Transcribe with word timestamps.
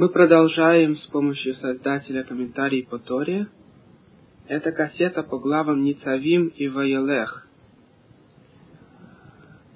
Мы 0.00 0.08
продолжаем 0.08 0.96
с 0.96 1.06
помощью 1.08 1.52
создателя 1.52 2.24
комментариев 2.24 2.88
по 2.88 2.98
Торе. 2.98 3.48
Это 4.48 4.72
кассета 4.72 5.22
по 5.22 5.38
главам 5.38 5.82
Ницавим 5.82 6.46
и 6.46 6.68
Ваелех. 6.68 7.46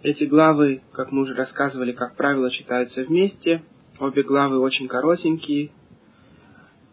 Эти 0.02 0.24
главы, 0.24 0.80
как 0.92 1.12
мы 1.12 1.24
уже 1.24 1.34
рассказывали, 1.34 1.92
как 1.92 2.16
правило, 2.16 2.50
читаются 2.50 3.02
вместе. 3.02 3.64
Обе 4.00 4.22
главы 4.22 4.60
очень 4.60 4.88
коротенькие. 4.88 5.72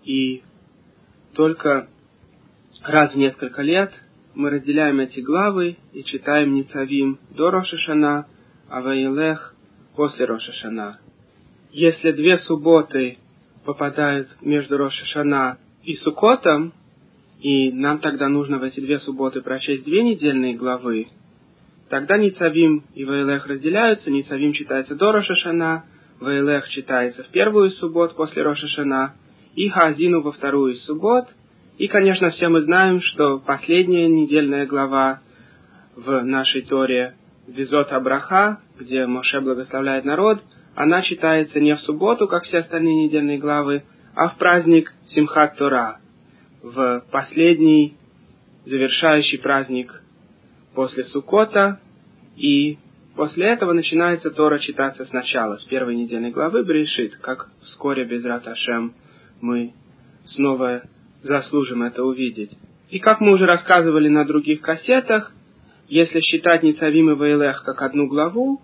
И 0.03 0.43
только 1.33 1.87
раз 2.83 3.13
в 3.13 3.17
несколько 3.17 3.61
лет 3.61 3.93
мы 4.35 4.49
разделяем 4.49 4.99
эти 4.99 5.21
главы 5.21 5.77
и 5.93 6.03
читаем 6.03 6.53
Ницавим 6.53 7.17
до 7.29 7.49
Рошашана, 7.49 8.27
а 8.67 8.81
Ваилех 8.81 9.55
после 9.95 10.25
Рошашана. 10.25 10.99
Если 11.71 12.11
две 12.11 12.37
субботы 12.37 13.17
попадают 13.65 14.27
между 14.41 14.77
Рошашана 14.77 15.57
и 15.83 15.95
Сукотом, 15.95 16.73
и 17.41 17.71
нам 17.71 17.99
тогда 17.99 18.27
нужно 18.27 18.59
в 18.59 18.63
эти 18.63 18.79
две 18.79 18.99
субботы 18.99 19.41
прочесть 19.41 19.85
две 19.85 20.03
недельные 20.03 20.55
главы, 20.55 21.07
тогда 21.89 22.17
Ницавим 22.17 22.83
и 22.93 23.05
Ваилех 23.05 23.47
разделяются, 23.47 24.11
Ницавим 24.11 24.53
читается 24.53 24.95
до 24.95 25.11
Рошашана, 25.11 25.85
Ваилех 26.19 26.67
читается 26.69 27.23
в 27.23 27.29
первую 27.29 27.71
субботу 27.71 28.15
после 28.15 28.43
Рошашана, 28.43 29.15
и 29.55 29.67
Хаазину 29.69 30.21
во 30.21 30.31
вторую 30.31 30.75
суббот– 30.75 31.25
и, 31.81 31.87
конечно, 31.87 32.29
все 32.29 32.47
мы 32.47 32.61
знаем, 32.61 33.01
что 33.01 33.39
последняя 33.39 34.07
недельная 34.07 34.67
глава 34.67 35.21
в 35.95 36.21
нашей 36.21 36.61
Торе 36.61 37.15
Визот 37.47 37.91
Абраха, 37.91 38.59
где 38.79 39.07
Моше 39.07 39.41
благословляет 39.41 40.05
народ, 40.05 40.43
она 40.75 41.01
читается 41.01 41.59
не 41.59 41.75
в 41.75 41.81
субботу, 41.81 42.27
как 42.27 42.43
все 42.43 42.59
остальные 42.59 43.05
недельные 43.05 43.37
главы, 43.37 43.83
а 44.15 44.29
в 44.29 44.37
праздник 44.37 44.93
Симхат 45.09 45.57
Тора, 45.57 45.99
в 46.61 47.03
последний 47.11 47.95
завершающий 48.65 49.39
праздник 49.39 50.01
после 50.73 51.03
Сукота, 51.05 51.79
и 52.37 52.77
после 53.15 53.47
этого 53.47 53.73
начинается 53.73 54.31
Тора 54.31 54.59
читаться 54.59 55.05
сначала, 55.05 55.57
с 55.57 55.63
первой 55.65 55.95
недельной 55.95 56.31
главы 56.31 56.63
Брешит, 56.63 57.17
как 57.17 57.49
вскоре 57.61 58.05
без 58.05 58.23
Раташем 58.23 58.93
мы 59.41 59.73
снова 60.25 60.83
заслужим 61.23 61.83
это 61.83 62.03
увидеть. 62.03 62.51
И 62.89 62.99
как 62.99 63.21
мы 63.21 63.33
уже 63.33 63.45
рассказывали 63.45 64.07
на 64.07 64.25
других 64.25 64.61
кассетах, 64.61 65.33
если 65.87 66.19
считать 66.21 66.63
Ницавим 66.63 67.11
и 67.11 67.15
Вейлех 67.15 67.63
как 67.65 67.81
одну 67.81 68.07
главу, 68.07 68.61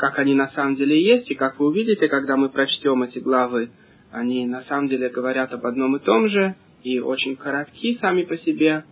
как 0.00 0.18
они 0.18 0.34
на 0.34 0.48
самом 0.48 0.76
деле 0.76 0.98
есть, 0.98 1.30
и 1.30 1.34
как 1.34 1.60
вы 1.60 1.66
увидите, 1.66 2.08
когда 2.08 2.34
мы 2.34 2.48
прочтем 2.48 3.02
эти 3.02 3.18
главы, 3.18 3.70
они 4.10 4.46
на 4.46 4.62
самом 4.62 4.88
деле 4.88 5.10
говорят 5.10 5.52
об 5.52 5.66
одном 5.66 5.94
и 5.94 5.98
том 6.00 6.26
же, 6.30 6.56
и 6.82 7.00
очень 7.00 7.36
коротки 7.36 7.98
сами 8.00 8.22
по 8.22 8.38
себе, 8.38 8.84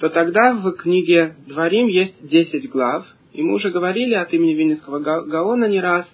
то 0.00 0.10
тогда 0.10 0.52
в 0.52 0.70
книге 0.72 1.34
Дворим 1.46 1.86
есть 1.86 2.28
10 2.28 2.68
глав, 2.68 3.06
и 3.32 3.42
мы 3.42 3.54
уже 3.54 3.70
говорили 3.70 4.12
от 4.12 4.34
имени 4.34 4.52
Винницкого 4.52 4.98
Гаона 4.98 5.64
не 5.64 5.80
раз, 5.80 6.06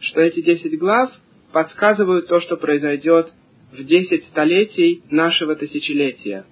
что 0.00 0.20
эти 0.20 0.42
10 0.42 0.78
глав 0.78 1.10
подсказывают 1.52 2.28
то, 2.28 2.40
что 2.40 2.58
произойдет 2.58 3.32
в 3.72 3.82
10 3.82 4.24
столетий 4.26 5.04
нашего 5.10 5.56
тысячелетия. 5.56 6.44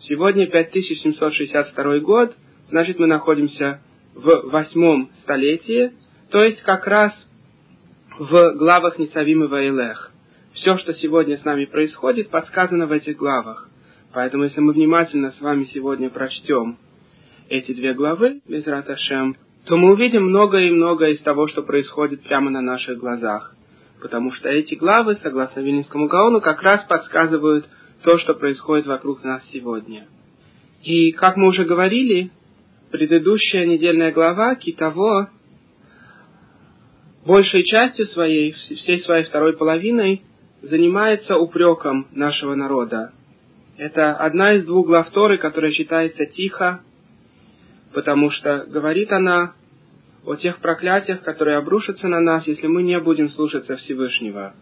Сегодня 0.00 0.48
5762 0.48 1.98
год, 2.00 2.34
значит 2.70 2.98
мы 2.98 3.06
находимся 3.06 3.82
в 4.16 4.50
восьмом 4.50 5.10
столетии, 5.22 5.92
то 6.30 6.42
есть 6.42 6.62
как 6.62 6.86
раз 6.86 7.12
в 8.18 8.54
главах 8.56 8.98
Ницавим 8.98 9.44
и 9.44 9.46
Ваилех. 9.46 10.12
Все, 10.54 10.76
что 10.78 10.92
сегодня 10.94 11.36
с 11.36 11.44
нами 11.44 11.66
происходит, 11.66 12.30
подсказано 12.30 12.86
в 12.86 12.92
этих 12.92 13.16
главах. 13.16 13.68
Поэтому, 14.12 14.44
если 14.44 14.60
мы 14.60 14.72
внимательно 14.72 15.30
с 15.32 15.40
вами 15.40 15.64
сегодня 15.64 16.10
прочтем 16.10 16.78
эти 17.48 17.72
две 17.72 17.94
главы, 17.94 18.40
без 18.48 18.66
Раташем, 18.66 19.36
то 19.66 19.76
мы 19.76 19.92
увидим 19.92 20.24
многое 20.24 20.68
и 20.68 20.70
многое 20.70 21.12
из 21.12 21.20
того, 21.20 21.46
что 21.48 21.62
происходит 21.62 22.22
прямо 22.22 22.50
на 22.50 22.60
наших 22.60 22.98
глазах 22.98 23.54
потому 24.00 24.32
что 24.32 24.48
эти 24.48 24.74
главы, 24.74 25.16
согласно 25.22 25.60
Вильнинскому 25.60 26.08
Гаону, 26.08 26.40
как 26.40 26.62
раз 26.62 26.84
подсказывают 26.86 27.66
то, 28.02 28.18
что 28.18 28.34
происходит 28.34 28.86
вокруг 28.86 29.24
нас 29.24 29.42
сегодня. 29.52 30.06
И, 30.82 31.12
как 31.12 31.36
мы 31.36 31.48
уже 31.48 31.64
говорили, 31.64 32.30
предыдущая 32.90 33.66
недельная 33.66 34.12
глава 34.12 34.54
Китово 34.54 35.30
большей 37.28 37.62
частью 37.62 38.06
своей, 38.06 38.52
всей 38.52 39.00
своей 39.00 39.24
второй 39.24 39.56
половиной, 39.56 40.22
занимается 40.62 41.36
упреком 41.36 42.08
нашего 42.12 42.54
народа. 42.54 43.12
Это 43.76 44.14
одна 44.16 44.54
из 44.54 44.64
двух 44.64 44.86
глав 44.86 45.10
Торы, 45.10 45.36
которая 45.36 45.70
читается 45.70 46.24
тихо, 46.24 46.80
потому 47.92 48.30
что 48.30 48.64
говорит 48.66 49.12
она 49.12 49.52
о 50.24 50.36
тех 50.36 50.58
проклятиях, 50.58 51.22
которые 51.22 51.58
обрушатся 51.58 52.08
на 52.08 52.18
нас, 52.20 52.46
если 52.46 52.66
мы 52.66 52.82
не 52.82 52.98
будем 52.98 53.28
слушаться 53.28 53.76
Всевышнего. 53.76 54.54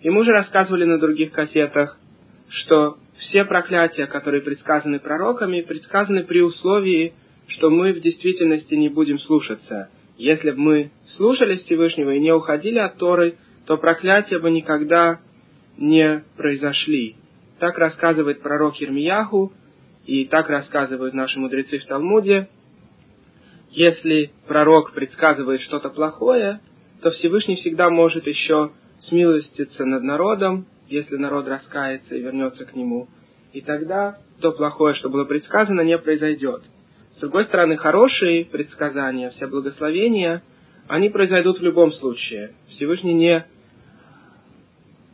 И 0.00 0.08
мы 0.10 0.20
уже 0.20 0.30
рассказывали 0.30 0.84
на 0.84 0.98
других 0.98 1.32
кассетах, 1.32 1.98
что 2.48 2.98
все 3.18 3.44
проклятия, 3.44 4.06
которые 4.06 4.42
предсказаны 4.42 5.00
пророками, 5.00 5.60
предсказаны 5.60 6.22
при 6.22 6.40
условии, 6.40 7.14
что 7.48 7.68
мы 7.68 7.92
в 7.92 8.00
действительности 8.00 8.74
не 8.74 8.88
будем 8.88 9.18
слушаться. 9.18 9.90
Если 10.20 10.50
бы 10.50 10.58
мы 10.58 10.90
слушались 11.16 11.62
Всевышнего 11.64 12.10
и 12.10 12.20
не 12.20 12.32
уходили 12.32 12.78
от 12.78 12.98
Торы, 12.98 13.36
то 13.64 13.78
проклятия 13.78 14.38
бы 14.38 14.50
никогда 14.50 15.20
не 15.78 16.22
произошли. 16.36 17.16
Так 17.58 17.78
рассказывает 17.78 18.42
пророк 18.42 18.76
Ермияху, 18.76 19.52
и 20.04 20.26
так 20.26 20.50
рассказывают 20.50 21.14
наши 21.14 21.38
мудрецы 21.38 21.78
в 21.78 21.86
Талмуде– 21.86 22.48
если 23.70 24.32
пророк 24.48 24.92
предсказывает 24.92 25.60
что-то 25.60 25.90
плохое, 25.90 26.60
то 27.02 27.10
Всевышний 27.10 27.54
всегда 27.56 27.88
может 27.88 28.26
еще 28.26 28.72
смилоститься 28.98 29.84
над 29.84 30.02
народом, 30.02 30.66
если 30.88 31.16
народ 31.16 31.46
раскается 31.46 32.16
и 32.16 32.20
вернется 32.20 32.64
к 32.64 32.74
нему. 32.74 33.08
И 33.52 33.60
тогда 33.60 34.18
то 34.40 34.50
плохое, 34.52 34.94
что 34.94 35.08
было 35.08 35.24
предсказано, 35.24 35.82
не 35.82 35.96
произойдет. 35.98 36.62
С 37.20 37.22
другой 37.22 37.44
стороны, 37.44 37.76
хорошие 37.76 38.46
предсказания, 38.46 39.28
все 39.28 39.46
благословения, 39.46 40.42
они 40.88 41.10
произойдут 41.10 41.58
в 41.58 41.62
любом 41.62 41.92
случае. 41.92 42.54
Всевышний 42.68 43.12
не 43.12 43.44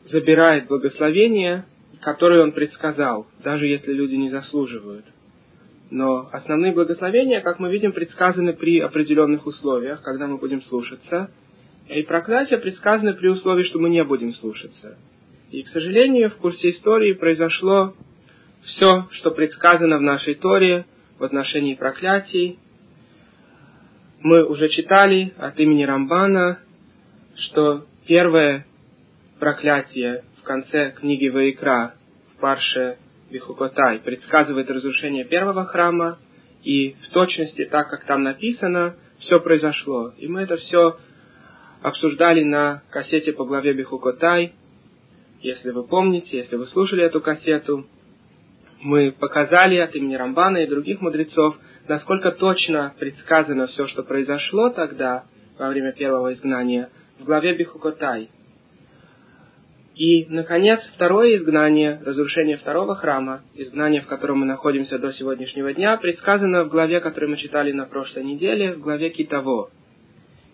забирает 0.04 0.68
благословения, 0.68 1.66
которые 2.00 2.44
он 2.44 2.52
предсказал, 2.52 3.26
даже 3.42 3.66
если 3.66 3.92
люди 3.92 4.14
не 4.14 4.30
заслуживают. 4.30 5.04
Но 5.90 6.28
основные 6.30 6.70
благословения, 6.70 7.40
как 7.40 7.58
мы 7.58 7.72
видим, 7.72 7.90
предсказаны 7.90 8.52
при 8.52 8.78
определенных 8.78 9.44
условиях, 9.44 10.00
когда 10.02 10.28
мы 10.28 10.38
будем 10.38 10.62
слушаться. 10.62 11.32
И 11.88 12.04
проклятия 12.04 12.58
предсказаны 12.58 13.14
при 13.14 13.26
условии, 13.26 13.64
что 13.64 13.80
мы 13.80 13.90
не 13.90 14.04
будем 14.04 14.32
слушаться. 14.34 14.96
И, 15.50 15.64
к 15.64 15.68
сожалению, 15.70 16.30
в 16.30 16.36
курсе 16.36 16.70
истории 16.70 17.14
произошло 17.14 17.94
все, 18.62 19.08
что 19.10 19.32
предсказано 19.32 19.98
в 19.98 20.02
нашей 20.02 20.36
Торе 20.36 20.86
в 21.18 21.24
отношении 21.24 21.74
проклятий. 21.74 22.58
Мы 24.20 24.44
уже 24.44 24.68
читали 24.68 25.32
от 25.38 25.58
имени 25.58 25.84
Рамбана, 25.84 26.58
что 27.36 27.86
первое 28.06 28.66
проклятие 29.38 30.24
в 30.40 30.42
конце 30.42 30.92
книги 30.92 31.28
Ваикра 31.28 31.94
в 32.34 32.40
Парше 32.40 32.98
Бихукотай 33.30 33.98
предсказывает 34.00 34.70
разрушение 34.70 35.24
первого 35.24 35.64
храма, 35.64 36.18
и 36.62 36.96
в 37.06 37.12
точности 37.12 37.64
так, 37.64 37.88
как 37.90 38.04
там 38.04 38.22
написано, 38.22 38.96
все 39.20 39.40
произошло. 39.40 40.12
И 40.18 40.28
мы 40.28 40.42
это 40.42 40.56
все 40.56 40.96
обсуждали 41.82 42.42
на 42.42 42.82
кассете 42.90 43.32
по 43.32 43.44
главе 43.44 43.72
Бихукотай. 43.72 44.54
Если 45.40 45.70
вы 45.70 45.86
помните, 45.86 46.38
если 46.38 46.56
вы 46.56 46.66
слушали 46.66 47.04
эту 47.04 47.20
кассету, 47.20 47.86
мы 48.86 49.10
показали 49.10 49.78
от 49.78 49.94
имени 49.96 50.14
Рамбана 50.14 50.58
и 50.58 50.68
других 50.68 51.00
мудрецов, 51.00 51.56
насколько 51.88 52.30
точно 52.30 52.94
предсказано 52.98 53.66
все, 53.66 53.88
что 53.88 54.04
произошло 54.04 54.70
тогда, 54.70 55.24
во 55.58 55.68
время 55.68 55.92
первого 55.92 56.32
изгнания, 56.34 56.90
в 57.18 57.24
главе 57.24 57.56
Бихукотай. 57.56 58.30
И, 59.96 60.26
наконец, 60.26 60.80
второе 60.94 61.36
изгнание, 61.36 62.00
разрушение 62.04 62.58
второго 62.58 62.94
храма, 62.94 63.42
изгнание, 63.54 64.02
в 64.02 64.06
котором 64.06 64.40
мы 64.40 64.46
находимся 64.46 64.98
до 64.98 65.12
сегодняшнего 65.12 65.72
дня, 65.72 65.96
предсказано 65.96 66.64
в 66.64 66.68
главе, 66.68 67.00
которую 67.00 67.30
мы 67.30 67.38
читали 67.38 67.72
на 67.72 67.86
прошлой 67.86 68.22
неделе, 68.22 68.74
в 68.74 68.80
главе 68.80 69.10
Китово. 69.10 69.70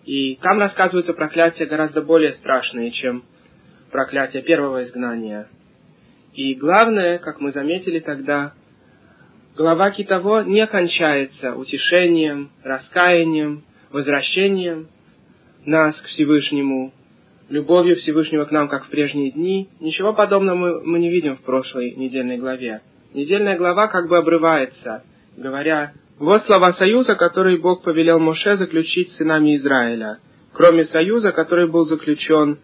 И 0.05 0.37
там 0.37 0.57
рассказываются 0.59 1.13
проклятия 1.13 1.65
гораздо 1.65 2.01
более 2.01 2.33
страшные, 2.33 2.91
чем 2.91 3.25
проклятие 3.91 4.41
первого 4.41 4.85
изгнания. 4.85 5.49
И 6.33 6.55
главное, 6.55 7.19
как 7.19 7.39
мы 7.39 7.51
заметили 7.51 7.99
тогда, 7.99 8.53
глава 9.55 9.91
Китово 9.91 10.43
не 10.43 10.65
кончается 10.65 11.55
утешением, 11.55 12.49
раскаянием, 12.63 13.63
возвращением 13.91 14.87
нас 15.65 15.95
к 15.95 16.05
Всевышнему, 16.05 16.91
любовью 17.49 17.97
Всевышнего 17.97 18.45
к 18.45 18.51
нам, 18.51 18.67
как 18.67 18.85
в 18.85 18.89
прежние 18.89 19.31
дни. 19.31 19.69
Ничего 19.79 20.13
подобного 20.13 20.55
мы, 20.55 20.83
мы 20.83 20.99
не 20.99 21.11
видим 21.11 21.37
в 21.37 21.41
прошлой 21.41 21.91
недельной 21.91 22.37
главе. 22.37 22.81
Недельная 23.13 23.57
глава 23.57 23.87
как 23.87 24.09
бы 24.09 24.17
обрывается, 24.17 25.03
говоря, 25.37 25.93
вот 26.17 26.41
слова 26.43 26.73
союза, 26.73 27.15
который 27.15 27.59
Бог 27.59 27.83
повелел 27.83 28.19
Моше 28.19 28.57
заключить 28.57 29.11
с 29.11 29.17
сынами 29.17 29.55
Израиля, 29.57 30.17
кроме 30.53 30.85
союза, 30.85 31.31
который 31.31 31.69
был 31.69 31.85
заключен 31.85 32.57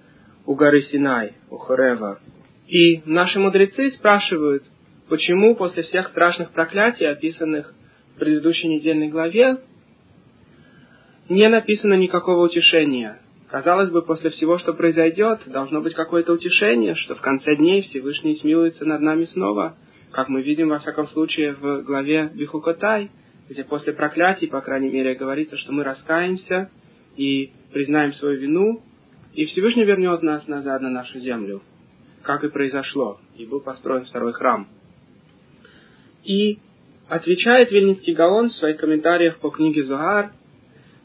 у 0.47 0.55
горы 0.55 0.81
Синай, 0.81 1.33
у 1.51 1.57
Хорева. 1.57 2.19
И 2.69 3.01
наши 3.05 3.39
мудрецы 3.39 3.89
спрашивают, 3.91 4.63
почему 5.09 5.55
после 5.55 5.81
всех 5.81 6.09
страшных 6.09 6.51
проклятий, 6.51 7.09
описанных 7.09 7.73
в 8.15 8.19
предыдущей 8.19 8.67
недельной 8.67 9.07
главе, 9.07 9.57
не 11.29 11.49
написано 11.49 11.95
никакого 11.95 12.45
утешения. 12.45 13.19
Казалось 13.49 13.89
бы, 13.89 14.03
после 14.03 14.29
всего, 14.29 14.59
что 14.59 14.73
произойдет, 14.73 15.41
должно 15.47 15.81
быть 15.81 15.95
какое-то 15.95 16.33
утешение, 16.33 16.93
что 16.93 17.15
в 17.15 17.21
конце 17.21 17.55
дней 17.55 17.81
Всевышний 17.81 18.35
смилуется 18.35 18.85
над 18.85 19.01
нами 19.01 19.23
снова, 19.25 19.75
как 20.11 20.29
мы 20.29 20.43
видим, 20.43 20.69
во 20.69 20.77
всяком 20.77 21.07
случае, 21.07 21.55
в 21.55 21.81
главе 21.81 22.29
Бихукотай, 22.35 23.09
где 23.49 23.63
после 23.63 23.93
проклятий, 23.93 24.47
по 24.47 24.61
крайней 24.61 24.91
мере, 24.91 25.15
говорится, 25.15 25.57
что 25.57 25.71
мы 25.71 25.83
раскаемся 25.83 26.69
и 27.17 27.51
признаем 27.73 28.13
свою 28.13 28.39
вину, 28.39 28.83
и 29.33 29.45
Всевышний 29.45 29.85
вернет 29.85 30.21
нас 30.21 30.47
назад 30.47 30.83
на 30.83 30.91
нашу 30.91 31.17
землю, 31.17 31.63
как 32.23 32.43
и 32.43 32.49
произошло, 32.49 33.19
и 33.35 33.45
был 33.45 33.61
построен 33.61 34.05
второй 34.05 34.33
храм. 34.33 34.67
И 36.23 36.59
отвечает 37.07 37.71
Вильнинский 37.71 38.13
Гаон 38.13 38.49
в 38.49 38.53
своих 38.53 38.77
комментариях 38.77 39.39
по 39.39 39.49
книге 39.49 39.83
Зугар, 39.83 40.31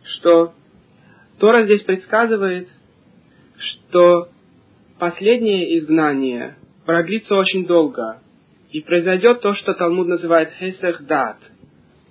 что 0.04 0.52
Тора 1.38 1.64
здесь 1.64 1.82
предсказывает, 1.82 2.68
что 3.58 4.28
последнее 4.98 5.78
изгнание 5.78 6.56
продлится 6.84 7.34
очень 7.34 7.66
долго, 7.66 8.20
и 8.70 8.80
произойдет 8.80 9.40
то, 9.40 9.54
что 9.54 9.72
Талмуд 9.74 10.08
называет 10.08 10.52
хесех 10.58 11.06
дат, 11.06 11.38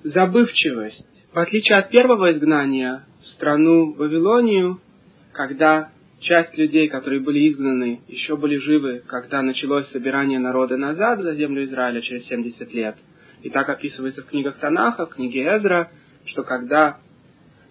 забывчивость. 0.03 1.06
В 1.33 1.39
отличие 1.39 1.77
от 1.77 1.89
первого 1.89 2.31
изгнания 2.31 3.03
в 3.21 3.27
страну 3.29 3.94
Вавилонию, 3.94 4.79
когда 5.33 5.89
часть 6.23 6.57
людей, 6.57 6.87
которые 6.87 7.21
были 7.21 7.49
изгнаны, 7.49 8.01
еще 8.07 8.35
были 8.35 8.57
живы, 8.57 9.03
когда 9.07 9.41
началось 9.41 9.87
собирание 9.89 10.39
народа 10.39 10.77
назад 10.77 11.21
за 11.21 11.35
землю 11.35 11.63
Израиля 11.65 12.01
через 12.01 12.25
70 12.27 12.73
лет. 12.73 12.95
И 13.41 13.49
так 13.49 13.69
описывается 13.69 14.23
в 14.23 14.27
книгах 14.27 14.57
Танаха, 14.57 15.05
в 15.05 15.09
книге 15.09 15.43
Эзра, 15.55 15.91
что 16.25 16.43
когда 16.43 16.99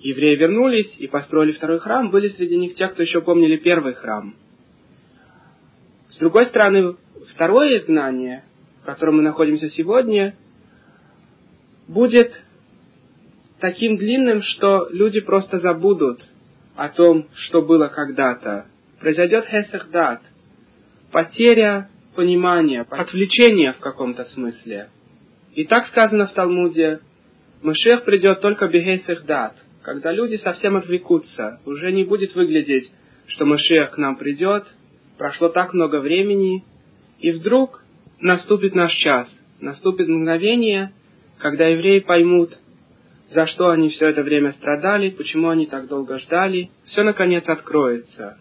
евреи 0.00 0.36
вернулись 0.36 0.94
и 0.98 1.06
построили 1.06 1.52
второй 1.52 1.80
храм, 1.80 2.10
были 2.10 2.28
среди 2.28 2.56
них 2.56 2.74
те, 2.74 2.88
кто 2.88 3.02
еще 3.02 3.22
помнили 3.22 3.56
первый 3.56 3.94
храм. 3.94 4.34
С 6.10 6.16
другой 6.18 6.46
стороны, 6.46 6.96
второе 7.34 7.78
изгнание, 7.78 8.44
в 8.82 8.86
котором 8.86 9.16
мы 9.16 9.22
находимся 9.22 9.70
сегодня, 9.70 10.36
будет 11.88 12.32
таким 13.60 13.96
длинным, 13.96 14.42
что 14.42 14.88
люди 14.90 15.20
просто 15.20 15.58
забудут 15.60 16.20
о 16.76 16.88
том, 16.88 17.28
что 17.34 17.62
было 17.62 17.88
когда-то. 17.88 18.66
Произойдет 19.00 19.46
хесахдат, 19.46 20.22
потеря 21.10 21.88
понимания, 22.14 22.86
отвлечение 22.88 23.72
в 23.72 23.78
каком-то 23.78 24.24
смысле. 24.26 24.88
И 25.54 25.64
так 25.64 25.86
сказано 25.88 26.26
в 26.26 26.32
Талмуде, 26.32 27.00
Машех 27.62 28.04
придет 28.04 28.40
только 28.40 28.68
бехесахдат, 28.68 29.56
когда 29.82 30.12
люди 30.12 30.36
совсем 30.36 30.76
отвлекутся, 30.76 31.60
уже 31.64 31.92
не 31.92 32.04
будет 32.04 32.34
выглядеть, 32.34 32.90
что 33.26 33.44
Машех 33.44 33.92
к 33.92 33.98
нам 33.98 34.16
придет, 34.16 34.64
прошло 35.18 35.48
так 35.48 35.72
много 35.72 36.00
времени, 36.00 36.64
и 37.20 37.30
вдруг 37.30 37.84
наступит 38.20 38.74
наш 38.74 38.92
час, 38.92 39.28
наступит 39.60 40.08
мгновение, 40.08 40.92
когда 41.38 41.66
евреи 41.66 42.00
поймут, 42.00 42.58
за 43.32 43.46
что 43.46 43.70
они 43.70 43.88
все 43.90 44.08
это 44.08 44.22
время 44.22 44.52
страдали, 44.52 45.10
почему 45.10 45.48
они 45.48 45.66
так 45.66 45.88
долго 45.88 46.18
ждали, 46.18 46.70
все 46.84 47.02
наконец 47.02 47.44
откроется. 47.48 48.38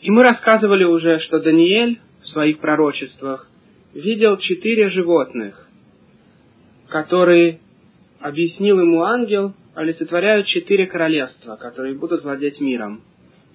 И 0.00 0.10
мы 0.10 0.22
рассказывали 0.22 0.84
уже, 0.84 1.18
что 1.20 1.40
Даниэль 1.40 1.98
в 2.22 2.28
своих 2.28 2.58
пророчествах 2.58 3.48
видел 3.94 4.36
четыре 4.36 4.90
животных, 4.90 5.66
которые 6.88 7.60
объяснил 8.20 8.80
ему 8.80 9.02
ангел, 9.02 9.54
олицетворяют 9.74 10.46
четыре 10.46 10.86
королевства, 10.86 11.56
которые 11.56 11.94
будут 11.94 12.22
владеть 12.22 12.60
миром. 12.60 13.02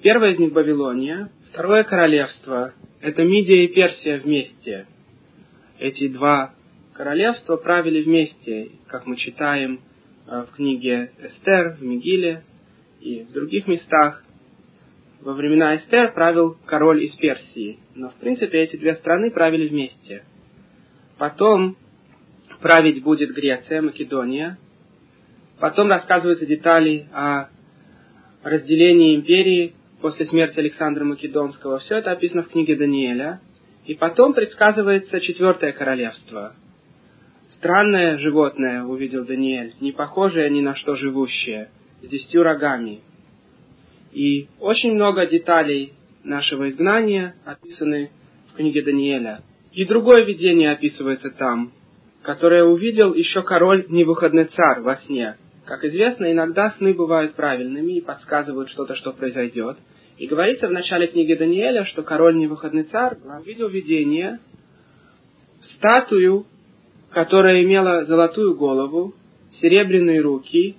Первое 0.02 0.32
из 0.32 0.40
них 0.40 0.54
Вавилония, 0.54 1.30
второе 1.52 1.84
королевство– 1.84 2.74
это 3.02 3.24
Мидия 3.24 3.66
и 3.66 3.74
Персия 3.74 4.20
вместе. 4.20 4.88
Эти 5.80 6.08
два 6.08 6.54
королевства 6.94 7.58
правили 7.58 8.02
вместе, 8.02 8.72
как 8.88 9.06
мы 9.06 9.18
читаем 9.18 9.80
в 10.26 10.48
книге 10.56 11.12
Эстер, 11.22 11.76
в 11.80 11.84
Мигиле 11.84 12.44
и 13.02 13.24
в 13.24 13.32
других 13.32 13.68
местах. 13.68 14.24
Во 15.22 15.34
времена 15.34 15.76
Эстер 15.78 16.14
правил 16.14 16.58
король 16.66 17.04
из 17.04 17.16
Персии, 17.16 17.80
но 17.96 18.10
в 18.10 18.16
принципе 18.16 18.60
эти 18.60 18.76
две 18.76 18.96
страны 18.96 19.32
правили 19.32 19.68
вместе. 19.68 20.24
Потом 21.18 21.78
править 22.62 23.04
будет 23.04 23.34
Греция, 23.34 23.82
Македония, 23.82 24.58
Потом 25.64 25.88
рассказываются 25.88 26.46
детали 26.46 27.08
о 27.14 27.48
разделении 28.44 29.16
империи 29.16 29.74
после 30.02 30.26
смерти 30.26 30.60
Александра 30.60 31.06
Македонского. 31.06 31.80
Все 31.80 31.96
это 31.96 32.12
описано 32.12 32.44
в 32.44 32.50
книге 32.50 32.76
Даниэля. 32.76 33.40
И 33.86 33.96
потом 33.96 34.34
предсказывается 34.34 35.22
четвертое 35.22 35.72
королевство. 35.72 36.54
Странное 37.64 38.18
животное 38.18 38.84
увидел 38.84 39.24
Даниэль, 39.24 39.76
не 39.80 39.94
похожее 39.94 40.50
ни 40.50 40.60
на 40.60 40.76
что 40.76 40.96
живущее, 40.96 41.70
с 42.02 42.08
десятью 42.10 42.44
рогами. 42.44 43.00
И 44.12 44.50
очень 44.60 44.96
много 44.96 45.26
деталей 45.28 45.94
нашего 46.26 46.70
изгнания 46.70 47.36
описаны 47.46 48.12
в 48.52 48.58
книге 48.58 48.82
Даниэля. 48.82 49.44
И 49.72 49.86
другое 49.86 50.26
видение 50.26 50.74
описывается 50.74 51.30
там, 51.30 51.72
которое 52.22 52.66
увидел 52.66 53.14
еще 53.14 53.44
король 53.44 53.86
Невыходный 53.88 54.44
царь 54.44 54.82
во 54.82 54.98
сне. 54.98 55.38
Как 55.64 55.86
известно, 55.86 56.30
иногда 56.34 56.72
сны 56.72 56.94
бывают 56.94 57.36
правильными 57.36 57.94
и 57.94 58.02
подсказывают 58.02 58.72
что-то, 58.72 58.96
что 58.96 59.14
произойдет. 59.14 59.78
И 60.18 60.28
говорится 60.28 60.68
в 60.68 60.72
начале 60.72 61.08
книги 61.08 61.34
Даниэля, 61.34 61.86
что 61.86 62.04
король 62.04 62.36
невыходный 62.36 62.84
царь 62.84 63.16
увидел 63.40 63.70
видение, 63.70 64.40
статую, 65.78 66.46
которая 67.14 67.64
имела 67.64 68.06
золотую 68.06 68.56
голову, 68.56 69.14
серебряные 69.62 70.20
руки, 70.22 70.76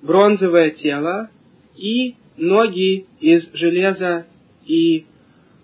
бронзовое 0.00 0.70
тело 0.70 1.28
и 1.76 2.14
ноги 2.36 3.06
из 3.20 3.50
железа 3.52 4.26
и 4.64 5.06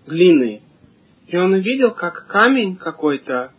глины. 0.07 0.63
И 1.29 1.37
он 1.37 1.53
увидел, 1.53 1.95
как 1.95 2.27
камень 2.27 2.77
какой-то, 2.77 3.53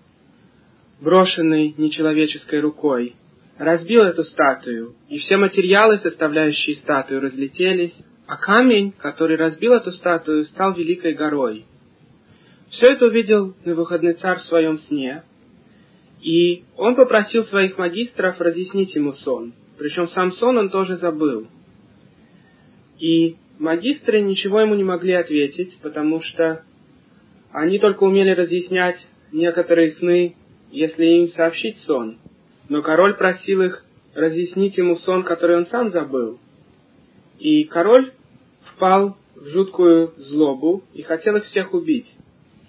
брошенный 1.00 1.74
нечеловеческой 1.78 2.60
рукой, 2.60 3.16
разбил 3.58 4.04
эту 4.04 4.24
статую, 4.24 4.96
и 5.10 5.20
все 5.20 5.38
материалы, 5.38 6.00
составляющие 6.00 6.76
статую, 6.76 7.22
разлетелись, 7.22 7.94
а 8.28 8.38
камень, 8.38 8.92
который 8.92 9.38
разбил 9.38 9.74
эту 9.74 9.92
статую, 9.92 10.46
стал 10.46 10.74
великой 10.74 11.14
горой. 11.14 11.66
Все 12.70 12.92
это 12.92 13.06
увидел 13.06 13.54
на 13.64 13.76
выходный 13.76 14.14
царь 14.14 14.40
в 14.40 14.44
своем 14.44 14.80
сне, 14.80 15.24
и 16.24 16.64
он 16.78 16.96
попросил 16.96 17.44
своих 17.46 17.78
магистров 17.78 18.40
разъяснить 18.40 18.96
ему 18.96 19.12
сон. 19.12 19.54
Причем 19.78 20.08
сам 20.08 20.32
сон 20.32 20.58
он 20.58 20.70
тоже 20.70 20.96
забыл. 20.96 21.48
И 22.98 23.36
магистры 23.60 24.22
ничего 24.22 24.62
ему 24.62 24.76
не 24.76 24.86
могли 24.86 25.14
ответить, 25.14 25.78
потому 25.82 26.22
что 26.22 26.64
они 27.52 27.78
только 27.78 28.04
умели 28.04 28.30
разъяснять 28.32 29.06
некоторые 29.34 29.92
сны, 29.96 30.38
если 30.72 31.06
им 31.06 31.28
сообщить 31.30 31.80
сон. 31.80 32.20
Но 32.70 32.82
король 32.82 33.18
просил 33.18 33.62
их 33.62 33.84
разъяснить 34.16 34.78
ему 34.78 34.96
сон, 34.96 35.24
который 35.24 35.58
он 35.58 35.66
сам 35.66 35.90
забыл. 35.90 36.40
И 37.38 37.66
король 37.66 38.14
впал 38.74 39.18
в 39.36 39.48
жуткую 39.50 40.14
злобу 40.16 40.84
и 40.94 41.02
хотел 41.02 41.36
их 41.36 41.44
всех 41.46 41.74
убить. 41.74 42.10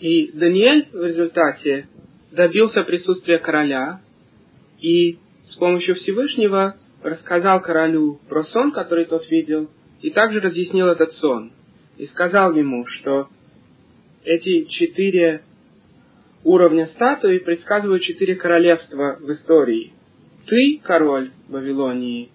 И 0.00 0.32
Даниэль 0.32 0.88
в 0.92 1.04
результате 1.04 1.86
добился 2.34 2.82
присутствия 2.82 3.38
короля 3.38 4.00
и 4.80 5.18
с 5.46 5.54
помощью 5.56 5.94
Всевышнего 5.94 6.76
рассказал 7.02 7.62
королю 7.62 8.20
про 8.28 8.44
сон, 8.44 8.72
который 8.72 9.04
тот 9.04 9.28
видел, 9.30 9.70
и 10.00 10.10
также 10.10 10.40
разъяснил 10.40 10.88
этот 10.88 11.12
сон. 11.14 11.52
И 11.96 12.06
сказал 12.08 12.54
ему, 12.54 12.86
что 12.86 13.28
эти 14.24 14.64
четыре 14.64 15.42
уровня 16.42 16.86
статуи 16.88 17.38
предсказывают 17.38 18.02
четыре 18.02 18.34
королевства 18.34 19.16
в 19.20 19.32
истории. 19.32 19.92
Ты 20.46 20.80
король 20.82 21.30
Вавилонии, 21.48 22.30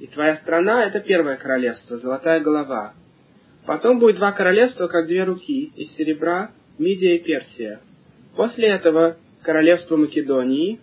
и 0.00 0.06
твоя 0.06 0.36
страна— 0.36 0.86
это 0.86 1.00
первое 1.00 1.36
королевство, 1.36 1.98
золотая 1.98 2.40
голова. 2.40 2.94
Потом 3.66 3.98
будет 3.98 4.16
два 4.16 4.32
королевства, 4.32 4.88
как 4.88 5.06
две 5.06 5.24
руки, 5.24 5.72
из 5.76 5.94
серебра, 5.94 6.50
Мидия 6.78 7.16
и 7.16 7.22
Персия. 7.22 7.80
После 8.34 8.68
этого 8.68 9.16
королевство 9.42 9.96
Македонии. 9.96 10.80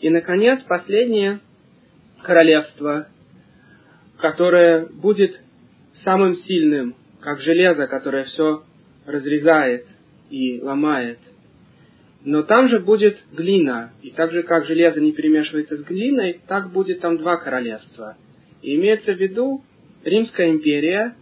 И, 0.00 0.10
наконец, 0.10 0.62
последнее 0.62 1.40
королевство, 2.22 3.08
которое 4.18 4.86
будет 4.86 5.40
самым 6.04 6.34
сильным, 6.34 6.94
как 7.20 7.40
железо, 7.40 7.86
которое 7.86 8.24
все 8.24 8.62
разрезает 9.06 9.86
и 10.30 10.60
ломает. 10.60 11.18
Но 12.24 12.42
там 12.42 12.68
же 12.68 12.80
будет 12.80 13.18
глина, 13.32 13.92
и 14.02 14.10
так 14.10 14.32
же, 14.32 14.42
как 14.42 14.66
железо 14.66 15.00
не 15.00 15.12
перемешивается 15.12 15.76
с 15.76 15.82
глиной, 15.82 16.40
так 16.46 16.72
будет 16.72 17.00
там 17.00 17.16
два 17.16 17.36
королевства. 17.36 18.16
И 18.60 18.74
имеется 18.74 19.12
в 19.12 19.20
виду 19.20 19.62
Римская 20.04 20.50
империя 20.50 21.14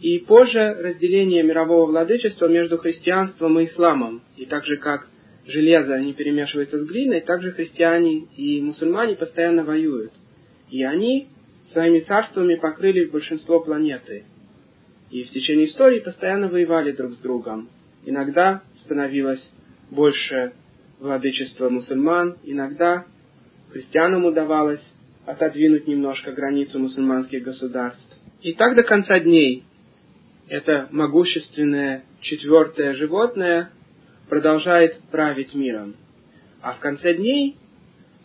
и 0.00 0.18
позже 0.18 0.74
разделение 0.80 1.42
мирового 1.42 1.86
владычества 1.86 2.46
между 2.48 2.78
христианством 2.78 3.60
и 3.60 3.66
исламом. 3.66 4.22
И 4.36 4.46
так 4.46 4.64
же, 4.64 4.76
как 4.76 5.06
железо 5.50 5.98
не 5.98 6.14
перемешивается 6.14 6.78
с 6.78 6.86
глиной, 6.86 7.20
так 7.20 7.42
же 7.42 7.52
христиане 7.52 8.26
и 8.36 8.60
мусульмане 8.62 9.16
постоянно 9.16 9.64
воюют. 9.64 10.12
И 10.70 10.82
они 10.82 11.28
своими 11.72 12.00
царствами 12.00 12.54
покрыли 12.54 13.06
большинство 13.06 13.60
планеты. 13.60 14.24
И 15.10 15.24
в 15.24 15.30
течение 15.30 15.66
истории 15.66 16.00
постоянно 16.00 16.48
воевали 16.48 16.92
друг 16.92 17.12
с 17.12 17.18
другом. 17.18 17.68
Иногда 18.04 18.62
становилось 18.84 19.42
больше 19.90 20.52
владычества 21.00 21.68
мусульман, 21.68 22.36
иногда 22.44 23.04
христианам 23.72 24.24
удавалось 24.24 24.82
отодвинуть 25.26 25.86
немножко 25.86 26.32
границу 26.32 26.78
мусульманских 26.78 27.42
государств. 27.42 28.16
И 28.42 28.54
так 28.54 28.74
до 28.74 28.82
конца 28.82 29.18
дней 29.18 29.64
это 30.48 30.88
могущественное 30.90 32.04
четвертое 32.20 32.94
животное 32.94 33.70
продолжает 34.30 35.00
править 35.10 35.54
миром. 35.54 35.96
А 36.62 36.72
в 36.72 36.78
конце 36.78 37.14
дней 37.14 37.56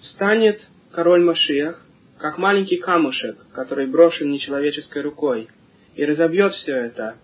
встанет 0.02 0.62
король 0.92 1.24
Машиах, 1.24 1.86
как 2.20 2.38
маленький 2.38 2.78
камушек, 2.78 3.38
который 3.54 3.88
брошен 3.88 4.30
нечеловеческой 4.32 5.02
рукой, 5.02 5.50
и 5.96 6.06
разобьет 6.06 6.54
все 6.54 6.74
это, 6.74 7.16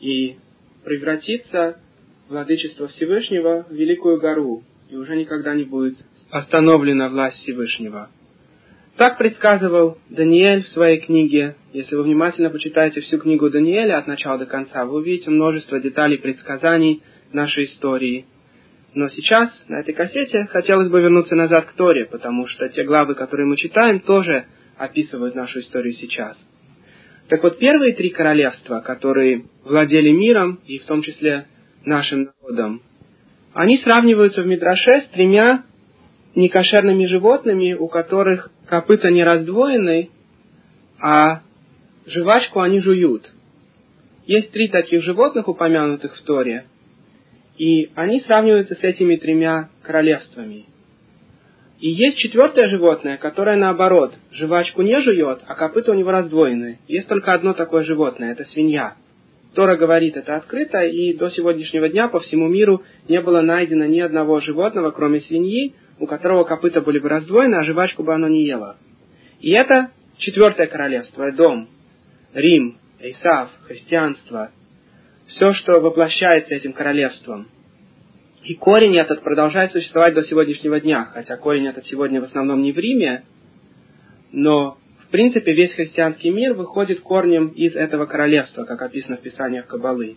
и 0.00 0.36
превратится 0.84 1.78
владычество 2.28 2.88
Всевышнего 2.88 3.66
в 3.68 3.72
великую 3.72 4.18
гору, 4.18 4.64
и 4.88 4.96
уже 4.96 5.16
никогда 5.16 5.54
не 5.54 5.64
будет 5.64 5.98
остановлена 6.30 7.08
власть 7.08 7.36
Всевышнего. 7.42 8.08
Так 8.96 9.18
предсказывал 9.18 9.98
Даниэль 10.08 10.62
в 10.62 10.68
своей 10.68 11.00
книге. 11.00 11.56
Если 11.72 11.94
вы 11.94 12.04
внимательно 12.04 12.50
почитаете 12.50 13.00
всю 13.00 13.18
книгу 13.18 13.50
Даниэля 13.50 13.98
от 13.98 14.06
начала 14.06 14.38
до 14.38 14.46
конца, 14.46 14.84
вы 14.84 14.98
увидите 14.98 15.30
множество 15.30 15.78
деталей 15.78 16.18
предсказаний 16.18 17.02
нашей 17.32 17.64
истории. 17.64 18.26
Но 18.94 19.08
сейчас, 19.08 19.64
на 19.68 19.80
этой 19.80 19.94
кассете, 19.94 20.46
хотелось 20.46 20.88
бы 20.88 21.00
вернуться 21.00 21.36
назад 21.36 21.66
к 21.66 21.72
Торе, 21.72 22.06
потому 22.06 22.46
что 22.48 22.68
те 22.68 22.84
главы, 22.84 23.14
которые 23.14 23.46
мы 23.46 23.56
читаем, 23.56 24.00
тоже 24.00 24.46
описывают 24.76 25.34
нашу 25.34 25.60
историю 25.60 25.92
сейчас. 25.92 26.36
Так 27.28 27.42
вот, 27.44 27.58
первые 27.58 27.94
три 27.94 28.10
королевства, 28.10 28.80
которые 28.80 29.44
владели 29.64 30.10
миром, 30.10 30.58
и 30.66 30.78
в 30.78 30.86
том 30.86 31.02
числе 31.02 31.46
нашим 31.84 32.32
народом, 32.42 32.82
они 33.52 33.78
сравниваются 33.78 34.42
в 34.42 34.46
Мидраше 34.46 35.02
с 35.02 35.08
тремя 35.12 35.64
некошерными 36.34 37.04
животными, 37.06 37.74
у 37.74 37.88
которых 37.88 38.50
копыта 38.66 39.10
не 39.10 39.22
раздвоены, 39.22 40.10
а 41.00 41.42
жвачку 42.06 42.60
они 42.60 42.80
жуют. 42.80 43.30
Есть 44.26 44.52
три 44.52 44.68
таких 44.68 45.02
животных, 45.02 45.48
упомянутых 45.48 46.16
в 46.16 46.22
Торе, 46.22 46.66
и 47.60 47.90
они 47.94 48.20
сравниваются 48.20 48.74
с 48.74 48.82
этими 48.82 49.16
тремя 49.16 49.68
королевствами. 49.82 50.64
И 51.78 51.90
есть 51.90 52.16
четвертое 52.16 52.68
животное, 52.68 53.18
которое 53.18 53.58
наоборот, 53.58 54.14
жвачку 54.32 54.80
не 54.80 54.98
жует, 55.02 55.40
а 55.46 55.54
копыта 55.54 55.90
у 55.90 55.94
него 55.94 56.10
раздвоены. 56.10 56.78
Есть 56.88 57.08
только 57.08 57.34
одно 57.34 57.52
такое 57.52 57.84
животное, 57.84 58.32
это 58.32 58.44
свинья. 58.44 58.94
Тора 59.54 59.76
говорит 59.76 60.16
это 60.16 60.36
открыто, 60.36 60.80
и 60.84 61.12
до 61.12 61.28
сегодняшнего 61.28 61.90
дня 61.90 62.08
по 62.08 62.20
всему 62.20 62.48
миру 62.48 62.82
не 63.08 63.20
было 63.20 63.42
найдено 63.42 63.84
ни 63.84 64.00
одного 64.00 64.40
животного, 64.40 64.90
кроме 64.90 65.20
свиньи, 65.20 65.74
у 65.98 66.06
которого 66.06 66.44
копыта 66.44 66.80
были 66.80 66.98
бы 66.98 67.10
раздвоены, 67.10 67.56
а 67.56 67.64
жвачку 67.64 68.02
бы 68.04 68.14
оно 68.14 68.28
не 68.28 68.46
ело. 68.46 68.78
И 69.42 69.50
это 69.50 69.90
четвертое 70.16 70.66
королевство, 70.66 71.30
дом, 71.30 71.68
Рим, 72.32 72.78
Исав, 73.00 73.50
христианство, 73.64 74.50
все, 75.30 75.52
что 75.52 75.80
воплощается 75.80 76.54
этим 76.54 76.72
королевством. 76.72 77.48
И 78.42 78.54
корень 78.54 78.96
этот 78.96 79.22
продолжает 79.22 79.70
существовать 79.72 80.14
до 80.14 80.22
сегодняшнего 80.24 80.80
дня, 80.80 81.04
хотя 81.04 81.36
корень 81.36 81.66
этот 81.66 81.86
сегодня 81.86 82.20
в 82.20 82.24
основном 82.24 82.62
не 82.62 82.72
в 82.72 82.78
Риме, 82.78 83.24
но 84.32 84.78
в 85.04 85.08
принципе 85.10 85.52
весь 85.52 85.74
христианский 85.74 86.30
мир 86.30 86.54
выходит 86.54 87.00
корнем 87.00 87.48
из 87.48 87.76
этого 87.76 88.06
королевства, 88.06 88.64
как 88.64 88.80
описано 88.82 89.16
в 89.16 89.22
Писаниях 89.22 89.66
Кабалы. 89.66 90.16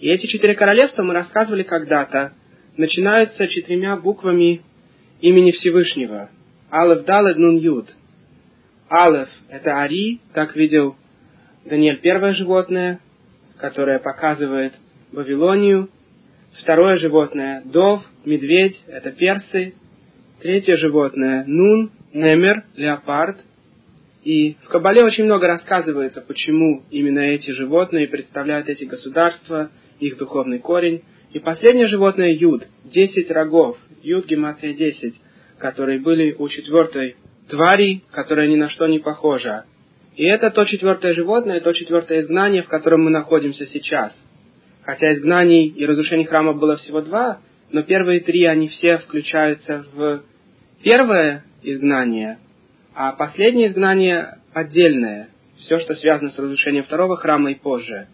И 0.00 0.08
эти 0.08 0.26
четыре 0.26 0.54
королевства 0.54 1.02
мы 1.02 1.14
рассказывали 1.14 1.62
когда-то, 1.62 2.32
начинаются 2.76 3.46
четырьмя 3.46 3.96
буквами 3.96 4.62
имени 5.20 5.52
Всевышнего. 5.52 6.30
Алеф 6.72 7.04
Далед 7.04 7.36
Нун 7.36 7.56
Юд. 7.56 7.94
Алеф– 8.90 9.28
это 9.48 9.80
Ари, 9.80 10.20
как 10.32 10.56
видел 10.56 10.96
Даниэль 11.64 12.00
первое 12.00 12.32
животное, 12.32 13.00
которое 13.64 13.98
показывает 13.98 14.74
Вавилонию. 15.10 15.88
Второе 16.60 16.96
животное– 16.96 17.62
Дов, 17.64 18.02
медведь, 18.26 18.78
это 18.88 19.10
персы. 19.10 19.72
Третье 20.42 20.76
животное– 20.76 21.44
Нун, 21.46 21.90
Немер, 22.12 22.64
леопард. 22.76 23.38
И 24.22 24.58
в 24.64 24.68
Кабале 24.68 25.02
очень 25.02 25.24
много 25.24 25.46
рассказывается, 25.46 26.20
почему 26.20 26.82
именно 26.90 27.20
эти 27.20 27.52
животные 27.52 28.06
представляют 28.06 28.68
эти 28.68 28.84
государства, 28.84 29.70
их 29.98 30.18
духовный 30.18 30.58
корень. 30.58 31.02
И 31.32 31.38
последнее 31.38 31.86
животное– 31.86 32.36
Юд, 32.38 32.64
десять 32.84 33.30
рогов, 33.30 33.78
Юд 34.02 34.26
Гематрия 34.26 34.74
10, 34.74 35.14
которые 35.56 36.00
были 36.00 36.36
у 36.38 36.50
четвертой 36.50 37.16
твари, 37.48 38.02
которая 38.12 38.46
ни 38.46 38.56
на 38.56 38.68
что 38.68 38.86
не 38.88 38.98
похожа. 38.98 39.64
И 40.16 40.24
это 40.24 40.50
то 40.50 40.64
четвертое 40.64 41.12
животное, 41.14 41.60
то 41.60 41.72
четвертое 41.72 42.20
изгнание, 42.20 42.62
в 42.62 42.68
котором 42.68 43.04
мы 43.04 43.10
находимся 43.10 43.66
сейчас. 43.66 44.16
Хотя 44.82 45.14
изгнаний 45.14 45.66
и 45.66 45.86
разрушений 45.86 46.24
храма 46.24 46.52
было 46.52 46.76
всего 46.76 47.00
два, 47.00 47.40
но 47.72 47.82
первые 47.82 48.20
три, 48.20 48.44
они 48.44 48.68
все 48.68 48.98
включаются 48.98 49.84
в 49.92 50.22
первое 50.82 51.44
изгнание, 51.62 52.38
а 52.94 53.12
последнее 53.12 53.68
изгнание 53.68 54.38
отдельное, 54.52 55.28
все, 55.58 55.78
что 55.80 55.94
связано 55.94 56.30
с 56.30 56.38
разрушением 56.38 56.84
второго 56.84 57.16
храма 57.16 57.50
и 57.50 57.54
позже. 57.54 58.06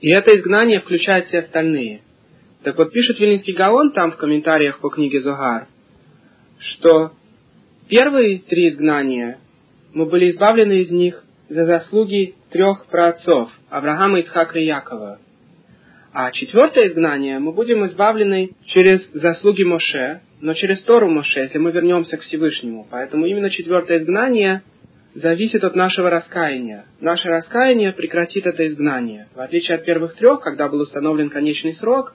И 0.00 0.10
это 0.10 0.30
изгнание 0.36 0.80
включает 0.80 1.26
все 1.26 1.38
остальные– 1.38 2.02
так 2.62 2.76
вот, 2.76 2.92
пишет 2.92 3.18
Вильнинский 3.18 3.54
Гаон 3.54 3.92
там 3.92 4.12
в 4.12 4.16
комментариях 4.16 4.80
по 4.80 4.90
книге 4.90 5.20
Зогар, 5.20 5.66
что 6.58 7.12
первые 7.88 8.38
три 8.40 8.68
изгнания 8.68 9.38
мы 9.94 10.04
были 10.04 10.30
избавлены 10.30 10.82
из 10.82 10.90
них 10.90 11.24
за 11.50 11.66
заслуги 11.66 12.36
трех 12.50 12.86
праотцов– 12.86 13.50
Авраама, 13.70 14.20
Ицхака 14.20 14.58
и 14.58 14.64
Якова. 14.64 15.18
А 16.12 16.30
четвертое 16.30 16.88
изгнание 16.88 17.40
мы 17.40 17.52
будем 17.52 17.84
избавлены 17.86 18.52
через 18.66 19.10
заслуги 19.12 19.64
Моше, 19.64 20.20
но 20.40 20.54
через 20.54 20.82
Тору 20.84 21.10
Моше, 21.10 21.40
если 21.40 21.58
мы 21.58 21.72
вернемся 21.72 22.16
к 22.16 22.22
Всевышнему. 22.22 22.86
Поэтому 22.88 23.26
именно 23.26 23.50
четвертое 23.50 23.98
изгнание 23.98 24.62
зависит 25.14 25.64
от 25.64 25.74
нашего 25.74 26.08
раскаяния. 26.08 26.84
Наше 27.00 27.28
раскаяние 27.28 27.92
прекратит 27.92 28.46
это 28.46 28.66
изгнание. 28.68 29.26
В 29.34 29.40
отличие 29.40 29.76
от 29.76 29.84
первых 29.84 30.14
трех, 30.14 30.40
когда 30.40 30.68
был 30.68 30.80
установлен 30.80 31.30
конечный 31.30 31.74
срок, 31.74 32.14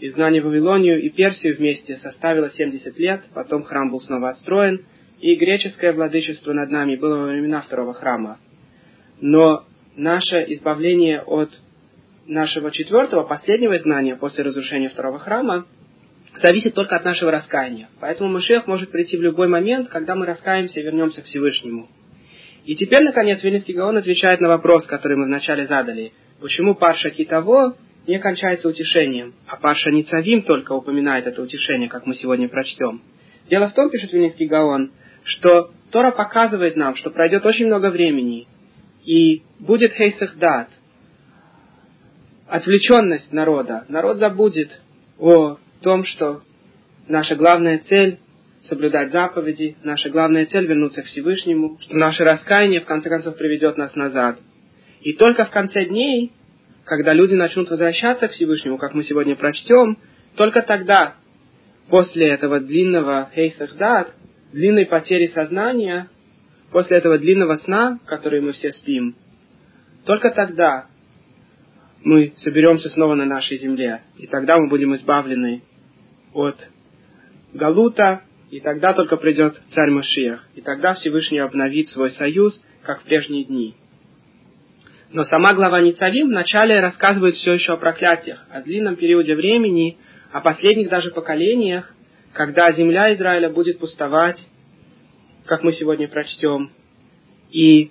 изгнание 0.00 0.42
в 0.42 0.46
Вавилонию 0.46 1.00
и 1.00 1.08
Персию 1.08 1.56
вместе 1.56 1.98
составило 1.98 2.50
70 2.50 2.98
лет, 2.98 3.22
потом 3.32 3.62
храм 3.62 3.90
был 3.90 4.00
снова 4.00 4.30
отстроен, 4.30 4.84
и 5.20 5.36
греческое 5.36 5.92
владычество 5.92 6.52
над 6.52 6.70
нами 6.70 6.96
было 6.96 7.16
во 7.18 7.26
времена 7.26 7.60
второго 7.60 7.94
храма. 7.94 8.38
Но 9.22 9.64
наше 9.96 10.44
избавление 10.48 11.22
от 11.22 11.48
нашего 12.26 12.72
четвертого, 12.72 13.22
последнего 13.22 13.76
изгнания 13.76 14.16
после 14.16 14.42
разрушения 14.42 14.88
второго 14.88 15.20
храма 15.20 15.64
зависит 16.40 16.74
только 16.74 16.96
от 16.96 17.04
нашего 17.04 17.30
раскаяния. 17.30 17.88
Поэтому 18.00 18.30
Машех 18.30 18.66
может 18.66 18.90
прийти 18.90 19.16
в 19.16 19.22
любой 19.22 19.46
момент, 19.46 19.88
когда 19.88 20.16
мы 20.16 20.26
раскаемся 20.26 20.80
и 20.80 20.82
вернемся 20.82 21.22
к 21.22 21.26
Всевышнему. 21.26 21.88
И 22.64 22.74
теперь, 22.74 23.04
наконец, 23.04 23.40
Вильнинский 23.42 23.74
Гаон 23.74 23.96
отвечает 23.96 24.40
на 24.40 24.48
вопрос, 24.48 24.86
который 24.86 25.16
мы 25.16 25.26
вначале 25.26 25.66
задали. 25.68 26.12
Почему 26.40 26.74
Парша 26.74 27.10
Китово 27.10 27.76
не 28.08 28.18
кончается 28.18 28.68
утешением, 28.68 29.34
а 29.46 29.56
Паша 29.56 29.92
Ницавим 29.92 30.42
только 30.42 30.72
упоминает 30.72 31.28
это 31.28 31.42
утешение, 31.42 31.88
как 31.88 32.06
мы 32.06 32.16
сегодня 32.16 32.48
прочтем. 32.48 33.02
Дело 33.48 33.68
в 33.68 33.74
том, 33.74 33.88
пишет 33.88 34.12
Винницкий 34.12 34.48
Гаон, 34.48 34.90
что 35.22 35.70
Тора 35.92 36.10
показывает 36.10 36.74
нам, 36.74 36.96
что 36.96 37.10
пройдет 37.10 37.46
очень 37.46 37.66
много 37.66 37.90
времени, 37.90 38.48
и 39.04 39.42
будет 39.58 39.92
хейсах 39.92 40.36
дат, 40.36 40.68
отвлеченность 42.48 43.32
народа. 43.32 43.84
Народ 43.88 44.18
забудет 44.18 44.70
о 45.18 45.58
том, 45.80 46.04
что 46.04 46.42
наша 47.08 47.34
главная 47.34 47.78
цель 47.88 48.18
соблюдать 48.62 49.10
заповеди, 49.10 49.76
наша 49.82 50.08
главная 50.10 50.46
цель 50.46 50.66
вернуться 50.66 51.02
к 51.02 51.06
Всевышнему, 51.06 51.78
что 51.80 51.96
наше 51.96 52.24
раскаяние 52.24 52.80
в 52.80 52.84
конце 52.84 53.08
концов 53.08 53.36
приведет 53.36 53.76
нас 53.76 53.94
назад. 53.94 54.38
И 55.00 55.14
только 55.14 55.44
в 55.46 55.50
конце 55.50 55.86
дней, 55.86 56.32
когда 56.84 57.12
люди 57.12 57.34
начнут 57.34 57.70
возвращаться 57.70 58.28
к 58.28 58.32
Всевышнему, 58.32 58.78
как 58.78 58.94
мы 58.94 59.02
сегодня 59.04 59.34
прочтем, 59.34 59.98
только 60.36 60.62
тогда, 60.62 61.14
после 61.88 62.28
этого 62.28 62.60
длинного 62.60 63.30
хейсахдат, 63.34 64.14
длинной 64.52 64.86
потери 64.86 65.26
сознания, 65.28 66.08
после 66.72 66.96
этого 66.96 67.18
длинного 67.18 67.56
сна, 67.56 68.00
который 68.06 68.40
мы 68.40 68.52
все 68.52 68.72
спим, 68.72 69.14
только 70.04 70.30
тогда 70.30 70.86
мы 72.02 72.32
соберемся 72.38 72.88
снова 72.88 73.14
на 73.14 73.26
нашей 73.26 73.58
земле, 73.58 74.02
и 74.16 74.26
тогда 74.26 74.58
мы 74.58 74.68
будем 74.68 74.96
избавлены 74.96 75.62
от 76.32 76.56
Галута, 77.52 78.22
и 78.50 78.60
тогда 78.60 78.92
только 78.94 79.16
придет 79.16 79.60
царь 79.72 79.90
Машиях, 79.90 80.48
и 80.54 80.62
тогда 80.62 80.94
Всевышний 80.94 81.38
обновит 81.38 81.90
свой 81.90 82.10
союз, 82.12 82.60
как 82.82 83.00
в 83.00 83.04
прежние 83.04 83.44
дни. 83.44 83.76
Но 85.12 85.24
сама 85.24 85.52
глава 85.54 85.80
Ницавим 85.82 86.28
вначале 86.28 86.80
рассказывает 86.80 87.34
все 87.34 87.52
еще 87.52 87.74
о 87.74 87.76
проклятиях, 87.76 88.46
о 88.50 88.62
длинном 88.62 88.96
периоде 88.96 89.34
времени, 89.34 89.98
о 90.32 90.40
последних 90.40 90.88
даже 90.88 91.10
поколениях, 91.10 91.94
когда 92.32 92.72
земля 92.72 93.14
Израиля 93.14 93.50
будет 93.50 93.78
пустовать, 93.78 94.38
как 95.46 95.62
мы 95.62 95.72
сегодня 95.72 96.08
прочтем, 96.08 96.70
и 97.50 97.90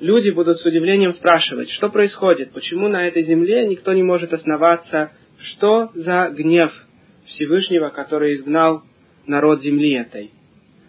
люди 0.00 0.30
будут 0.30 0.58
с 0.58 0.66
удивлением 0.66 1.12
спрашивать, 1.12 1.70
что 1.70 1.88
происходит, 1.88 2.52
почему 2.52 2.88
на 2.88 3.06
этой 3.06 3.24
земле 3.24 3.66
никто 3.66 3.92
не 3.92 4.02
может 4.02 4.32
основаться, 4.32 5.12
что 5.38 5.90
за 5.94 6.30
гнев 6.30 6.72
Всевышнего, 7.26 7.88
который 7.88 8.34
изгнал 8.34 8.82
народ 9.26 9.62
земли 9.62 9.94
этой. 9.94 10.30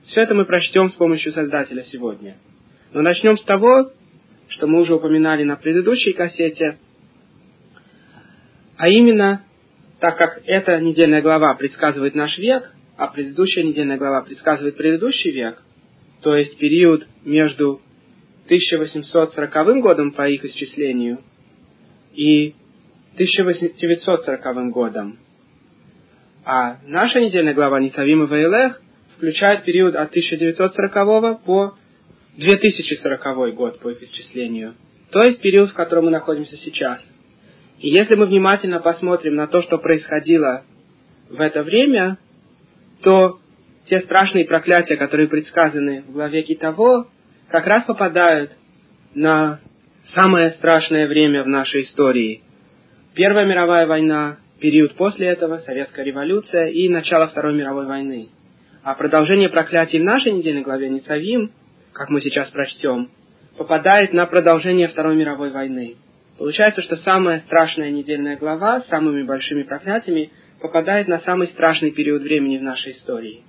Все 0.08 0.22
это 0.22 0.36
мы 0.36 0.46
прочтем 0.46 0.90
с 0.90 0.96
помощью 0.96 1.32
Создателя 1.32 1.84
сегодня. 1.84 2.38
Но 2.94 3.02
начнем 3.02 3.38
с 3.38 3.44
того, 3.44 3.92
что 4.50 4.68
мы 4.68 4.82
уже 4.82 4.94
упоминали 4.94 5.44
на 5.44 5.56
предыдущей 5.56 6.14
кассете, 6.14 6.78
а 8.78 8.90
именно, 8.90 9.44
так 10.00 10.18
как 10.18 10.42
эта 10.46 10.80
недельная 10.80 11.22
глава 11.22 11.56
предсказывает 11.56 12.14
наш 12.14 12.38
век, 12.38 12.72
а 12.98 13.08
предыдущая 13.08 13.64
недельная 13.64 13.98
глава 13.98 14.22
предсказывает 14.22 14.78
предыдущий 14.78 15.32
век, 15.32 15.62
то 16.26 16.36
есть 16.36 16.58
период 16.58 17.08
между 17.24 17.80
1840 18.46 19.80
годом 19.80 20.12
по 20.12 20.28
их 20.28 20.44
исчислению 20.44 21.20
и 22.16 22.56
1940 23.14 24.72
годом. 24.72 25.20
А 26.44 26.80
наша 26.88 27.22
недельная 27.22 27.54
глава 27.54 27.80
Ницавим 27.80 28.24
и 28.24 28.26
Ваилех 28.26 28.82
включает 29.16 29.66
период 29.66 29.94
от 29.96 30.10
1940 30.10 31.44
по 31.44 31.76
2040 32.38 33.54
год 33.54 33.80
по 33.80 33.92
их 33.92 34.02
исчислению. 34.02 34.74
То 35.12 35.28
есть 35.28 35.42
период, 35.42 35.70
в 35.70 35.76
котором 35.76 36.06
мы 36.06 36.10
находимся 36.10 36.58
сейчас. 36.58 37.06
И 37.78 37.90
если 37.90 38.16
мы 38.16 38.26
внимательно 38.26 38.80
посмотрим 38.80 39.36
на 39.36 39.46
то, 39.46 39.62
что 39.62 39.78
происходило 39.78 40.64
в 41.30 41.40
это 41.40 41.62
время, 41.62 42.18
то 43.04 43.40
те 43.88 44.00
страшные 44.02 44.46
проклятия, 44.46 44.96
которые 44.96 45.28
предсказаны 45.28 46.04
в 46.08 46.12
главе 46.12 46.42
Китово, 46.42 47.08
как 47.50 47.68
раз 47.68 47.86
попадают 47.86 48.52
на 49.14 49.60
самое 50.14 50.52
страшное 50.52 51.08
время 51.08 51.44
в 51.44 51.48
нашей 51.48 51.84
истории. 51.84 52.42
Первая 53.14 53.46
мировая 53.46 53.88
война, 53.88 54.38
период 54.60 54.96
после 54.96 55.28
этого, 55.28 55.58
Советская 55.60 56.06
революция 56.06 56.68
и 56.68 56.90
начало 56.90 57.28
Второй 57.28 57.54
мировой 57.54 57.86
войны. 57.86 58.30
А 58.84 58.94
продолжение 58.94 59.50
проклятий 59.50 60.00
в 60.00 60.04
нашей 60.04 60.32
недельной 60.32 60.64
главе 60.64 60.90
Ницавим, 60.90 61.52
как 61.94 62.10
мы 62.10 62.22
сейчас 62.22 62.50
прочтем, 62.52 63.10
попадает 63.58 64.14
на 64.14 64.26
продолжение 64.26 64.88
Второй 64.88 65.16
мировой 65.16 65.52
войны. 65.52 65.96
Получается, 66.38 66.82
что 66.82 66.98
самая 66.98 67.40
страшная 67.42 67.90
недельная 67.90 68.36
глава 68.36 68.82
с 68.82 68.88
самыми 68.88 69.24
большими 69.24 69.64
проклятиями 69.64 70.32
попадает 70.60 71.08
на 71.08 71.20
самый 71.20 71.48
страшный 71.48 71.92
период 71.92 72.22
времени 72.22 72.58
в 72.58 72.64
нашей 72.64 72.92
истории. 72.92 73.44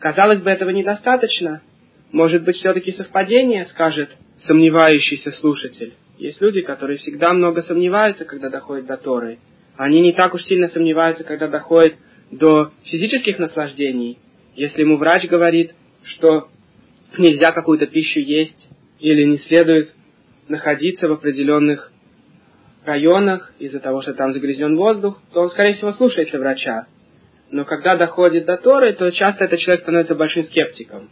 Казалось 0.00 0.40
бы, 0.40 0.50
этого 0.50 0.70
недостаточно. 0.70 1.62
Может 2.10 2.42
быть, 2.42 2.56
все-таки 2.56 2.90
совпадение, 2.92 3.66
скажет 3.66 4.10
сомневающийся 4.46 5.30
слушатель. 5.30 5.92
Есть 6.18 6.40
люди, 6.40 6.60
которые 6.62 6.98
всегда 6.98 7.32
много 7.32 7.62
сомневаются, 7.62 8.24
когда 8.24 8.50
доходят 8.50 8.86
до 8.86 8.96
Торы– 8.96 9.38
они 9.80 10.02
не 10.02 10.12
так 10.12 10.34
уж 10.34 10.42
сильно 10.44 10.68
сомневаются, 10.68 11.24
когда 11.24 11.48
доходит 11.48 11.96
до 12.30 12.70
физических 12.84 13.38
наслаждений. 13.38 14.18
Если 14.54 14.82
ему 14.82 14.98
врач 14.98 15.26
говорит, 15.26 15.72
что 16.04 16.48
нельзя 17.16 17.52
какую-то 17.52 17.86
пищу 17.86 18.20
есть 18.20 18.68
или 18.98 19.24
не 19.24 19.38
следует 19.38 19.94
находиться 20.48 21.08
в 21.08 21.12
определенных 21.12 21.92
районах 22.84 23.54
из-за 23.58 23.80
того, 23.80 24.02
что 24.02 24.12
там 24.12 24.34
загрязнен 24.34 24.76
воздух, 24.76 25.18
то 25.32 25.40
он, 25.40 25.48
скорее 25.48 25.72
всего, 25.72 25.92
слушается 25.92 26.38
врача. 26.38 26.86
Но 27.50 27.64
когда 27.64 27.96
доходит 27.96 28.46
до 28.46 28.56
Торы, 28.56 28.92
то 28.92 29.10
часто 29.10 29.44
этот 29.44 29.58
человек 29.60 29.82
становится 29.82 30.14
большим 30.14 30.44
скептиком. 30.44 31.10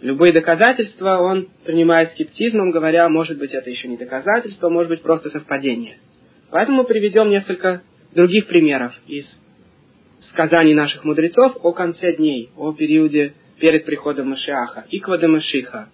Любые 0.00 0.32
доказательства 0.32 1.18
он 1.18 1.48
принимает 1.64 2.12
скептизмом, 2.12 2.70
говоря, 2.70 3.08
может 3.08 3.38
быть, 3.38 3.52
это 3.52 3.70
еще 3.70 3.88
не 3.88 3.96
доказательство, 3.96 4.68
может 4.68 4.88
быть, 4.88 5.02
просто 5.02 5.30
совпадение– 5.30 5.98
Поэтому 6.54 6.78
мы 6.78 6.84
приведем 6.84 7.30
несколько 7.30 7.82
других 8.14 8.46
примеров 8.46 8.94
из 9.08 9.26
сказаний 10.30 10.72
наших 10.72 11.04
мудрецов 11.04 11.56
о 11.64 11.72
конце 11.72 12.14
дней, 12.14 12.50
о 12.56 12.72
периоде 12.72 13.34
перед 13.58 13.84
приходом 13.84 14.30
Машиаха, 14.30 14.84
Иквада 14.88 15.26
Машиха. 15.26 15.88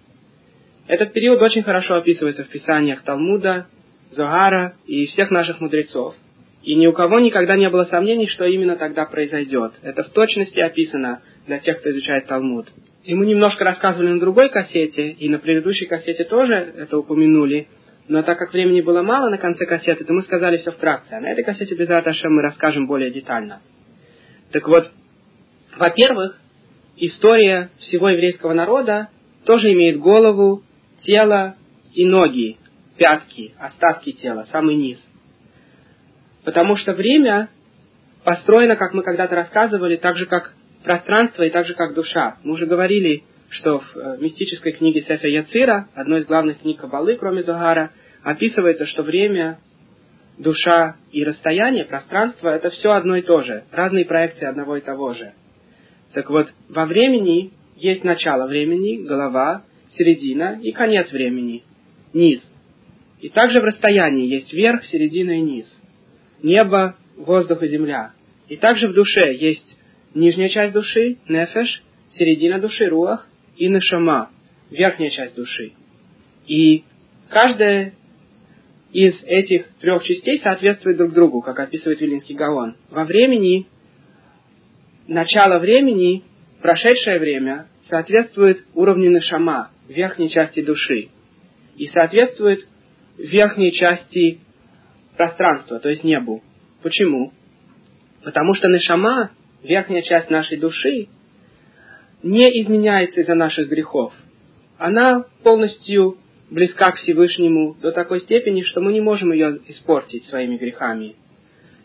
Этот 0.87 1.13
период 1.13 1.41
очень 1.41 1.63
хорошо 1.63 1.95
описывается 1.95 2.43
в 2.43 2.49
писаниях 2.49 3.01
Талмуда, 3.01 3.65
Зоара 4.11 4.75
и 4.85 5.07
всех 5.07 5.31
наших 5.31 5.61
мудрецов. 5.61 6.13
И 6.63 6.75
ни 6.75 6.85
у 6.85 6.93
кого 6.93 7.19
никогда 7.19 7.55
не 7.55 7.69
было 7.69 7.85
сомнений, 7.85 8.27
что 8.27 8.45
именно 8.45 8.75
тогда 8.75 9.05
произойдет. 9.05 9.73
Это 9.81 10.03
в 10.03 10.09
точности 10.09 10.59
описано 10.59 11.21
для 11.47 11.59
тех, 11.59 11.79
кто 11.79 11.89
изучает 11.89 12.27
Талмуд. 12.27 12.67
И 13.03 13.15
мы 13.15 13.25
немножко 13.25 13.63
рассказывали 13.63 14.11
на 14.11 14.19
другой 14.19 14.49
кассете, 14.49 15.09
и 15.09 15.27
на 15.27 15.39
предыдущей 15.39 15.87
кассете 15.87 16.23
тоже 16.23 16.73
это 16.77 16.99
упомянули, 16.99 17.67
но 18.07 18.21
так 18.21 18.37
как 18.37 18.53
времени 18.53 18.81
было 18.81 19.01
мало 19.01 19.29
на 19.29 19.37
конце 19.37 19.65
кассеты, 19.65 20.03
то 20.03 20.13
мы 20.13 20.21
сказали 20.21 20.57
все 20.57 20.71
вкратце. 20.71 21.13
А 21.13 21.19
на 21.19 21.31
этой 21.31 21.43
кассете 21.43 21.75
без 21.75 21.89
Аташем 21.89 22.33
мы 22.35 22.41
расскажем 22.41 22.85
более 22.85 23.09
детально. 23.09 23.61
Так 24.51 24.67
вот, 24.67 24.91
во-первых, 25.77 26.37
история 26.97 27.69
всего 27.79 28.09
еврейского 28.09 28.53
народа 28.53 29.09
тоже 29.45 29.71
имеет 29.73 29.97
голову, 29.97 30.61
тело 31.03 31.55
и 31.93 32.05
ноги, 32.05 32.57
пятки, 32.97 33.53
остатки 33.57 34.11
тела, 34.11 34.45
самый 34.51 34.75
низ. 34.75 34.99
Потому 36.43 36.75
что 36.77 36.93
время 36.93 37.49
построено, 38.23 38.75
как 38.75 38.93
мы 38.93 39.03
когда-то 39.03 39.35
рассказывали, 39.35 39.95
так 39.95 40.17
же 40.17 40.25
как 40.25 40.53
пространство 40.83 41.43
и 41.43 41.49
так 41.49 41.67
же 41.67 41.73
как 41.73 41.93
душа. 41.93 42.37
Мы 42.43 42.53
уже 42.53 42.65
говорили, 42.65 43.23
что 43.49 43.79
в 43.79 43.97
э, 43.97 44.17
мистической 44.19 44.71
книге 44.71 45.01
Сефа 45.01 45.27
Яцира, 45.27 45.89
одной 45.93 46.21
из 46.21 46.25
главных 46.25 46.59
книг 46.59 46.79
Кабалы, 46.79 47.17
кроме 47.17 47.43
Загара, 47.43 47.91
описывается, 48.23 48.85
что 48.85 49.03
время, 49.03 49.59
душа 50.37 50.95
и 51.11 51.23
расстояние, 51.23 51.85
пространство– 51.85 52.49
это 52.55 52.69
все 52.69 52.91
одно 52.91 53.17
и 53.17 53.21
то 53.21 53.41
же, 53.41 53.63
разные 53.71 54.05
проекции 54.05 54.45
одного 54.45 54.77
и 54.77 54.81
того 54.81 55.13
же. 55.13 55.33
Так 56.13 56.29
вот, 56.29 56.47
во 56.69 56.85
времени 56.85 57.51
есть 57.75 58.03
начало 58.03 58.47
времени, 58.47 59.05
голова, 59.05 59.63
середина 59.97 60.59
и 60.61 60.71
конец 60.71 61.11
времени, 61.11 61.63
низ. 62.13 62.41
И 63.19 63.29
также 63.29 63.59
в 63.59 63.63
расстоянии 63.63 64.25
есть 64.25 64.51
верх, 64.53 64.83
середина 64.85 65.31
и 65.31 65.41
низ. 65.41 65.80
Небо, 66.43 66.95
воздух 67.17 67.61
и 67.63 67.67
земля. 67.67 68.13
И 68.47 68.57
также 68.57 68.87
в 68.87 68.93
душе 68.93 69.33
есть 69.33 69.77
нижняя 70.13 70.49
часть 70.49 70.73
души, 70.73 71.17
нефеш, 71.27 71.83
середина 72.13 72.59
души, 72.59 72.87
руах, 72.87 73.27
и 73.57 73.69
нашама, 73.69 74.31
верхняя 74.69 75.09
часть 75.09 75.35
души. 75.35 75.73
И 76.47 76.83
каждая 77.29 77.93
из 78.91 79.23
этих 79.23 79.67
трех 79.79 80.03
частей 80.03 80.39
соответствует 80.39 80.97
друг 80.97 81.13
другу, 81.13 81.41
как 81.41 81.59
описывает 81.59 82.01
Вилинский 82.01 82.35
Гаон. 82.35 82.75
Во 82.89 83.05
времени, 83.05 83.67
начало 85.07 85.59
времени, 85.59 86.23
прошедшее 86.61 87.19
время, 87.19 87.67
соответствует 87.89 88.65
уровню 88.73 89.11
нашама, 89.11 89.71
верхней 89.87 90.29
части 90.29 90.61
души. 90.61 91.09
И 91.77 91.87
соответствует 91.87 92.67
верхней 93.17 93.71
части 93.73 94.39
пространства, 95.17 95.79
то 95.79 95.89
есть 95.89 96.03
небу. 96.03 96.41
Почему? 96.81 97.31
Потому 98.23 98.53
что 98.53 98.67
нашама, 98.67 99.31
верхняя 99.63 100.01
часть 100.01 100.29
нашей 100.29 100.57
души, 100.57 101.07
не 102.23 102.61
изменяется 102.61 103.21
из-за 103.21 103.35
наших 103.35 103.69
грехов. 103.69 104.13
Она 104.77 105.25
полностью 105.43 106.17
близка 106.49 106.91
к 106.91 106.95
Всевышнему 106.95 107.75
до 107.81 107.91
такой 107.91 108.21
степени, 108.21 108.61
что 108.61 108.81
мы 108.81 108.93
не 108.93 109.01
можем 109.01 109.31
ее 109.31 109.59
испортить 109.67 110.25
своими 110.25 110.57
грехами. 110.57 111.15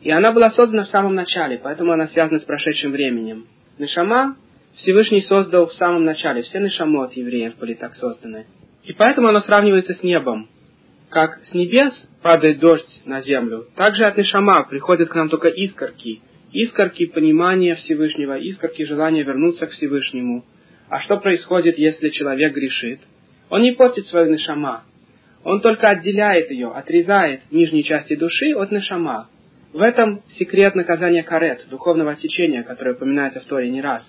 И 0.03 0.11
она 0.11 0.33
была 0.33 0.51
создана 0.51 0.85
в 0.85 0.89
самом 0.89 1.15
начале, 1.15 1.59
поэтому 1.63 1.93
она 1.93 2.09
связана 2.09 2.39
с 2.39 2.45
прошедшим 2.45 2.93
временем. 2.93 3.47
Нишама 3.79 4.37
Всевышний 4.77 5.23
создал 5.23 5.67
в 5.67 5.73
самом 5.75 6.05
начале. 6.05 6.43
Все 6.43 6.59
нишамот 6.59 7.13
евреев 7.15 7.57
были 7.59 7.75
так 7.75 7.95
созданы. 7.95 8.47
И 8.85 8.93
поэтому 8.93 9.29
оно 9.29 9.41
сравнивается 9.41 9.95
с 9.95 10.03
небом. 10.03 10.49
Как 11.17 11.41
с 11.47 11.55
небес 11.55 11.95
падает 12.21 12.59
дождь 12.59 13.01
на 13.07 13.23
землю, 13.23 13.69
так 13.75 13.97
же 13.97 14.05
от 14.05 14.19
нишама 14.19 14.65
приходят 14.65 15.09
к 15.09 15.15
нам 15.15 15.31
только 15.31 15.49
искорки. 15.49 16.21
Искорки 16.53 17.07
понимания 17.07 17.75
Всевышнего, 17.75 18.37
искорки 18.37 18.83
желания 18.83 19.23
вернуться 19.23 19.67
к 19.67 19.71
Всевышнему. 19.71 20.45
А 20.91 21.01
что 21.01 21.17
происходит, 21.17 21.79
если 21.79 22.11
человек 22.11 22.53
грешит? 22.53 23.01
Он 23.49 23.63
не 23.63 23.73
портит 23.73 24.07
свою 24.09 24.31
нишама. 24.31 24.85
Он 25.43 25.63
только 25.63 25.89
отделяет 25.89 26.51
ее, 26.51 26.71
отрезает 26.71 27.51
нижние 27.51 27.83
части 27.83 28.15
души 28.15 28.53
от 28.55 28.71
нишама. 28.71 29.31
В 29.73 29.81
этом 29.81 30.23
секрет 30.39 30.75
наказания 30.75 31.23
карет, 31.23 31.65
духовного 31.71 32.11
отсечения, 32.11 32.63
которое 32.63 32.95
упоминается 32.95 33.41
в 33.41 33.45
Торе 33.45 33.71
не 33.71 33.81
раз. 33.81 34.07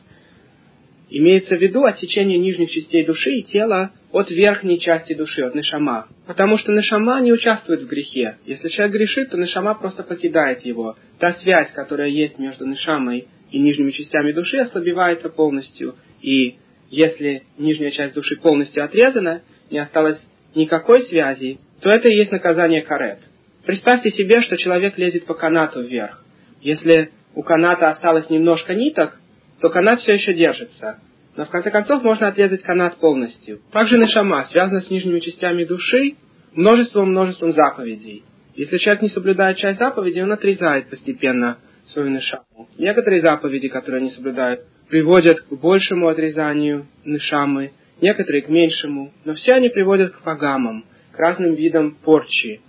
Имеется 1.10 1.56
в 1.56 1.62
виду 1.62 1.86
отсечение 1.86 2.38
нижних 2.38 2.70
частей 2.70 3.06
души 3.06 3.32
и 3.32 3.44
тела 3.44 3.92
от 4.12 4.30
верхней 4.30 4.80
части 4.80 5.14
души, 5.14 5.42
от 5.42 5.56
нешама. 5.56 6.08
Потому 6.26 6.58
что 6.58 6.74
нешама 6.74 7.22
не 7.22 7.32
участвует 7.32 7.82
в 7.82 7.88
грехе. 7.88 8.38
Если 8.46 8.68
человек 8.70 8.96
грешит, 8.96 9.30
то 9.30 9.38
нешама 9.38 9.74
просто 9.76 10.04
покидает 10.04 10.66
его. 10.66 10.98
Та 11.20 11.34
связь, 11.34 11.72
которая 11.72 12.10
есть 12.10 12.38
между 12.38 12.66
нешамой 12.66 13.28
и 13.52 13.60
нижними 13.60 13.92
частями 13.92 14.34
души, 14.34 14.58
ослабевается 14.58 15.30
полностью. 15.30 15.96
И 16.22 16.56
если 16.90 17.44
нижняя 17.58 17.92
часть 17.92 18.14
души 18.14 18.36
полностью 18.36 18.84
отрезана, 18.84 19.42
не 19.72 19.78
осталось 19.78 20.20
никакой 20.56 21.04
связи, 21.04 21.60
то 21.82 21.90
это 21.90 22.10
и 22.10 22.16
есть 22.16 22.32
наказание 22.32 22.82
карет. 22.82 23.20
Представьте 23.66 24.12
себе, 24.12 24.42
что 24.42 24.58
человек 24.58 24.98
лезет 24.98 25.26
по 25.26 25.34
канату 25.34 25.82
вверх. 25.82 26.26
Если 26.62 27.12
у 27.36 27.44
каната 27.44 27.90
осталось 27.90 28.30
немножко 28.30 28.74
ниток, 28.74 29.20
то 29.62 29.70
канат 29.70 30.00
все 30.02 30.14
еще 30.14 30.34
держится. 30.34 31.00
Но 31.36 31.46
в 31.46 31.50
конце 31.50 31.70
концов 31.70 32.04
можно 32.04 32.28
отрезать 32.28 32.64
канат 32.64 32.98
полностью. 32.98 33.60
Также 33.72 33.98
нашама 33.98 34.44
связана 34.46 34.82
с 34.82 34.90
нижними 34.90 35.20
частями 35.20 35.66
души 35.66 36.16
множеством-множеством 36.54 37.52
заповедей. 37.52 38.24
Если 38.56 38.78
человек 38.78 39.04
не 39.04 39.10
соблюдает 39.10 39.58
часть 39.58 39.78
заповедей, 39.78 40.24
он 40.24 40.32
отрезает 40.32 40.90
постепенно 40.90 41.60
свою 41.86 42.10
нишаму. 42.10 42.68
Некоторые 42.80 43.22
заповеди, 43.22 43.68
которые 43.68 44.02
они 44.02 44.10
соблюдают, 44.12 44.62
приводят 44.90 45.42
к 45.42 45.54
большему 45.54 46.08
отрезанию 46.08 46.88
нишамы, 47.06 47.72
некоторые 48.02 48.42
к 48.42 48.50
меньшему, 48.50 49.14
но 49.26 49.36
все 49.36 49.54
они 49.54 49.70
приводят 49.70 50.14
к 50.14 50.22
пагамам, 50.22 50.86
к 51.12 51.20
разным 51.20 51.54
видам 51.54 51.96
порчи. 52.04 52.62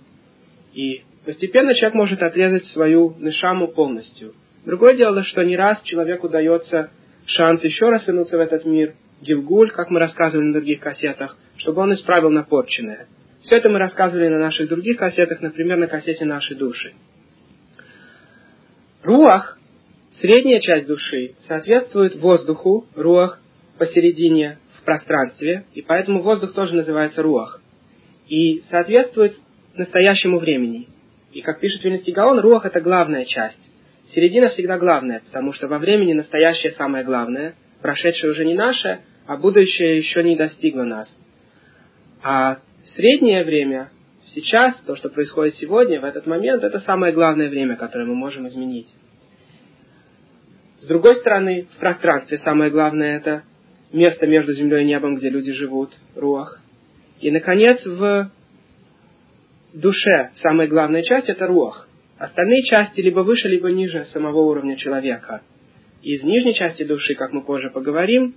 И 0.73 1.01
постепенно 1.25 1.73
человек 1.73 1.95
может 1.95 2.21
отрезать 2.21 2.65
свою 2.67 3.15
нишаму 3.17 3.69
полностью. 3.69 4.33
Другое 4.65 4.95
дело, 4.95 5.23
что 5.23 5.43
не 5.43 5.55
раз 5.55 5.81
человеку 5.83 6.29
дается 6.29 6.91
шанс 7.25 7.63
еще 7.63 7.89
раз 7.89 8.05
вернуться 8.05 8.37
в 8.37 8.41
этот 8.41 8.65
мир, 8.65 8.95
Гилгуль, 9.21 9.71
как 9.71 9.89
мы 9.89 9.99
рассказывали 9.99 10.47
на 10.47 10.53
других 10.53 10.79
кассетах, 10.79 11.37
чтобы 11.57 11.81
он 11.81 11.93
исправил 11.93 12.29
напорченное. 12.29 13.07
Все 13.43 13.57
это 13.57 13.69
мы 13.69 13.79
рассказывали 13.79 14.27
на 14.27 14.39
наших 14.39 14.69
других 14.69 14.97
кассетах, 14.97 15.41
например, 15.41 15.77
на 15.77 15.87
кассете 15.87 16.25
«Наши 16.25 16.55
души». 16.55 16.93
Руах, 19.03 19.57
средняя 20.19 20.59
часть 20.59 20.87
души, 20.87 21.35
соответствует 21.47 22.15
воздуху, 22.15 22.85
руах, 22.95 23.41
посередине 23.77 24.59
в 24.77 24.83
пространстве, 24.83 25.65
и 25.73 25.81
поэтому 25.81 26.21
воздух 26.21 26.53
тоже 26.53 26.75
называется 26.75 27.21
руах. 27.21 27.61
И 28.27 28.61
соответствует 28.69 29.37
настоящему 29.73 30.39
времени. 30.39 30.87
И 31.31 31.41
как 31.41 31.61
пишет 31.61 31.83
Вильнинский 31.83 32.13
Гаон, 32.13 32.39
руах– 32.39 32.65
это 32.65 32.81
главная 32.81 33.25
часть. 33.25 33.68
Середина 34.13 34.49
всегда 34.49 34.77
главная, 34.77 35.21
потому 35.25 35.53
что 35.53 35.67
во 35.67 35.77
времени 35.77 36.13
настоящее 36.13 36.71
самое 36.73 37.03
главное, 37.03 37.55
прошедшее 37.81 38.31
уже 38.31 38.43
не 38.43 38.55
наше, 38.55 39.01
а 39.27 39.37
будущее 39.37 39.97
еще 39.97 40.23
не 40.23 40.35
достигло 40.35 40.83
нас. 40.83 41.15
А 42.23 42.59
среднее 42.95 43.43
время, 43.43 43.91
сейчас, 44.33 44.81
то, 44.81 44.95
что 44.95 45.09
происходит 45.09 45.55
сегодня, 45.55 46.01
в 46.01 46.05
этот 46.05 46.25
момент, 46.25 46.63
это 46.63 46.79
самое 46.79 47.13
главное 47.13 47.49
время, 47.49 47.75
которое 47.75 48.05
мы 48.05 48.15
можем 48.15 48.47
изменить. 48.47 48.87
С 50.79 50.87
другой 50.87 51.15
стороны, 51.17 51.67
в 51.75 51.77
пространстве 51.77 52.39
самое 52.39 52.71
главное 52.71 53.17
это 53.17 53.43
место 53.91 54.25
между 54.25 54.53
землей 54.53 54.83
и 54.83 54.87
небом, 54.87 55.17
где 55.17 55.29
люди 55.29 55.51
живут, 55.51 55.91
руах. 56.15 56.59
И, 57.19 57.29
наконец, 57.29 57.85
в 57.85 58.31
душе 59.73 60.31
самая 60.41 60.67
главная 60.67 61.03
часть 61.03 61.29
это 61.29 61.45
руах. 61.47 61.88
Остальные 62.19 62.63
части 62.63 62.99
либо 62.99 63.21
выше, 63.21 63.47
либо 63.47 63.71
ниже 63.71 64.03
самого 64.11 64.39
уровня 64.41 64.75
человека. 64.75 65.41
Из 66.03 66.21
нижней 66.21 66.53
части 66.53 66.83
души, 66.83 67.15
как 67.15 67.31
мы 67.31 67.45
позже 67.45 67.69
поговорим, 67.69 68.35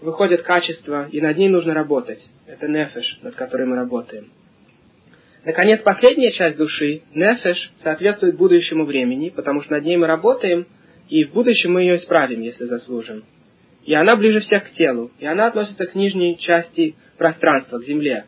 выходят 0.00 0.42
качества, 0.42 1.08
и 1.10 1.20
над 1.20 1.36
ней 1.36 1.48
нужно 1.48 1.74
работать. 1.74 2.24
Это 2.46 2.68
нефеш, 2.68 3.18
над 3.22 3.34
которой 3.34 3.66
мы 3.66 3.74
работаем. 3.74 4.30
Наконец, 5.44 5.80
последняя 5.80 6.30
часть 6.30 6.56
души, 6.56 7.02
нефеш, 7.12 7.72
соответствует 7.82 8.36
будущему 8.36 8.84
времени, 8.84 9.30
потому 9.30 9.62
что 9.62 9.72
над 9.72 9.84
ней 9.84 9.96
мы 9.96 10.06
работаем, 10.06 10.68
и 11.08 11.24
в 11.24 11.32
будущем 11.32 11.72
мы 11.72 11.82
ее 11.82 11.96
исправим, 11.96 12.42
если 12.42 12.66
заслужим. 12.66 13.24
И 13.84 13.92
она 13.92 14.14
ближе 14.14 14.38
всех 14.38 14.68
к 14.68 14.72
телу, 14.74 15.10
и 15.18 15.26
она 15.26 15.48
относится 15.48 15.86
к 15.86 15.96
нижней 15.96 16.38
части 16.38 16.94
пространства, 17.18 17.80
к 17.80 17.84
земле. 17.84 18.26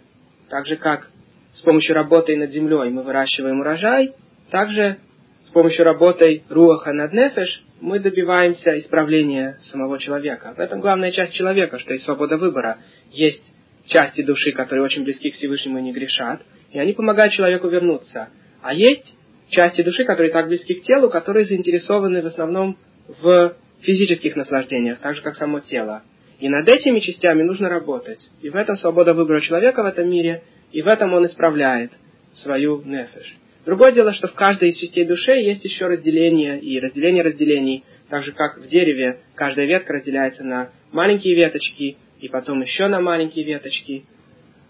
Так 0.49 0.67
же, 0.67 0.75
как 0.75 1.09
с 1.55 1.61
помощью 1.61 1.95
работы 1.95 2.37
над 2.37 2.51
землей 2.51 2.91
мы 2.91 3.03
выращиваем 3.03 3.61
урожай, 3.61 4.15
также 4.53 4.99
с 5.47 5.51
помощью 5.51 5.85
работы 5.85 6.43
руаха 6.51 6.93
над 6.93 7.13
нефеш 7.13 7.65
мы 7.81 7.99
добиваемся 7.99 8.79
исправления 8.79 9.59
самого 9.71 9.99
человека. 9.99 10.55
В 10.57 10.61
этом 10.61 10.81
главная 10.81 11.11
часть 11.11 11.33
человека, 11.33 11.79
что 11.79 11.95
есть 11.95 12.05
свобода 12.05 12.37
выбора. 12.37 12.77
Есть 13.11 13.43
части 13.87 14.23
души, 14.23 14.53
которые 14.53 14.85
очень 14.85 15.05
близки 15.05 15.31
к 15.31 15.35
Всевышнему 15.37 15.79
и 15.79 15.83
не 15.83 15.93
грешат, 15.93 16.43
и 16.71 16.79
они 16.79 16.93
помогают 16.93 17.33
человеку 17.33 17.69
вернуться. 17.69 18.29
А 18.61 18.75
есть 18.75 19.17
части 19.49 19.83
души, 19.83 20.05
которые 20.05 20.31
так 20.31 20.49
близки 20.49 20.75
к 20.75 20.83
телу, 20.85 21.09
которые 21.09 21.47
заинтересованы 21.47 22.21
в 22.21 22.27
основном 22.27 22.77
в 23.23 23.57
физических 23.81 24.37
наслаждениях, 24.37 24.99
так 24.99 25.17
же 25.17 25.23
как 25.23 25.37
само 25.37 25.61
тело. 25.61 26.03
И 26.41 26.49
над 26.49 26.69
этими 26.69 27.01
частями 27.01 27.43
нужно 27.43 27.71
работать. 27.71 28.21
И 28.43 28.51
в 28.51 28.57
этом 28.57 28.77
свобода 28.77 29.15
выбора 29.15 29.41
человека 29.41 29.83
в 29.83 29.87
этом 29.87 30.11
мире, 30.11 30.43
и 30.73 30.83
в 30.83 30.89
этом 30.89 31.15
он 31.15 31.25
исправляет 31.27 31.91
свою 32.35 32.83
нефеш. 32.83 33.37
Другое 33.65 33.93
дело, 33.93 34.13
что 34.13 34.27
в 34.27 34.35
каждой 34.35 34.71
из 34.71 34.79
частей 34.79 35.07
души 35.07 35.33
есть 35.33 35.65
еще 35.65 35.87
разделение 35.87 36.59
и 36.61 36.81
разделение 36.81 37.23
разделений, 37.23 37.85
так 38.09 38.25
же 38.25 38.33
как 38.33 38.59
в 38.59 38.69
дереве 38.69 39.21
каждая 39.35 39.67
ветка 39.67 39.95
разделяется 39.95 40.43
на 40.43 40.71
маленькие 40.91 41.37
веточки 41.37 41.97
и 42.21 42.29
потом 42.29 42.63
еще 42.63 42.89
на 42.89 43.01
маленькие 43.01 43.45
веточки. 43.45 44.05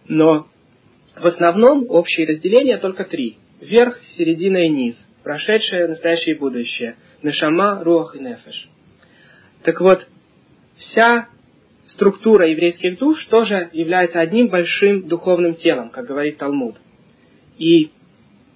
Но 0.08 0.46
в 1.16 1.26
основном 1.26 1.86
общие 1.88 2.26
разделения 2.26 2.76
только 2.76 3.04
три. 3.04 3.38
Верх, 3.60 3.98
середина 4.16 4.66
и 4.66 4.68
низ. 4.68 4.96
Прошедшее, 5.22 5.88
настоящее 5.88 6.34
и 6.34 6.38
будущее. 6.38 6.96
Нешама, 7.22 7.82
руах 7.82 8.14
и 8.16 8.18
нефеш. 8.18 8.68
Так 9.62 9.80
вот, 9.80 10.06
вся 10.76 11.28
структура 11.86 12.48
еврейских 12.48 12.98
душ 12.98 13.24
тоже 13.26 13.70
является 13.72 14.20
одним 14.20 14.48
большим 14.48 15.08
духовным 15.08 15.54
телом, 15.54 15.90
как 15.90 16.06
говорит 16.06 16.38
Талмуд. 16.38 16.76
И 17.58 17.90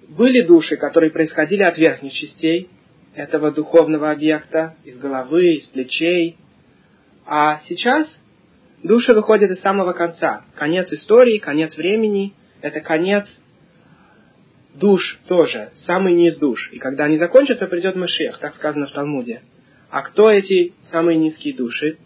были 0.07 0.41
души, 0.41 0.77
которые 0.77 1.11
происходили 1.11 1.63
от 1.63 1.77
верхних 1.77 2.13
частей 2.13 2.69
этого 3.13 3.51
духовного 3.51 4.11
объекта, 4.11 4.75
из 4.83 4.97
головы, 4.97 5.55
из 5.55 5.67
плечей. 5.67 6.37
А 7.25 7.59
сейчас 7.67 8.07
души 8.83 9.13
выходят 9.13 9.51
из 9.51 9.59
самого 9.61 9.93
конца. 9.93 10.45
Конец 10.55 10.91
истории, 10.91 11.39
конец 11.39 11.75
времени– 11.75 12.33
это 12.61 12.79
конец 12.79 13.25
душ 14.75 15.19
тоже, 15.27 15.71
самый 15.85 16.13
низ 16.13 16.37
душ. 16.37 16.69
И 16.71 16.77
когда 16.77 17.05
они 17.05 17.17
закончатся, 17.17 17.67
придет 17.67 17.95
Машех, 17.95 18.37
так 18.39 18.55
сказано 18.55 18.85
в 18.87 18.91
Талмуде. 18.91 19.41
А 19.89 20.03
кто 20.03 20.29
эти 20.29 20.73
самые 20.91 21.17
низкие 21.17 21.55
души? 21.55 21.97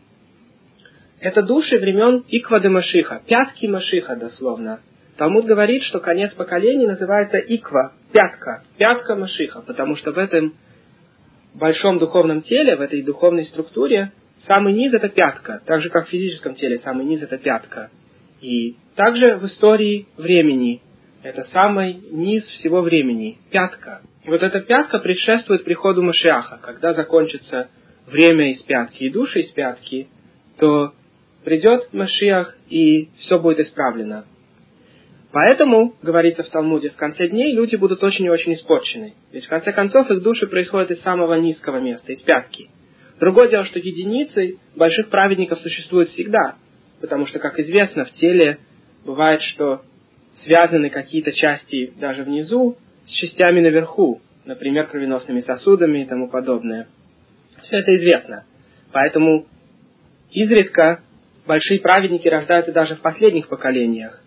Это 1.19 1.43
души 1.43 1.77
времен 1.77 2.23
Иквады 2.29 2.69
Машиха, 2.69 3.21
пятки 3.27 3.67
Машиха 3.67 4.15
дословно– 4.15 4.79
Талмуд 5.21 5.45
говорит, 5.45 5.83
что 5.83 5.99
конец 5.99 6.33
поколений 6.33 6.87
называется 6.87 7.37
иква, 7.37 7.93
пятка, 8.11 8.63
пятка 8.79 9.15
Машиха, 9.15 9.61
потому 9.61 9.95
что 9.95 10.13
в 10.13 10.17
этом 10.17 10.55
большом 11.53 11.99
духовном 11.99 12.41
теле, 12.41 12.75
в 12.75 12.81
этой 12.81 13.03
духовной 13.03 13.45
структуре, 13.45 14.13
самый 14.47 14.73
низ 14.73 14.91
это 14.95 15.09
пятка, 15.09 15.61
так 15.63 15.79
же 15.81 15.91
как 15.91 16.07
в 16.07 16.09
физическом 16.09 16.55
теле 16.55 16.79
самый 16.79 17.05
низ 17.05 17.21
это 17.21 17.37
пятка. 17.37 17.91
И 18.41 18.77
также 18.95 19.35
в 19.35 19.45
истории 19.45 20.07
времени 20.17 20.81
это 21.21 21.43
самый 21.51 21.93
низ 21.93 22.43
всего 22.43 22.81
времени, 22.81 23.37
пятка. 23.51 24.01
И 24.23 24.29
вот 24.31 24.41
эта 24.41 24.59
пятка 24.61 24.97
предшествует 24.97 25.63
приходу 25.63 26.01
Машиаха. 26.01 26.57
Когда 26.63 26.95
закончится 26.95 27.69
время 28.07 28.53
из 28.53 28.63
пятки 28.63 29.03
и 29.03 29.11
души 29.11 29.41
из 29.41 29.51
пятки, 29.51 30.07
то 30.57 30.95
придет 31.43 31.93
Машиах 31.93 32.57
и 32.71 33.09
все 33.19 33.37
будет 33.37 33.59
исправлено. 33.59 34.25
Поэтому, 35.31 35.93
говорится 36.01 36.43
в 36.43 36.49
Талмуде, 36.49 36.89
в 36.89 36.95
конце 36.95 37.27
дней 37.27 37.53
люди 37.55 37.77
будут 37.77 38.03
очень 38.03 38.25
и 38.25 38.29
очень 38.29 38.53
испорчены. 38.53 39.13
Ведь 39.31 39.45
в 39.45 39.49
конце 39.49 39.71
концов 39.71 40.11
их 40.11 40.21
души 40.21 40.47
происходят 40.47 40.91
из 40.91 41.01
самого 41.01 41.35
низкого 41.35 41.79
места, 41.79 42.11
из 42.11 42.21
пятки. 42.21 42.69
Другое 43.19 43.49
дело, 43.49 43.65
что 43.65 43.79
единицы 43.79 44.57
больших 44.75 45.09
праведников 45.09 45.59
существуют 45.61 46.09
всегда, 46.09 46.55
потому 46.99 47.27
что, 47.27 47.39
как 47.39 47.59
известно, 47.59 48.03
в 48.03 48.11
теле 48.13 48.57
бывает, 49.05 49.41
что 49.41 49.81
связаны 50.43 50.89
какие-то 50.89 51.31
части 51.31 51.93
даже 51.99 52.23
внизу 52.23 52.77
с 53.05 53.09
частями 53.11 53.61
наверху, 53.61 54.21
например, 54.45 54.87
кровеносными 54.87 55.41
сосудами 55.41 55.99
и 55.99 56.05
тому 56.05 56.29
подобное. 56.29 56.87
Все 57.61 57.77
это 57.77 57.95
известно. 57.95 58.45
Поэтому 58.91 59.45
изредка 60.31 61.01
большие 61.47 61.79
праведники 61.79 62.27
рождаются 62.27 62.73
даже 62.73 62.95
в 62.95 63.01
последних 63.01 63.47
поколениях. 63.47 64.23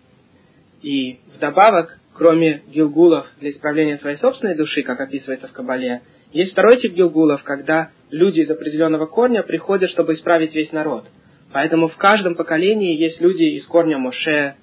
И 0.85 1.17
вдобавок, 1.35 1.97
кроме 2.13 2.61
гилгулов 2.67 3.25
для 3.39 3.49
исправления 3.49 3.97
своей 3.97 4.17
собственной 4.17 4.55
души, 4.55 4.83
как 4.83 5.01
описывается 5.01 5.47
в 5.47 5.51
Кабале, 5.51 6.03
есть 6.31 6.51
второй 6.51 6.77
тип 6.77 6.93
гилгулов, 6.93 7.41
когда 7.41 7.89
люди 8.11 8.41
из 8.41 8.51
определенного 8.51 9.07
корня 9.07 9.41
приходят, 9.41 9.89
чтобы 9.89 10.13
исправить 10.13 10.53
весь 10.53 10.71
народ. 10.71 11.05
Поэтому 11.51 11.87
в 11.87 11.97
каждом 11.97 12.35
поколении 12.35 13.01
есть 13.01 13.19
люди 13.19 13.55
из 13.57 13.65
корня 13.65 13.97
Моше, 13.97 14.57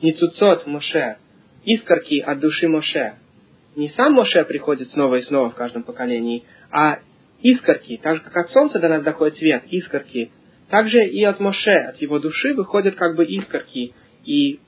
Ницуцот 0.00 0.64
Моше, 0.68 1.16
искорки 1.64 2.20
от 2.20 2.38
души 2.38 2.68
Моше. 2.68 3.14
Не 3.74 3.88
сам 3.88 4.12
Моше 4.12 4.44
приходит 4.44 4.90
снова 4.90 5.16
и 5.16 5.22
снова 5.22 5.50
в 5.50 5.56
каждом 5.56 5.82
поколении, 5.82 6.44
а 6.70 7.00
искорки, 7.42 7.98
так 8.00 8.18
же 8.18 8.22
как 8.22 8.36
от 8.36 8.50
солнца 8.50 8.78
до 8.78 8.88
нас 8.88 9.02
доходит 9.02 9.38
свет, 9.38 9.64
искорки, 9.70 10.30
также 10.70 11.04
и 11.04 11.24
от 11.24 11.40
Моше, 11.40 11.74
от 11.88 11.96
его 11.96 12.20
души 12.20 12.54
выходят 12.54 12.94
как 12.94 13.16
бы 13.16 13.24
искорки, 13.24 13.92
и 14.24 14.60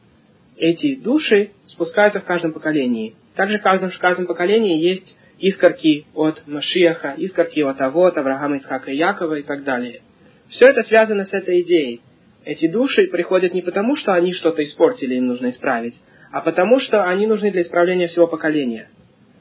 эти 0.56 0.96
души 0.96 1.50
спускаются 1.68 2.20
в 2.20 2.24
каждом 2.24 2.52
поколении. 2.52 3.14
Также 3.34 3.58
в 3.58 3.62
каждом, 3.62 3.90
в 3.90 3.98
каждом 3.98 4.26
поколении 4.26 4.78
есть 4.78 5.14
искорки 5.38 6.06
от 6.14 6.46
Машиаха, 6.46 7.14
искорки 7.18 7.60
от 7.60 7.80
Авод, 7.80 8.16
Авраама, 8.16 8.58
Исхака 8.58 8.90
и 8.90 8.96
Якова 8.96 9.34
и 9.34 9.42
так 9.42 9.64
далее. 9.64 10.00
Все 10.48 10.66
это 10.66 10.82
связано 10.84 11.24
с 11.24 11.32
этой 11.32 11.62
идеей. 11.62 12.00
Эти 12.44 12.68
души 12.68 13.08
приходят 13.08 13.52
не 13.52 13.62
потому, 13.62 13.96
что 13.96 14.12
они 14.12 14.32
что-то 14.32 14.62
испортили, 14.64 15.16
им 15.16 15.26
нужно 15.26 15.50
исправить, 15.50 15.96
а 16.30 16.40
потому, 16.40 16.78
что 16.80 17.04
они 17.04 17.26
нужны 17.26 17.50
для 17.50 17.62
исправления 17.62 18.06
всего 18.06 18.28
поколения. 18.28 18.88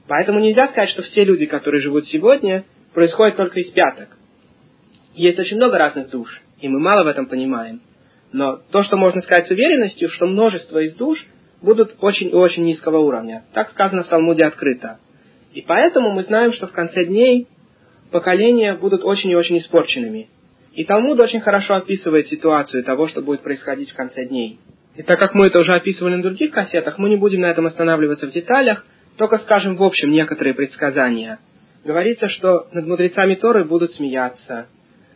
Поэтому 0.07 0.39
нельзя 0.39 0.67
сказать, 0.67 0.89
что 0.89 1.03
все 1.03 1.23
люди, 1.23 1.45
которые 1.45 1.81
живут 1.81 2.07
сегодня, 2.07 2.63
происходят 2.93 3.37
только 3.37 3.59
из 3.59 3.69
пяток. 3.71 4.09
Есть 5.13 5.39
очень 5.39 5.57
много 5.57 5.77
разных 5.77 6.09
душ, 6.09 6.41
и 6.59 6.67
мы 6.67 6.79
мало 6.79 7.03
в 7.03 7.07
этом 7.07 7.27
понимаем. 7.27 7.81
Но 8.35 8.59
то, 8.69 8.83
что 8.83 8.97
можно 8.97 9.21
сказать 9.21 9.47
с 9.47 9.51
уверенностью, 9.51 10.09
что 10.09 10.25
множество 10.25 10.79
из 10.79 10.93
душ 10.95 11.25
будут 11.61 11.95
очень 12.01 12.27
и 12.27 12.33
очень 12.33 12.65
низкого 12.65 12.97
уровня. 12.97 13.45
Так 13.53 13.69
сказано 13.69 14.03
в 14.03 14.07
Талмуде 14.07 14.45
открыто. 14.45 14.99
И 15.53 15.61
поэтому 15.61 16.11
мы 16.11 16.23
знаем, 16.23 16.51
что 16.51 16.67
в 16.67 16.73
конце 16.73 17.05
дней 17.05 17.47
поколения 18.11 18.73
будут 18.73 19.05
очень 19.05 19.29
и 19.29 19.37
очень 19.37 19.59
испорченными. 19.59 20.27
И 20.73 20.83
Талмуд 20.83 21.17
очень 21.21 21.39
хорошо 21.39 21.75
описывает 21.75 22.27
ситуацию 22.27 22.83
того, 22.83 23.07
что 23.07 23.21
будет 23.21 23.41
происходить 23.41 23.91
в 23.91 23.95
конце 23.95 24.25
дней. 24.25 24.59
И 24.97 25.01
так 25.01 25.17
как 25.17 25.33
мы 25.33 25.47
это 25.47 25.59
уже 25.59 25.73
описывали 25.73 26.15
на 26.15 26.23
других 26.23 26.51
кассетах, 26.51 26.97
мы 26.97 27.07
не 27.07 27.15
будем 27.15 27.39
на 27.39 27.49
этом 27.49 27.67
останавливаться 27.67 28.27
в 28.27 28.31
деталях, 28.31 28.85
только 29.17 29.37
скажем 29.37 29.77
в 29.77 29.83
общем 29.83 30.11
некоторые 30.11 30.55
предсказания. 30.55 31.39
Говорится, 31.85 32.27
что 32.27 32.67
над 32.73 32.85
мудрецами 32.85 33.35
Торы 33.35 33.63
будут 33.63 33.93
смеяться, 33.93 34.67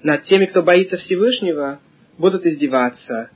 над 0.04 0.24
теми, 0.24 0.46
кто 0.46 0.64
боится 0.64 0.96
Всевышнего, 0.96 1.80
будут 2.20 2.46
издеваться, 2.46 3.32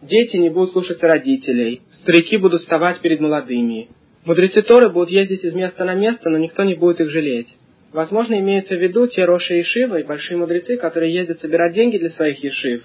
дети 0.00 0.36
не 0.38 0.48
будут 0.48 0.72
слушаться 0.72 1.06
родителей, 1.06 1.82
старики 2.02 2.38
будут 2.38 2.62
вставать 2.62 3.00
перед 3.00 3.20
молодыми, 3.20 3.88
мудрецы 4.24 4.62
Торы 4.62 4.88
будут 4.88 5.10
ездить 5.10 5.44
из 5.44 5.52
места 5.52 5.84
на 5.84 5.94
место, 5.94 6.30
но 6.30 6.38
никто 6.38 6.62
не 6.62 6.74
будет 6.74 7.00
их 7.00 7.10
жалеть. 7.10 7.48
Возможно, 7.92 8.38
имеются 8.38 8.74
в 8.74 8.80
виду 8.82 9.06
те 9.06 9.26
Роши 9.26 9.60
и 9.60 10.02
большие 10.04 10.38
мудрецы, 10.38 10.78
которые 10.78 11.12
ездят 11.12 11.40
собирать 11.40 11.74
деньги 11.74 11.98
для 11.98 12.08
своих 12.10 12.42
Ешив. 12.42 12.84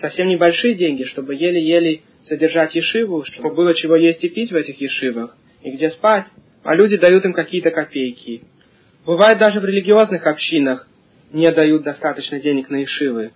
Совсем 0.00 0.28
небольшие 0.28 0.74
деньги, 0.74 1.04
чтобы 1.04 1.34
еле-еле 1.34 2.00
содержать 2.24 2.74
Ешиву, 2.74 3.24
чтобы 3.24 3.54
было 3.54 3.74
чего 3.74 3.96
есть 3.96 4.24
и 4.24 4.28
пить 4.28 4.52
в 4.52 4.56
этих 4.56 4.80
Ешивах, 4.80 5.36
и 5.62 5.70
где 5.72 5.90
спать, 5.90 6.26
а 6.64 6.74
люди 6.74 6.96
дают 6.96 7.24
им 7.24 7.32
какие-то 7.32 7.70
копейки. 7.70 8.42
Бывает 9.04 9.38
даже 9.38 9.60
в 9.60 9.64
религиозных 9.64 10.26
общинах 10.26 10.88
не 11.32 11.50
дают 11.52 11.82
достаточно 11.82 12.40
денег 12.40 12.70
на 12.70 12.76
Ешивы. 12.76 13.32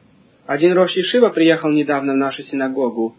Один 0.47 0.73
Рош 0.73 0.93
Ешива 0.93 1.29
приехал 1.31 1.71
недавно 1.71 2.13
в 2.13 2.17
нашу 2.17 2.43
синагогу, 2.43 3.17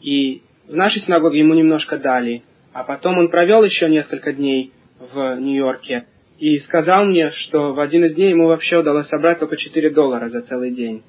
и 0.00 0.42
в 0.68 0.74
нашей 0.74 1.02
синагоге 1.02 1.40
ему 1.40 1.54
немножко 1.54 1.98
дали, 1.98 2.42
а 2.72 2.84
потом 2.84 3.18
он 3.18 3.28
провел 3.28 3.62
еще 3.62 3.88
несколько 3.88 4.32
дней 4.32 4.72
в 4.98 5.36
Нью-Йорке, 5.36 6.06
и 6.38 6.58
сказал 6.60 7.04
мне, 7.04 7.30
что 7.30 7.72
в 7.72 7.80
один 7.80 8.04
из 8.04 8.14
дней 8.14 8.30
ему 8.30 8.48
вообще 8.48 8.78
удалось 8.78 9.06
собрать 9.08 9.38
только 9.38 9.56
4 9.56 9.90
доллара 9.90 10.28
за 10.28 10.42
целый 10.42 10.72
день. 10.72 11.02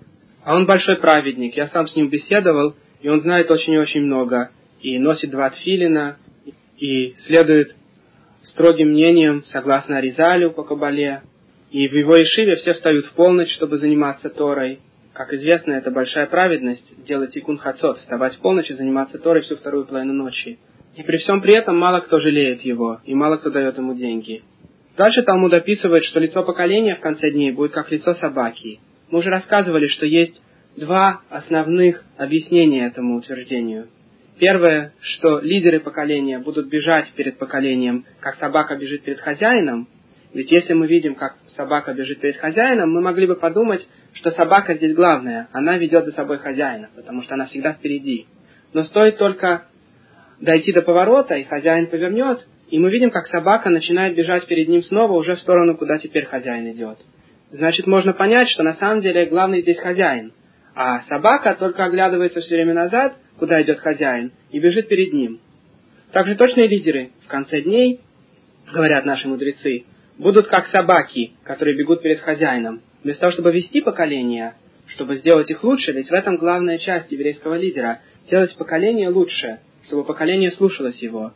А 0.44 0.56
он 0.56 0.66
большой 0.66 0.98
праведник, 0.98 1.56
я 1.56 1.68
сам 1.68 1.88
с 1.88 1.96
ним 1.96 2.10
беседовал, 2.10 2.76
и 3.02 3.10
он 3.10 3.22
знает 3.22 3.50
очень 3.50 3.74
и 3.74 3.78
очень 3.78 4.02
много, 4.02 4.52
и 4.82 5.00
носит 5.00 5.32
два 5.32 5.50
тфилина, 5.50 6.18
и 6.78 7.16
следует 7.26 7.76
строгим 8.44 8.90
мнениям, 8.90 9.44
согласно 9.46 9.98
Аризалю 9.98 10.52
по 10.52 10.64
Кабале, 10.64 11.22
и 11.72 11.88
в 11.88 11.94
его 11.94 12.22
Ишиве 12.22 12.56
все 12.56 12.74
встают 12.74 13.06
в 13.06 13.14
полночь, 13.14 13.54
чтобы 13.56 13.78
заниматься 13.78 14.30
Торой. 14.30 14.80
Как 15.14 15.32
известно, 15.32 15.74
это 15.74 15.92
большая 15.92 16.26
праведность 16.26 17.06
делать 17.06 17.38
икун 17.38 17.58
хацот, 17.58 18.00
вставать 18.00 18.36
в 18.36 18.40
полночь 18.42 18.72
и 18.72 18.74
заниматься 18.74 19.20
Торой 19.20 19.44
всю 19.44 19.56
вторую 19.56 19.86
половину 19.86 20.14
ночи. 20.14 20.58
И 20.96 21.04
при 21.04 21.18
всем 21.18 21.42
при 21.42 21.56
этом 21.56 21.78
мало 21.78 22.00
кто 22.00 22.20
жалеет 22.20 22.62
его, 22.62 23.00
и 23.06 23.14
мало 23.14 23.38
кто 23.38 23.52
дает 23.52 23.78
ему 23.78 23.94
деньги. 23.94 24.44
Дальше 24.98 25.22
Талмуд 25.24 25.54
описывает, 25.54 26.04
что 26.06 26.20
лицо 26.20 26.44
поколения 26.44 26.96
в 26.96 27.00
конце 27.00 27.32
дней 27.32 27.52
будет 27.52 27.72
как 27.72 27.92
лицо 27.92 28.14
собаки. 28.16 28.80
Мы 29.10 29.20
уже 29.20 29.30
рассказывали, 29.30 29.88
что 29.88 30.06
есть 30.06 30.42
два 30.76 31.22
основных 31.30 32.04
объяснения 32.18 32.88
этому 32.88 33.18
утверждению. 33.18 33.88
Первое, 34.40 34.94
что 35.00 35.40
лидеры 35.40 35.80
поколения 35.80 36.40
будут 36.40 36.70
бежать 36.70 37.12
перед 37.16 37.38
поколением, 37.38 38.06
как 38.20 38.36
собака 38.36 38.76
бежит 38.76 39.04
перед 39.04 39.20
хозяином. 39.20 39.88
Ведь 40.34 40.50
если 40.52 40.74
мы 40.74 40.88
видим, 40.88 41.16
как 41.16 41.36
собака 41.56 41.94
бежит 41.94 42.20
перед 42.20 42.38
хозяином, 42.38 42.92
мы 42.92 43.02
могли 43.02 43.28
бы 43.28 43.36
подумать, 43.36 43.88
что 44.14 44.32
собака 44.32 44.74
здесь 44.74 44.96
главная, 44.96 45.48
она 45.52 45.78
ведет 45.78 46.06
за 46.06 46.12
собой 46.12 46.40
хозяина, 46.40 46.90
потому 46.96 47.22
что 47.22 47.36
она 47.36 47.46
всегда 47.46 47.74
впереди. 47.74 48.26
Но 48.74 48.84
стоит 48.84 49.18
только 49.18 49.66
дойти 50.42 50.74
до 50.74 50.82
поворота, 50.82 51.36
и 51.36 51.44
хозяин 51.44 51.88
повернет, 51.88 52.46
и 52.70 52.80
мы 52.80 52.90
видим, 52.90 53.12
как 53.12 53.28
собака 53.28 53.70
начинает 53.70 54.16
бежать 54.16 54.48
перед 54.48 54.68
ним 54.68 54.82
снова 54.84 55.14
уже 55.14 55.36
в 55.36 55.40
сторону, 55.40 55.78
куда 55.78 56.00
теперь 56.00 56.26
хозяин 56.26 56.72
идет. 56.72 56.98
Значит, 57.52 57.86
можно 57.86 58.14
понять, 58.14 58.50
что 58.50 58.64
на 58.64 58.74
самом 58.74 59.02
деле 59.02 59.28
главный 59.28 59.62
здесь 59.62 59.80
хозяин. 59.80 60.34
А 60.74 61.02
собака 61.04 61.56
только 61.60 61.86
оглядывается 61.86 62.42
все 62.42 62.56
время 62.56 62.74
назад, 62.74 63.14
куда 63.38 63.62
идет 63.62 63.80
хозяин, 63.80 64.32
и 64.50 64.60
бежит 64.60 64.88
перед 64.88 65.14
ним. 65.14 65.40
Также 66.12 66.34
точные 66.34 66.68
лидеры 66.68 67.12
в 67.24 67.28
конце 67.28 67.62
дней, 67.62 68.00
говорят 68.74 69.06
наши 69.06 69.28
мудрецы, 69.28 69.86
будут 70.18 70.48
как 70.48 70.68
собаки, 70.68 71.34
которые 71.44 71.78
бегут 71.78 72.02
перед 72.02 72.20
хозяином. 72.22 72.82
Вместо 73.04 73.22
того, 73.22 73.34
чтобы 73.34 73.52
вести 73.52 73.82
поколения, 73.82 74.56
чтобы 74.88 75.18
сделать 75.18 75.50
их 75.50 75.64
лучше, 75.64 75.92
ведь 75.92 76.10
в 76.10 76.14
этом 76.14 76.38
главная 76.38 76.78
часть 76.78 77.12
еврейского 77.12 77.56
лидера– 77.56 78.00
делать 78.30 78.56
поколение 78.58 79.10
лучше, 79.10 79.60
чтобы 79.88 80.04
поколение 80.04 80.52
слушалось 80.52 81.02
его. 81.02 81.34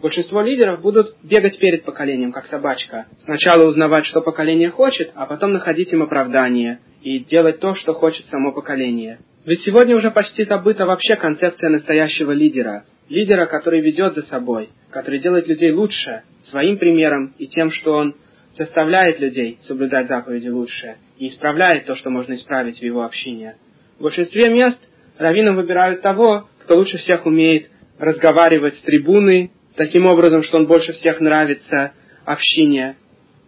Большинство 0.00 0.42
лидеров 0.42 0.80
будут 0.80 1.16
бегать 1.24 1.58
перед 1.58 1.82
поколением, 1.82 2.30
как 2.30 2.46
собачка. 2.46 3.06
Сначала 3.24 3.64
узнавать, 3.64 4.06
что 4.06 4.20
поколение 4.20 4.70
хочет, 4.70 5.10
а 5.16 5.26
потом 5.26 5.52
находить 5.52 5.92
им 5.92 6.02
оправдание 6.02 6.78
и 7.02 7.18
делать 7.18 7.58
то, 7.58 7.74
что 7.74 7.94
хочет 7.94 8.26
само 8.26 8.52
поколение. 8.52 9.18
Ведь 9.44 9.62
сегодня 9.62 9.96
уже 9.96 10.12
почти 10.12 10.44
забыта 10.44 10.86
вообще 10.86 11.16
концепция 11.16 11.70
настоящего 11.70 12.30
лидера. 12.30 12.84
Лидера, 13.08 13.46
который 13.46 13.80
ведет 13.80 14.14
за 14.14 14.22
собой, 14.22 14.68
который 14.90 15.18
делает 15.18 15.48
людей 15.48 15.72
лучше, 15.72 16.22
своим 16.44 16.78
примером 16.78 17.34
и 17.38 17.46
тем, 17.46 17.70
что 17.70 17.92
он 17.92 18.14
заставляет 18.56 19.20
людей 19.20 19.58
соблюдать 19.62 20.08
заповеди 20.08 20.48
лучше 20.48 20.96
и 21.18 21.28
исправляет 21.28 21.86
то, 21.86 21.94
что 21.94 22.10
можно 22.10 22.34
исправить 22.34 22.78
в 22.78 22.82
его 22.82 23.04
общине. 23.04 23.56
В 23.98 24.02
большинстве 24.02 24.50
мест 24.50 24.80
раввинам 25.18 25.56
выбирают 25.56 26.02
того, 26.02 26.48
кто 26.60 26.76
лучше 26.76 26.98
всех 26.98 27.26
умеет 27.26 27.70
разговаривать 27.98 28.76
с 28.76 28.82
трибуны 28.82 29.50
таким 29.76 30.06
образом, 30.06 30.42
что 30.42 30.58
он 30.58 30.66
больше 30.66 30.92
всех 30.92 31.20
нравится 31.20 31.92
общине. 32.24 32.96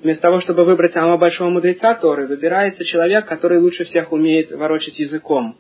Вместо 0.03 0.23
того, 0.23 0.41
чтобы 0.41 0.65
выбрать 0.65 0.95
самого 0.95 1.19
большого 1.19 1.51
мудреца 1.51 1.95
Торы, 1.95 2.27
выбирается 2.27 2.85
человек, 2.85 3.27
который 3.27 3.59
лучше 3.59 3.85
всех 3.85 4.13
умеет 4.13 4.51
ворочать 4.51 4.99
языком. 4.99 5.57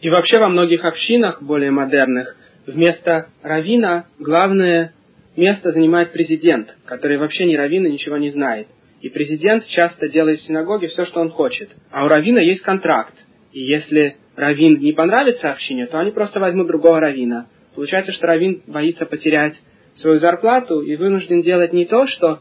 И 0.00 0.08
вообще 0.08 0.38
во 0.38 0.48
многих 0.48 0.84
общинах, 0.84 1.42
более 1.42 1.70
модерных, 1.70 2.36
вместо 2.70 3.28
равина 3.42 4.06
главное 4.18 4.92
место 5.36 5.72
занимает 5.72 6.12
президент, 6.12 6.76
который 6.84 7.18
вообще 7.18 7.46
ни 7.46 7.56
равина 7.56 7.88
ничего 7.88 8.16
не 8.16 8.30
знает. 8.30 8.68
И 9.00 9.08
президент 9.08 9.66
часто 9.66 10.08
делает 10.08 10.40
в 10.40 10.46
синагоге 10.46 10.88
все, 10.88 11.04
что 11.06 11.20
он 11.20 11.30
хочет. 11.30 11.70
А 11.90 12.04
у 12.04 12.08
равина 12.08 12.40
есть 12.40 12.62
контракт. 12.62 13.14
И 13.52 13.60
если 13.60 14.16
равин 14.36 14.78
не 14.80 14.92
понравится 14.92 15.50
общине, 15.50 15.86
то 15.86 15.98
они 15.98 16.10
просто 16.10 16.38
возьмут 16.40 16.66
другого 16.66 17.00
равина. 17.00 17.46
Получается, 17.74 18.12
что 18.12 18.26
равин 18.26 18.62
боится 18.66 19.06
потерять 19.06 19.60
свою 19.96 20.18
зарплату 20.18 20.80
и 20.80 20.96
вынужден 20.96 21.42
делать 21.42 21.72
не 21.72 21.86
то, 21.86 22.06
что 22.06 22.40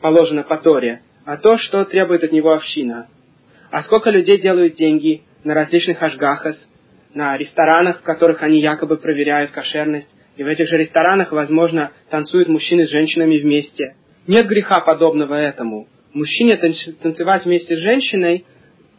положено 0.00 0.42
по 0.42 0.56
Торе, 0.56 1.02
а 1.24 1.36
то, 1.36 1.58
что 1.58 1.84
требует 1.84 2.24
от 2.24 2.32
него 2.32 2.52
община. 2.52 3.08
А 3.70 3.82
сколько 3.82 4.10
людей 4.10 4.40
делают 4.40 4.76
деньги 4.76 5.22
на 5.44 5.54
различных 5.54 6.02
ашгахас, 6.02 6.67
на 7.14 7.36
ресторанах, 7.36 8.00
в 8.00 8.02
которых 8.02 8.42
они 8.42 8.60
якобы 8.60 8.96
проверяют 8.96 9.50
кошерность, 9.50 10.08
и 10.36 10.44
в 10.44 10.46
этих 10.46 10.68
же 10.68 10.78
ресторанах, 10.78 11.32
возможно, 11.32 11.90
танцуют 12.10 12.48
мужчины 12.48 12.86
с 12.86 12.90
женщинами 12.90 13.38
вместе. 13.38 13.96
Нет 14.26 14.46
греха 14.46 14.80
подобного 14.80 15.34
этому. 15.34 15.88
Мужчине 16.12 16.56
танцевать 16.56 17.44
вместе 17.44 17.76
с 17.76 17.80
женщиной 17.80 18.44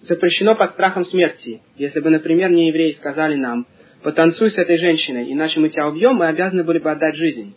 запрещено 0.02 0.56
под 0.56 0.72
страхом 0.72 1.06
смерти. 1.06 1.62
Если 1.78 2.00
бы, 2.02 2.10
например, 2.10 2.52
не 2.52 2.68
евреи 2.68 2.92
сказали 2.94 3.36
нам, 3.36 3.68
потанцуй 4.04 4.52
с 4.52 4.58
этой 4.58 4.78
женщиной, 4.78 5.32
иначе 5.32 5.60
мы 5.60 5.70
тебя 5.70 5.88
убьем, 5.88 6.16
мы 6.16 6.28
обязаны 6.28 6.64
были 6.64 6.80
бы 6.80 6.92
отдать 6.92 7.16
жизнь. 7.16 7.56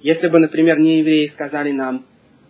Если 0.00 0.28
бы, 0.28 0.38
например, 0.38 0.78
не 0.78 0.98
евреи 0.98 1.28
сказали 1.28 1.70
нам, 1.70 2.04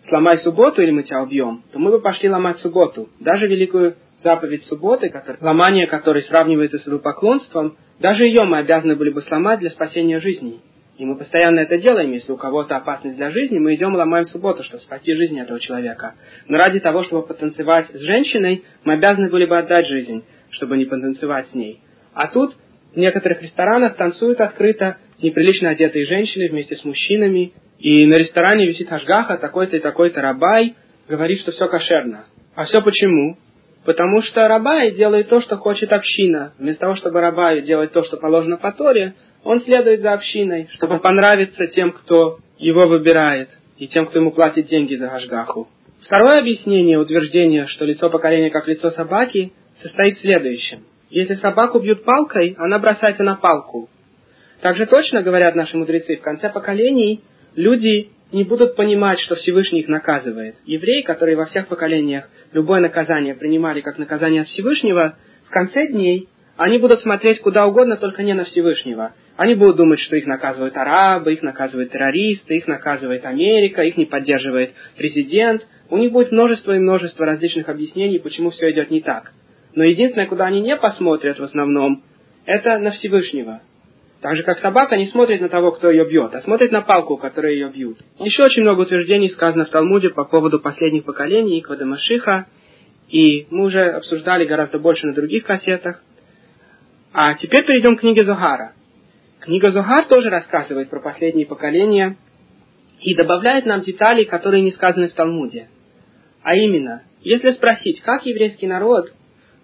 сломай 0.07 0.37
субботу 0.39 0.81
или 0.81 0.91
мы 0.91 1.03
тебя 1.03 1.21
убьем, 1.21 1.63
то 1.71 1.79
мы 1.79 1.91
бы 1.91 2.01
пошли 2.01 2.29
ломать 2.29 2.57
субботу. 2.57 3.09
Даже 3.19 3.47
великую 3.47 3.95
заповедь 4.23 4.63
субботы, 4.65 5.09
который, 5.09 5.37
ломание 5.41 5.87
которой 5.87 6.23
сравнивается 6.23 6.79
с 6.79 6.87
идолопоклонством, 6.87 7.77
даже 7.99 8.23
ее 8.23 8.43
мы 8.43 8.57
обязаны 8.57 8.95
были 8.95 9.11
бы 9.11 9.21
сломать 9.21 9.59
для 9.59 9.69
спасения 9.69 10.19
жизни. 10.19 10.59
И 10.97 11.05
мы 11.05 11.17
постоянно 11.17 11.59
это 11.59 11.77
делаем. 11.77 12.11
Если 12.11 12.31
у 12.31 12.37
кого-то 12.37 12.75
опасность 12.75 13.17
для 13.17 13.31
жизни, 13.31 13.57
мы 13.57 13.73
идем 13.75 13.93
и 13.93 13.97
ломаем 13.97 14.25
субботу, 14.25 14.63
чтобы 14.63 14.83
спасти 14.83 15.15
жизнь 15.15 15.39
этого 15.39 15.59
человека. 15.59 16.13
Но 16.47 16.57
ради 16.57 16.79
того, 16.79 17.03
чтобы 17.03 17.25
потанцевать 17.25 17.87
с 17.87 17.99
женщиной, 17.99 18.63
мы 18.83 18.93
обязаны 18.93 19.29
были 19.29 19.45
бы 19.45 19.57
отдать 19.57 19.87
жизнь, 19.87 20.23
чтобы 20.51 20.77
не 20.77 20.85
потанцевать 20.85 21.47
с 21.47 21.55
ней. 21.55 21.79
А 22.13 22.27
тут 22.27 22.53
в 22.93 22.97
некоторых 22.97 23.41
ресторанах 23.41 23.95
танцуют 23.95 24.39
открыто 24.39 24.97
неприлично 25.19 25.69
одетые 25.69 26.05
женщины 26.05 26.49
вместе 26.49 26.75
с 26.75 26.83
мужчинами. 26.85 27.53
И 27.79 28.05
на 28.05 28.15
ресторане 28.15 28.67
висит 28.67 28.91
ажгаха, 28.91 29.37
такой-то 29.37 29.77
и 29.77 29.79
такой-то 29.79 30.21
рабай, 30.21 30.75
говорит, 31.09 31.39
что 31.39 31.51
все 31.51 31.67
кошерно. 31.67 32.25
А 32.55 32.65
все 32.65 32.81
почему? 32.81 33.37
Потому 33.85 34.21
что 34.21 34.47
Рабай 34.47 34.91
делает 34.91 35.29
то, 35.29 35.41
что 35.41 35.57
хочет 35.57 35.91
община. 35.91 36.53
Вместо 36.57 36.81
того, 36.81 36.95
чтобы 36.95 37.19
Рабай 37.19 37.61
делать 37.61 37.91
то, 37.91 38.03
что 38.03 38.17
положено 38.17 38.57
по 38.57 38.71
Торе, 38.71 39.15
он 39.43 39.61
следует 39.61 40.01
за 40.01 40.13
общиной, 40.13 40.69
чтобы 40.71 40.99
понравиться 40.99 41.67
тем, 41.67 41.91
кто 41.91 42.37
его 42.57 42.87
выбирает, 42.87 43.49
и 43.77 43.87
тем, 43.87 44.05
кто 44.05 44.19
ему 44.19 44.31
платит 44.31 44.67
деньги 44.67 44.95
за 44.95 45.07
Гашгаху. 45.07 45.67
Второе 46.03 46.39
объяснение 46.39 46.97
утверждения, 46.97 47.65
что 47.67 47.85
лицо 47.85 48.09
поколения 48.09 48.49
как 48.49 48.67
лицо 48.67 48.91
собаки, 48.91 49.51
состоит 49.81 50.17
в 50.17 50.21
следующем. 50.21 50.83
Если 51.09 51.35
собаку 51.35 51.79
бьют 51.79 52.03
палкой, 52.03 52.55
она 52.57 52.79
бросается 52.79 53.23
на 53.23 53.35
палку. 53.35 53.89
Также 54.61 54.85
точно, 54.85 55.21
говорят 55.21 55.55
наши 55.55 55.77
мудрецы, 55.77 56.15
в 56.15 56.21
конце 56.21 56.49
поколений 56.49 57.21
люди 57.55 58.09
не 58.33 58.43
будут 58.43 58.75
понимать, 58.75 59.19
что 59.19 59.35
Всевышний 59.35 59.81
их 59.81 59.87
наказывает. 59.87 60.55
Евреи, 60.65 61.01
которые 61.01 61.37
во 61.37 61.45
всех 61.45 61.67
поколениях 61.67 62.29
любое 62.51 62.81
наказание 62.81 63.35
принимали 63.35 63.81
как 63.81 63.97
наказание 63.97 64.41
от 64.41 64.47
Всевышнего, 64.47 65.15
в 65.45 65.49
конце 65.51 65.87
дней 65.87 66.27
они 66.57 66.77
будут 66.77 67.01
смотреть 67.01 67.41
куда 67.41 67.65
угодно, 67.65 67.97
только 67.97 68.23
не 68.23 68.33
на 68.33 68.43
Всевышнего. 68.43 69.13
Они 69.37 69.55
будут 69.55 69.77
думать, 69.77 69.99
что 69.99 70.15
их 70.15 70.27
наказывают 70.27 70.77
арабы, 70.77 71.33
их 71.33 71.41
наказывают 71.41 71.91
террористы, 71.91 72.57
их 72.57 72.67
наказывает 72.67 73.25
Америка, 73.25 73.81
их 73.81 73.97
не 73.97 74.05
поддерживает 74.05 74.71
президент. 74.95 75.65
У 75.89 75.97
них 75.97 76.11
будет 76.11 76.31
множество 76.31 76.73
и 76.73 76.79
множество 76.79 77.25
различных 77.25 77.69
объяснений, 77.69 78.19
почему 78.19 78.51
все 78.51 78.69
идет 78.71 78.91
не 78.91 79.01
так. 79.01 79.31
Но 79.73 79.83
единственное, 79.83 80.27
куда 80.27 80.45
они 80.45 80.61
не 80.61 80.75
посмотрят 80.75 81.39
в 81.39 81.43
основном, 81.43 82.03
это 82.45 82.77
на 82.77 82.91
Всевышнего. 82.91 83.61
Так 84.23 84.37
же, 84.37 84.43
как 84.43 84.59
собака 84.59 84.95
не 84.95 85.07
смотрит 85.07 85.41
на 85.41 85.49
того, 85.49 85.73
кто 85.73 85.91
ее 85.91 86.07
бьет, 86.07 86.33
а 86.33 86.39
смотрит 86.39 86.71
на 86.71 86.79
палку, 86.79 87.17
которой 87.17 87.55
ее 87.55 87.67
бьют. 87.67 87.97
Еще 88.19 88.43
очень 88.43 88.61
много 88.61 88.83
утверждений 88.83 89.27
сказано 89.27 89.65
в 89.65 89.69
Талмуде 89.69 90.11
по 90.11 90.23
поводу 90.23 90.61
последних 90.61 91.03
поколений 91.03 91.59
Иквада 91.59 91.85
Машиха, 91.85 92.47
и 93.09 93.47
мы 93.49 93.65
уже 93.65 93.81
обсуждали 93.89 94.45
гораздо 94.45 94.79
больше 94.79 95.07
на 95.07 95.13
других 95.13 95.43
кассетах. 95.43 96.01
А 97.11 97.33
теперь 97.33 97.65
перейдем 97.65 97.97
к 97.97 97.99
книге 97.99 98.23
Зохара. 98.23 98.71
Книга 99.41 99.71
Зохар 99.71 100.05
тоже 100.05 100.29
рассказывает 100.29 100.89
про 100.89 101.01
последние 101.01 101.45
поколения 101.45 102.15
и 103.01 103.15
добавляет 103.15 103.65
нам 103.65 103.81
детали, 103.81 104.23
которые 104.23 104.63
не 104.63 104.71
сказаны 104.71 105.09
в 105.09 105.13
Талмуде. 105.13 105.67
А 106.43 106.55
именно, 106.55 107.03
если 107.23 107.51
спросить, 107.51 107.99
как 107.99 108.25
еврейский 108.25 108.67
народ 108.67 109.11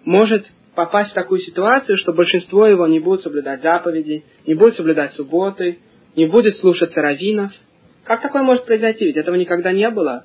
может 0.04 0.44
попасть 0.74 1.10
в 1.10 1.14
такую 1.14 1.40
ситуацию, 1.40 1.96
что 1.98 2.12
большинство 2.12 2.66
его 2.66 2.86
не 2.86 3.00
будет 3.00 3.22
соблюдать 3.22 3.62
заповеди, 3.62 4.24
не 4.46 4.54
будет 4.54 4.74
соблюдать 4.74 5.12
субботы, 5.12 5.78
не 6.16 6.26
будет 6.26 6.56
слушаться 6.58 7.00
раввинов. 7.00 7.52
Как 8.04 8.20
такое 8.20 8.42
может 8.42 8.66
произойти? 8.66 9.06
Ведь 9.06 9.16
этого 9.16 9.34
никогда 9.34 9.72
не 9.72 9.88
было. 9.90 10.24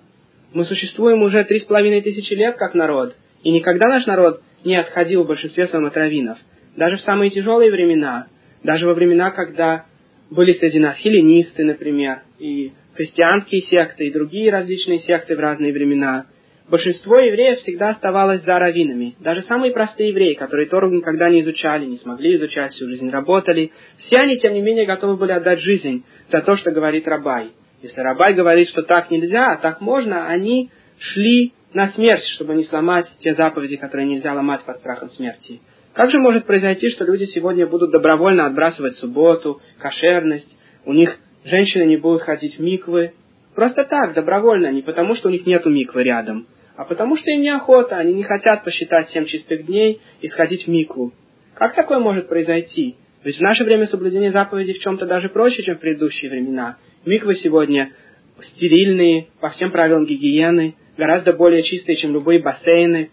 Мы 0.53 0.65
существуем 0.65 1.21
уже 1.21 1.43
три 1.43 1.59
с 1.59 1.65
половиной 1.65 2.01
тысячи 2.01 2.33
лет 2.33 2.55
как 2.57 2.73
народ, 2.73 3.15
и 3.43 3.51
никогда 3.51 3.87
наш 3.87 4.05
народ 4.05 4.41
не 4.63 4.75
отходил 4.75 5.23
в 5.23 5.27
большинстве 5.27 5.67
своем 5.67 5.85
от 5.85 5.97
раввинов. 5.97 6.37
Даже 6.75 6.97
в 6.97 7.01
самые 7.01 7.29
тяжелые 7.29 7.71
времена, 7.71 8.27
даже 8.63 8.87
во 8.87 8.93
времена, 8.93 9.31
когда 9.31 9.85
были 10.29 10.53
среди 10.53 10.79
нас 10.79 10.97
хелленисты, 10.97 11.63
например, 11.63 12.21
и 12.39 12.73
христианские 12.95 13.61
секты, 13.61 14.07
и 14.07 14.13
другие 14.13 14.51
различные 14.51 14.99
секты 14.99 15.35
в 15.35 15.39
разные 15.39 15.73
времена– 15.73 16.25
большинство 16.69 17.17
евреев 17.19 17.59
всегда 17.59 17.89
оставалось 17.89 18.43
за 18.43 18.57
раввинами. 18.57 19.15
Даже 19.19 19.43
самые 19.43 19.71
простые 19.71 20.09
евреи, 20.09 20.33
которые 20.33 20.67
Тору 20.67 20.89
никогда 20.89 21.29
не 21.29 21.41
изучали, 21.41 21.85
не 21.85 21.97
смогли 21.97 22.35
изучать, 22.35 22.73
всю 22.73 22.87
жизнь 22.87 23.09
работали, 23.09 23.71
все 23.97 24.17
они, 24.17 24.37
тем 24.37 24.53
не 24.53 24.61
менее, 24.61 24.85
готовы 24.85 25.17
были 25.17 25.31
отдать 25.31 25.59
жизнь 25.59 26.03
за 26.31 26.41
то, 26.41 26.55
что 26.57 26.71
говорит 26.71 27.07
Рабай. 27.07 27.51
Если 27.81 27.99
Рабай 27.99 28.33
говорит, 28.33 28.69
что 28.69 28.83
так 28.83 29.11
нельзя, 29.11 29.53
а 29.53 29.57
так 29.57 29.81
можно, 29.81 30.27
они 30.27 30.71
шли 30.97 31.53
на 31.73 31.89
смерть, 31.89 32.23
чтобы 32.35 32.55
не 32.55 32.63
сломать 32.63 33.05
те 33.19 33.35
заповеди, 33.35 33.75
которые 33.75 34.07
нельзя 34.07 34.33
ломать 34.33 34.63
под 34.63 34.77
страхом 34.77 35.09
смерти. 35.09 35.61
Как 35.93 36.09
же 36.11 36.17
может 36.19 36.45
произойти, 36.45 36.89
что 36.89 37.05
люди 37.05 37.25
сегодня 37.25 37.67
будут 37.67 37.91
добровольно 37.91 38.45
отбрасывать 38.45 38.95
субботу, 38.95 39.61
кошерность, 39.79 40.57
у 40.85 40.93
них 40.93 41.17
женщины 41.43 41.83
не 41.83 41.97
будут 41.97 42.21
ходить 42.21 42.57
в 42.57 42.61
миквы, 42.61 43.13
Просто 43.55 43.85
так, 43.85 44.13
добровольно, 44.13 44.71
не 44.71 44.81
потому, 44.81 45.15
что 45.15 45.29
у 45.29 45.31
них 45.31 45.45
нету 45.45 45.69
миквы 45.69 46.03
рядом, 46.03 46.45
а 46.75 46.83
потому 46.83 47.15
что 47.17 47.31
им 47.31 47.41
неохота, 47.41 47.97
они 47.97 48.13
не 48.13 48.23
хотят 48.23 48.63
посчитать 48.63 49.09
семь 49.09 49.25
чистых 49.25 49.65
дней 49.65 50.01
и 50.21 50.27
сходить 50.27 50.65
в 50.65 50.69
микву. 50.69 51.13
Как 51.53 51.73
такое 51.73 51.99
может 51.99 52.27
произойти? 52.27 52.95
Ведь 53.23 53.37
в 53.37 53.41
наше 53.41 53.63
время 53.63 53.87
соблюдение 53.87 54.31
заповедей 54.31 54.73
в 54.73 54.79
чем-то 54.79 55.05
даже 55.05 55.29
проще, 55.29 55.63
чем 55.63 55.77
в 55.77 55.79
предыдущие 55.79 56.29
времена. 56.29 56.77
Миквы 57.05 57.35
сегодня 57.35 57.91
стерильные, 58.41 59.27
по 59.39 59.49
всем 59.49 59.71
правилам 59.71 60.05
гигиены, 60.05 60.75
гораздо 60.97 61.33
более 61.33 61.63
чистые, 61.63 61.95
чем 61.95 62.13
любые 62.13 62.39
бассейны. 62.39 63.09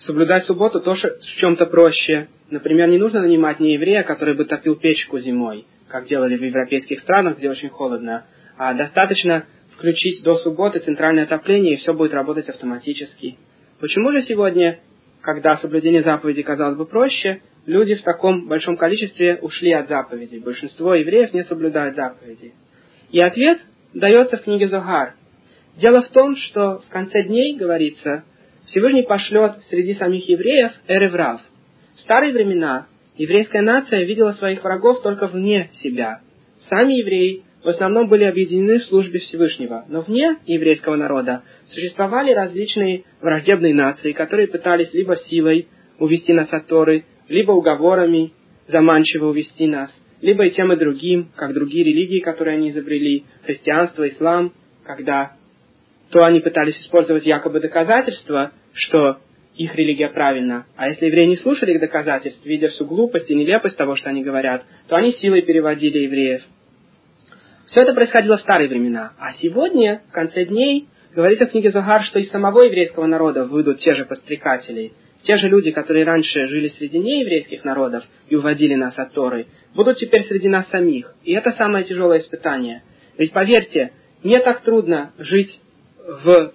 Соблюдать 0.00 0.44
субботу 0.44 0.80
тоже 0.80 1.16
в 1.20 1.40
чем-то 1.40 1.66
проще. 1.66 2.28
Например, 2.50 2.88
не 2.88 2.98
нужно 2.98 3.22
нанимать 3.22 3.60
не 3.60 3.74
еврея, 3.74 4.02
который 4.02 4.34
бы 4.34 4.44
топил 4.44 4.74
печку 4.74 5.18
зимой, 5.20 5.66
как 5.88 6.08
делали 6.08 6.36
в 6.36 6.42
европейских 6.42 7.00
странах, 7.00 7.38
где 7.38 7.48
очень 7.48 7.68
холодно, 7.68 8.26
а 8.58 8.74
достаточно 8.74 9.44
включить 9.76 10.22
до 10.22 10.36
субботы 10.36 10.80
центральное 10.80 11.24
отопление, 11.24 11.74
и 11.74 11.76
все 11.76 11.94
будет 11.94 12.14
работать 12.14 12.48
автоматически. 12.48 13.36
Почему 13.80 14.12
же 14.12 14.22
сегодня, 14.22 14.80
когда 15.20 15.56
соблюдение 15.56 16.02
заповеди 16.02 16.42
казалось 16.42 16.76
бы 16.76 16.86
проще, 16.86 17.42
люди 17.66 17.94
в 17.94 18.02
таком 18.02 18.48
большом 18.48 18.76
количестве 18.76 19.36
ушли 19.36 19.72
от 19.72 19.88
заповедей? 19.88 20.40
Большинство 20.40 20.94
евреев 20.94 21.32
не 21.34 21.44
соблюдают 21.44 21.96
заповеди. 21.96 22.52
И 23.10 23.20
ответ 23.20 23.60
дается 23.92 24.36
в 24.36 24.42
книге 24.42 24.68
Зогар. 24.68 25.14
Дело 25.76 26.02
в 26.02 26.08
том, 26.10 26.36
что 26.36 26.78
в 26.78 26.88
конце 26.88 27.24
дней, 27.24 27.56
говорится, 27.56 28.24
Всевышний 28.66 29.02
пошлет 29.02 29.56
среди 29.68 29.94
самих 29.94 30.28
евреев 30.28 30.72
эреврав. 30.86 31.42
В 31.96 32.00
старые 32.00 32.32
времена 32.32 32.86
еврейская 33.16 33.62
нация 33.62 34.04
видела 34.04 34.32
своих 34.32 34.62
врагов 34.62 35.02
только 35.02 35.26
вне 35.26 35.70
себя. 35.82 36.20
Сами 36.68 36.94
евреи 36.94 37.42
в 37.64 37.68
основном 37.68 38.08
были 38.08 38.24
объединены 38.24 38.78
в 38.78 38.84
службе 38.84 39.18
Всевышнего. 39.20 39.84
Но 39.88 40.02
вне 40.02 40.36
еврейского 40.46 40.96
народа 40.96 41.42
существовали 41.72 42.32
различные 42.32 43.04
враждебные 43.22 43.74
нации, 43.74 44.12
которые 44.12 44.48
пытались 44.48 44.92
либо 44.92 45.16
силой 45.16 45.68
увести 45.98 46.32
нас 46.34 46.52
от 46.52 46.66
Торы, 46.66 47.04
либо 47.28 47.52
уговорами 47.52 48.32
заманчиво 48.68 49.28
увести 49.28 49.66
нас, 49.66 49.90
либо 50.20 50.44
и 50.44 50.50
тем 50.50 50.72
и 50.72 50.76
другим, 50.76 51.30
как 51.36 51.54
другие 51.54 51.84
религии, 51.84 52.20
которые 52.20 52.58
они 52.58 52.70
изобрели, 52.70 53.24
христианство, 53.44 54.06
ислам, 54.06 54.52
когда 54.84 55.32
то 56.10 56.22
они 56.22 56.40
пытались 56.40 56.78
использовать 56.80 57.24
якобы 57.24 57.60
доказательства, 57.60 58.52
что 58.74 59.18
их 59.56 59.74
религия 59.74 60.10
правильна. 60.10 60.66
А 60.76 60.88
если 60.88 61.06
евреи 61.06 61.26
не 61.26 61.36
слушали 61.36 61.72
их 61.72 61.80
доказательств, 61.80 62.44
видя 62.44 62.68
всю 62.68 62.84
глупость 62.84 63.30
и 63.30 63.34
нелепость 63.34 63.78
того, 63.78 63.96
что 63.96 64.10
они 64.10 64.22
говорят, 64.22 64.64
то 64.88 64.96
они 64.96 65.12
силой 65.12 65.42
переводили 65.42 66.00
евреев 66.00 66.42
все 67.66 67.82
это 67.82 67.94
происходило 67.94 68.36
в 68.36 68.42
старые 68.42 68.68
времена. 68.68 69.12
А 69.18 69.32
сегодня, 69.34 70.02
в 70.08 70.12
конце 70.12 70.44
дней, 70.44 70.88
говорится 71.14 71.46
в 71.46 71.50
книге 71.50 71.70
Зогар, 71.70 72.02
что 72.04 72.18
из 72.18 72.30
самого 72.30 72.62
еврейского 72.62 73.06
народа 73.06 73.44
выйдут 73.44 73.80
те 73.80 73.94
же 73.94 74.04
подстрекатели, 74.04 74.92
те 75.22 75.38
же 75.38 75.48
люди, 75.48 75.70
которые 75.70 76.04
раньше 76.04 76.46
жили 76.46 76.68
среди 76.68 76.98
нееврейских 76.98 77.64
народов 77.64 78.04
и 78.28 78.36
уводили 78.36 78.74
нас 78.74 78.98
от 78.98 79.12
Торы, 79.12 79.46
будут 79.74 79.96
теперь 79.96 80.26
среди 80.26 80.48
нас 80.48 80.68
самих. 80.68 81.14
И 81.24 81.32
это 81.32 81.52
самое 81.52 81.84
тяжелое 81.84 82.20
испытание. 82.20 82.82
Ведь 83.16 83.32
поверьте, 83.32 83.92
не 84.22 84.38
так 84.40 84.60
трудно 84.62 85.12
жить 85.18 85.58
в 86.24 86.52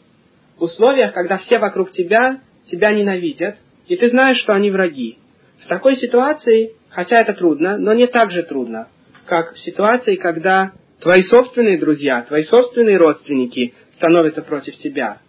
условиях, 0.60 1.14
когда 1.14 1.38
все 1.38 1.57
вокруг 1.57 1.91
тебя 1.91 2.41
тебя 2.70 2.91
ненавидят, 2.93 3.55
и 3.88 3.95
ты 3.95 4.10
знаешь, 4.10 4.38
что 4.38 4.53
они 4.53 4.70
враги. 4.70 5.18
В 5.64 5.68
такой 5.68 5.95
ситуации, 5.97 6.74
хотя 6.89 7.22
это 7.22 7.34
трудно, 7.34 7.78
но 7.78 7.93
не 7.93 8.05
так 8.05 8.32
же 8.32 8.43
трудно, 8.43 8.88
как 9.26 9.53
в 9.53 9.60
ситуации, 9.60 10.16
когда 10.16 10.72
твои 11.02 11.22
собственные 11.24 11.78
друзья, 11.78 12.22
твои 12.24 12.43
собственные 12.43 12.97
родственники 12.97 13.74
становятся 13.95 14.41
против 14.41 14.76
тебя. 14.78 15.20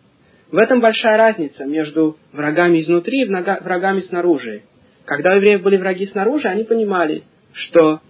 В 0.50 0.56
этом 0.56 0.80
большая 0.80 1.16
разница 1.16 1.64
между 1.64 2.16
врагами 2.32 2.80
изнутри 2.80 3.22
и 3.22 3.28
врагами 3.28 4.00
снаружи. 4.00 4.62
Когда 5.04 5.32
у 5.32 5.36
евреев 5.36 5.62
были 5.62 5.76
враги 5.76 6.06
снаружи, 6.06 6.48
они 6.48 6.64
понимали, 6.64 7.22
что 7.52 8.00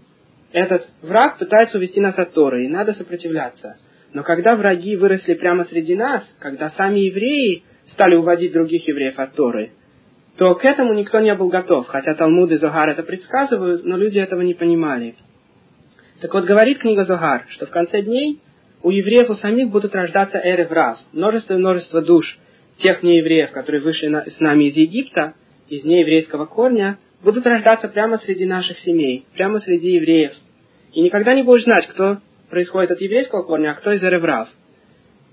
этот 0.52 0.86
враг 1.02 1.38
пытается 1.38 1.78
увести 1.78 2.00
нас 2.00 2.18
от 2.18 2.32
Торы, 2.32 2.64
и 2.64 2.68
надо 2.68 2.94
сопротивляться. 2.94 3.76
Но 4.12 4.22
когда 4.22 4.56
враги 4.56 4.96
выросли 4.96 5.34
прямо 5.34 5.64
среди 5.64 5.94
нас, 5.94 6.24
когда 6.40 6.70
сами 6.70 7.00
евреи 7.00 7.62
стали 7.92 8.16
уводить 8.16 8.52
других 8.52 8.86
евреев 8.88 9.18
от 9.18 9.34
Торы, 9.34 9.72
то 10.36 10.54
к 10.54 10.64
этому 10.64 10.94
никто 10.94 11.20
не 11.20 11.34
был 11.34 11.48
готов, 11.48 11.86
хотя 11.86 12.14
Талмуд 12.14 12.50
и 12.50 12.56
Зогар 12.56 12.88
это 12.88 13.02
предсказывают, 13.02 13.84
но 13.84 13.96
люди 13.96 14.18
этого 14.18 14.40
не 14.40 14.54
понимали. 14.54 15.14
Так 16.20 16.34
вот, 16.34 16.44
говорит 16.44 16.78
книга 16.78 17.04
Зогар, 17.04 17.46
что 17.48 17.64
в 17.64 17.70
конце 17.70 18.02
дней 18.02 18.40
у 18.82 18.90
евреев 18.90 19.30
у 19.30 19.34
самих 19.36 19.70
будут 19.70 19.94
рождаться 19.94 20.36
эры 20.36 20.66
врав, 20.66 20.98
множество 21.12 21.54
и 21.54 21.56
множество 21.56 22.02
душ 22.02 22.38
тех 22.82 23.02
неевреев, 23.02 23.52
которые 23.52 23.80
вышли 23.80 24.08
на, 24.08 24.28
с 24.28 24.38
нами 24.38 24.64
из 24.64 24.76
Египта, 24.76 25.32
из 25.68 25.82
нееврейского 25.84 26.44
корня, 26.44 26.98
будут 27.22 27.46
рождаться 27.46 27.88
прямо 27.88 28.18
среди 28.18 28.44
наших 28.44 28.78
семей, 28.80 29.24
прямо 29.34 29.60
среди 29.60 29.92
евреев. 29.92 30.32
И 30.92 31.00
никогда 31.00 31.34
не 31.34 31.42
будешь 31.42 31.64
знать, 31.64 31.86
кто 31.86 32.18
происходит 32.50 32.90
от 32.90 33.00
еврейского 33.00 33.42
корня, 33.42 33.70
а 33.70 33.74
кто 33.74 33.92
из 33.92 34.02
эреврав. 34.02 34.48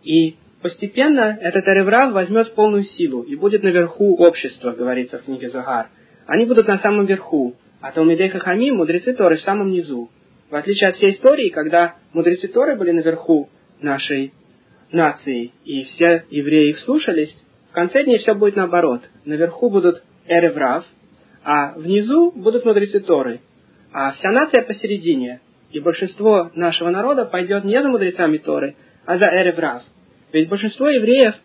И 0.04 0.36
постепенно 0.62 1.38
этот 1.42 1.68
эреврав 1.68 2.14
возьмет 2.14 2.54
полную 2.54 2.84
силу 2.84 3.24
и 3.24 3.36
будет 3.36 3.62
наверху 3.62 4.16
общества, 4.16 4.72
говорится 4.72 5.18
в 5.18 5.24
книге 5.24 5.50
Загар. 5.50 5.90
Они 6.28 6.46
будут 6.46 6.68
на 6.68 6.80
самом 6.80 7.06
верху, 7.06 7.56
а 7.82 7.92
Талмидей 7.92 8.30
Хахами, 8.30 8.72
мудрецы 8.72 9.14
Торы, 9.14 9.36
в 9.36 9.42
самом 9.42 9.70
низу. 9.70 10.10
В 10.50 10.56
отличие 10.56 10.90
от 10.90 10.96
всей 10.96 11.12
истории, 11.12 11.50
когда 11.50 11.96
мудрецы 12.14 12.48
Торы 12.48 12.76
были 12.76 12.92
наверху 12.92 13.50
нашей 13.82 14.34
нации, 14.92 15.52
и 15.66 15.84
все 15.84 16.24
евреи 16.30 16.70
их 16.70 16.80
слушались, 16.80 17.36
в 17.70 17.74
конце 17.74 18.04
дней 18.04 18.18
все 18.18 18.34
будет 18.34 18.56
наоборот. 18.56 19.02
Наверху 19.26 19.70
будут 19.70 20.04
эреврав, 20.26 20.86
а 21.44 21.74
внизу 21.74 22.32
будут 22.32 22.66
мудрецы 22.66 23.02
Торы, 23.02 23.42
а 23.92 24.12
вся 24.12 24.32
нация 24.32 24.62
посередине. 24.62 25.42
И 25.72 25.82
большинство 25.82 26.50
нашего 26.56 26.90
народа 26.90 27.26
пойдет 27.26 27.66
не 27.66 27.82
за 27.82 27.90
мудрецами 27.90 28.38
Торы, 28.38 28.76
а 29.06 29.18
за 29.18 29.26
эреврав. 29.26 29.84
Ведь 30.32 30.48
большинство 30.50 30.88
евреев 30.88 31.36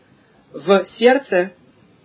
в 0.52 0.86
сердце, 0.98 1.52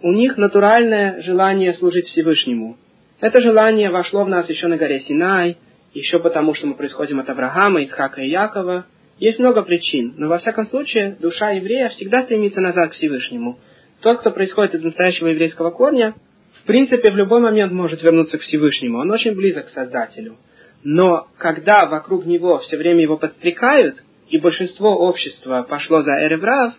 у 0.01 0.11
них 0.11 0.37
натуральное 0.37 1.21
желание 1.21 1.73
служить 1.73 2.07
Всевышнему. 2.07 2.77
Это 3.19 3.39
желание 3.41 3.89
вошло 3.91 4.23
в 4.23 4.29
нас 4.29 4.49
еще 4.49 4.67
на 4.67 4.77
горе 4.77 4.99
Синай, 5.01 5.57
еще 5.97 6.19
потому, 6.19 6.53
что 6.53 6.67
мы 6.67 6.75
происходим 6.75 7.19
от 7.19 7.29
Авраама, 7.29 7.83
Исхака 7.83 8.21
и 8.21 8.29
Якова. 8.29 8.85
Есть 9.17 9.39
много 9.39 9.63
причин, 9.63 10.13
но 10.17 10.27
во 10.27 10.37
всяком 10.37 10.65
случае 10.67 11.17
душа 11.19 11.49
еврея 11.51 11.89
всегда 11.89 12.21
стремится 12.21 12.61
назад 12.61 12.91
к 12.91 12.93
Всевышнему. 12.93 13.57
Тот, 14.01 14.19
кто 14.19 14.29
происходит 14.29 14.75
из 14.75 14.83
настоящего 14.83 15.29
еврейского 15.29 15.71
корня, 15.71 16.13
в 16.61 16.67
принципе, 16.67 17.09
в 17.09 17.15
любой 17.15 17.39
момент 17.39 17.71
может 17.71 18.03
вернуться 18.03 18.37
к 18.37 18.41
Всевышнему. 18.41 18.99
Он 18.99 19.09
очень 19.09 19.33
близок 19.33 19.65
к 19.65 19.69
Создателю. 19.69 20.37
Но 20.83 21.27
когда 21.39 21.87
вокруг 21.87 22.27
него 22.27 22.59
все 22.59 22.77
время 22.77 23.01
его 23.01 23.17
подстрекают, 23.17 23.95
и 24.29 24.37
большинство 24.37 24.95
общества 24.95 25.65
пошло 25.67 26.01
за 26.01 26.11
Эреврав, 26.11 26.75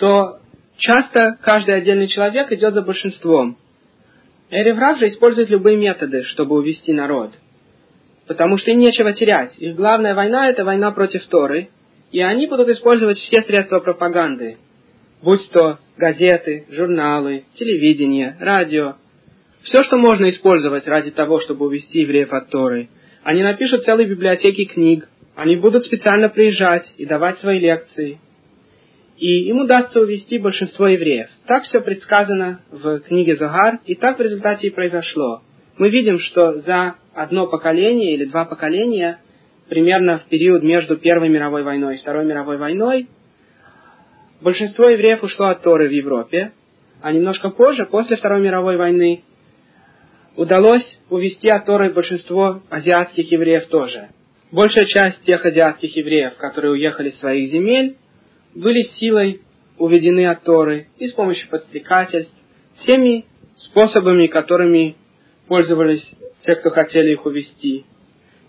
то 0.00 0.38
часто 0.78 1.38
каждый 1.42 1.76
отдельный 1.76 2.08
человек 2.08 2.50
идет 2.50 2.74
за 2.74 2.82
большинством. 2.82 3.56
Эреврав 4.50 4.98
же 4.98 5.10
использует 5.10 5.48
любые 5.48 5.76
методы, 5.76 6.24
чтобы 6.24 6.56
увести 6.56 6.92
народ– 6.92 7.30
потому 8.28 8.58
что 8.58 8.70
им 8.70 8.78
нечего 8.78 9.12
терять. 9.14 9.54
Их 9.58 9.74
главная 9.74 10.14
война– 10.14 10.48
это 10.50 10.64
война 10.64 10.92
против 10.92 11.26
Торы, 11.26 11.70
и 12.12 12.20
они 12.20 12.46
будут 12.46 12.68
использовать 12.68 13.18
все 13.18 13.42
средства 13.42 13.80
пропаганды, 13.80 14.58
будь 15.22 15.50
то 15.50 15.78
газеты, 15.96 16.66
журналы, 16.70 17.44
телевидение, 17.54 18.36
радио, 18.38 18.96
все, 19.62 19.82
что 19.82 19.96
можно 19.96 20.28
использовать 20.28 20.86
ради 20.86 21.10
того, 21.10 21.40
чтобы 21.40 21.66
увести 21.66 22.00
евреев 22.00 22.32
от 22.32 22.50
Торы. 22.50 22.88
Они 23.24 23.42
напишут 23.42 23.84
целые 23.84 24.06
библиотеки 24.06 24.66
книг, 24.66 25.08
они 25.34 25.56
будут 25.56 25.84
специально 25.84 26.28
приезжать 26.28 26.92
и 26.96 27.06
давать 27.06 27.38
свои 27.38 27.58
лекции. 27.58 28.20
И 29.16 29.48
им 29.48 29.60
удастся 29.60 30.00
увести 30.00 30.38
большинство 30.38 30.86
евреев. 30.86 31.28
Так 31.46 31.64
все 31.64 31.80
предсказано 31.80 32.60
в 32.70 33.00
книге 33.00 33.36
Загар, 33.36 33.80
и 33.84 33.94
так 33.96 34.18
в 34.18 34.22
результате 34.22 34.68
и 34.68 34.70
произошло. 34.70 35.42
Мы 35.78 35.90
видим, 35.90 36.18
что 36.18 36.60
за 36.60 36.96
одно 37.14 37.46
поколение 37.46 38.14
или 38.14 38.24
два 38.24 38.44
поколения, 38.44 39.20
примерно 39.68 40.18
в 40.18 40.24
период 40.24 40.64
между 40.64 40.96
Первой 40.96 41.28
мировой 41.28 41.62
войной 41.62 41.94
и 41.94 41.98
Второй 41.98 42.26
мировой 42.26 42.58
войной, 42.58 43.06
большинство 44.40 44.88
евреев 44.88 45.22
ушло 45.22 45.46
от 45.46 45.62
Торы 45.62 45.88
в 45.88 45.92
Европе, 45.92 46.50
а 47.00 47.12
немножко 47.12 47.50
позже, 47.50 47.86
после 47.86 48.16
Второй 48.16 48.40
мировой 48.40 48.76
войны, 48.76 49.22
удалось 50.34 50.84
увести 51.10 51.48
от 51.48 51.64
Торы 51.64 51.90
большинство 51.90 52.60
азиатских 52.70 53.30
евреев 53.30 53.68
тоже. 53.68 54.08
Большая 54.50 54.86
часть 54.86 55.22
тех 55.22 55.46
азиатских 55.46 55.94
евреев, 55.96 56.34
которые 56.38 56.72
уехали 56.72 57.10
с 57.10 57.20
своих 57.20 57.52
земель, 57.52 57.98
были 58.52 58.82
силой 58.98 59.42
уведены 59.76 60.26
от 60.26 60.42
Торы 60.42 60.88
и 60.98 61.06
с 61.06 61.12
помощью 61.12 61.48
подстрекательств, 61.50 62.34
всеми 62.82 63.26
способами, 63.58 64.26
которыми 64.26 64.96
пользовались 65.48 66.08
те, 66.44 66.54
кто 66.54 66.70
хотели 66.70 67.12
их 67.12 67.26
увести. 67.26 67.84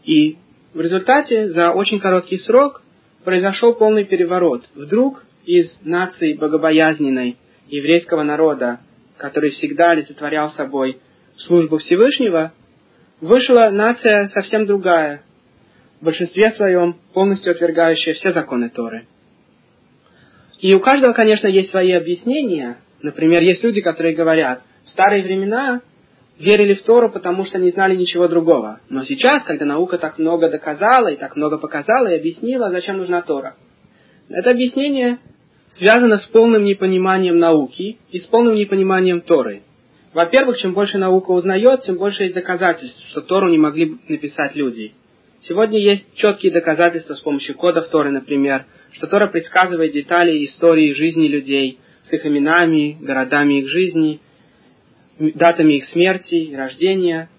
И 0.03 0.37
в 0.73 0.81
результате 0.81 1.49
за 1.49 1.71
очень 1.71 1.99
короткий 1.99 2.37
срок 2.37 2.83
произошел 3.23 3.73
полный 3.73 4.05
переворот. 4.05 4.65
Вдруг 4.75 5.23
из 5.45 5.75
нации 5.83 6.33
богобоязненной 6.33 7.37
еврейского 7.67 8.23
народа, 8.23 8.79
который 9.17 9.51
всегда 9.51 9.91
олицетворял 9.91 10.51
собой 10.51 10.99
службу 11.37 11.77
Всевышнего, 11.77 12.53
вышла 13.21 13.69
нация 13.71 14.27
совсем 14.27 14.65
другая, 14.65 15.23
в 15.99 16.05
большинстве 16.05 16.51
своем 16.51 16.97
полностью 17.13 17.51
отвергающая 17.51 18.13
все 18.13 18.31
законы 18.31 18.69
Торы. 18.69 19.05
И 20.59 20.73
у 20.73 20.79
каждого, 20.79 21.13
конечно, 21.13 21.47
есть 21.47 21.71
свои 21.71 21.91
объяснения. 21.91 22.77
Например, 23.01 23.41
есть 23.41 23.63
люди, 23.63 23.81
которые 23.81 24.15
говорят, 24.15 24.61
в 24.85 24.89
старые 24.89 25.23
времена 25.23 25.81
верили 26.39 26.73
в 26.73 26.83
Тору, 26.83 27.11
потому 27.11 27.45
что 27.45 27.59
не 27.59 27.71
знали 27.71 27.95
ничего 27.95 28.27
другого. 28.27 28.79
Но 28.89 29.03
сейчас, 29.03 29.43
когда 29.43 29.65
наука 29.65 29.97
так 29.97 30.17
много 30.17 30.49
доказала 30.49 31.09
и 31.09 31.17
так 31.17 31.35
много 31.35 31.57
показала 31.57 32.07
и 32.07 32.17
объяснила, 32.17 32.71
зачем 32.71 32.97
нужна 32.97 33.21
Тора. 33.21 33.55
Это 34.29 34.51
объяснение 34.51 35.19
связано 35.73 36.17
с 36.17 36.25
полным 36.27 36.63
непониманием 36.63 37.37
науки 37.37 37.99
и 38.11 38.19
с 38.19 38.25
полным 38.25 38.55
непониманием 38.55 39.21
Торы. 39.21 39.63
Во-первых, 40.13 40.57
чем 40.57 40.73
больше 40.73 40.97
наука 40.97 41.31
узнает, 41.31 41.81
тем 41.81 41.97
больше 41.97 42.23
есть 42.23 42.35
доказательств, 42.35 43.05
что 43.09 43.21
Тору 43.21 43.49
не 43.49 43.57
могли 43.57 43.97
написать 44.07 44.55
люди. 44.55 44.93
Сегодня 45.41 45.79
есть 45.79 46.05
четкие 46.15 46.51
доказательства 46.51 47.13
с 47.13 47.21
помощью 47.21 47.55
кодов 47.55 47.89
Торы, 47.89 48.11
например, 48.11 48.65
что 48.93 49.07
Тора 49.07 49.27
предсказывает 49.27 49.91
детали 49.91 50.45
истории 50.45 50.93
жизни 50.93 51.27
людей 51.27 51.79
с 52.09 52.13
их 52.13 52.25
именами, 52.25 52.97
городами 53.01 53.55
их 53.55 53.67
жизни– 53.67 54.21
датами 55.20 55.78
их 55.78 55.86
смерти 55.89 56.36
и 56.36 56.55
рождения. 56.55 57.30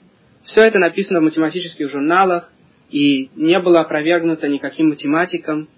Все 0.45 0.63
это 0.63 0.79
написано 0.79 1.21
в 1.21 1.25
математических 1.25 1.91
журналах 1.91 2.53
и 2.91 3.31
не 3.37 3.59
было 3.59 3.81
опровергнуто 3.81 4.49
никаким 4.49 4.91
математиком. 4.91 5.69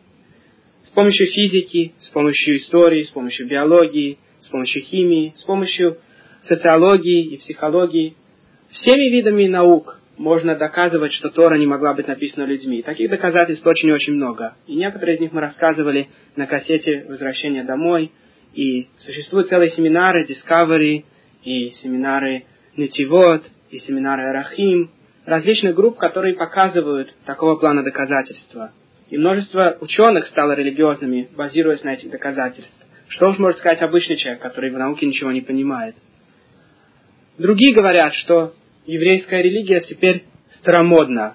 С 0.87 0.91
помощью 0.91 1.27
физики, 1.27 1.95
с 2.01 2.09
помощью 2.09 2.59
истории, 2.59 3.05
с 3.05 3.11
помощью 3.11 3.47
биологии, 3.49 4.19
с 4.43 4.49
помощью 4.49 4.83
химии, 4.83 5.33
с 5.37 5.43
помощью 5.45 5.99
социологии 6.49 7.35
и 7.35 7.39
психологии, 7.39 8.17
всеми 8.71 9.11
видами 9.11 9.47
наук 9.47 10.01
можно 10.19 10.55
доказывать, 10.57 11.13
что 11.13 11.31
Тора 11.31 11.57
не 11.57 11.67
могла 11.67 11.95
быть 11.95 12.07
написана 12.07 12.45
людьми. 12.45 12.83
Таких 12.83 13.11
доказательств 13.11 13.67
очень-очень 13.67 14.15
много. 14.15 14.55
И 14.67 14.75
некоторые 14.75 15.17
из 15.17 15.21
них 15.21 15.33
мы 15.33 15.41
рассказывали 15.41 16.09
на 16.37 16.47
кассете 16.47 17.07
«Возвращение 17.09 17.65
домой». 17.65 18.13
И 18.55 18.89
существуют 18.99 19.49
целые 19.49 19.71
семинары, 19.71 20.27
Discovery, 20.27 21.05
и 21.45 21.71
семинары 21.83 22.45
Нетивот, 22.77 23.43
и 23.71 23.79
семинары 23.81 24.29
Арахим, 24.29 24.91
различных 25.25 25.75
групп, 25.75 25.99
которые 25.99 26.35
показывают 26.35 27.15
такого 27.27 27.57
плана 27.57 27.83
доказательства. 27.83 28.73
И 29.11 29.19
множество 29.19 29.77
ученых 29.81 30.27
стало 30.27 30.53
религиозными, 30.53 31.29
базируясь 31.37 31.83
на 31.85 31.95
этих 31.95 32.11
доказательствах. 32.11 32.89
Что 33.09 33.29
уж 33.29 33.39
может 33.39 33.59
сказать 33.59 33.83
обычный 33.83 34.17
человек, 34.17 34.41
который 34.41 34.71
в 34.71 34.79
науке 34.79 35.07
ничего 35.07 35.33
не 35.33 35.43
понимает. 35.43 35.95
Другие 37.37 37.75
говорят, 37.75 38.15
что 38.15 38.55
еврейская 38.87 39.43
религия 39.43 39.81
теперь 39.81 40.25
старомодна. 40.59 41.35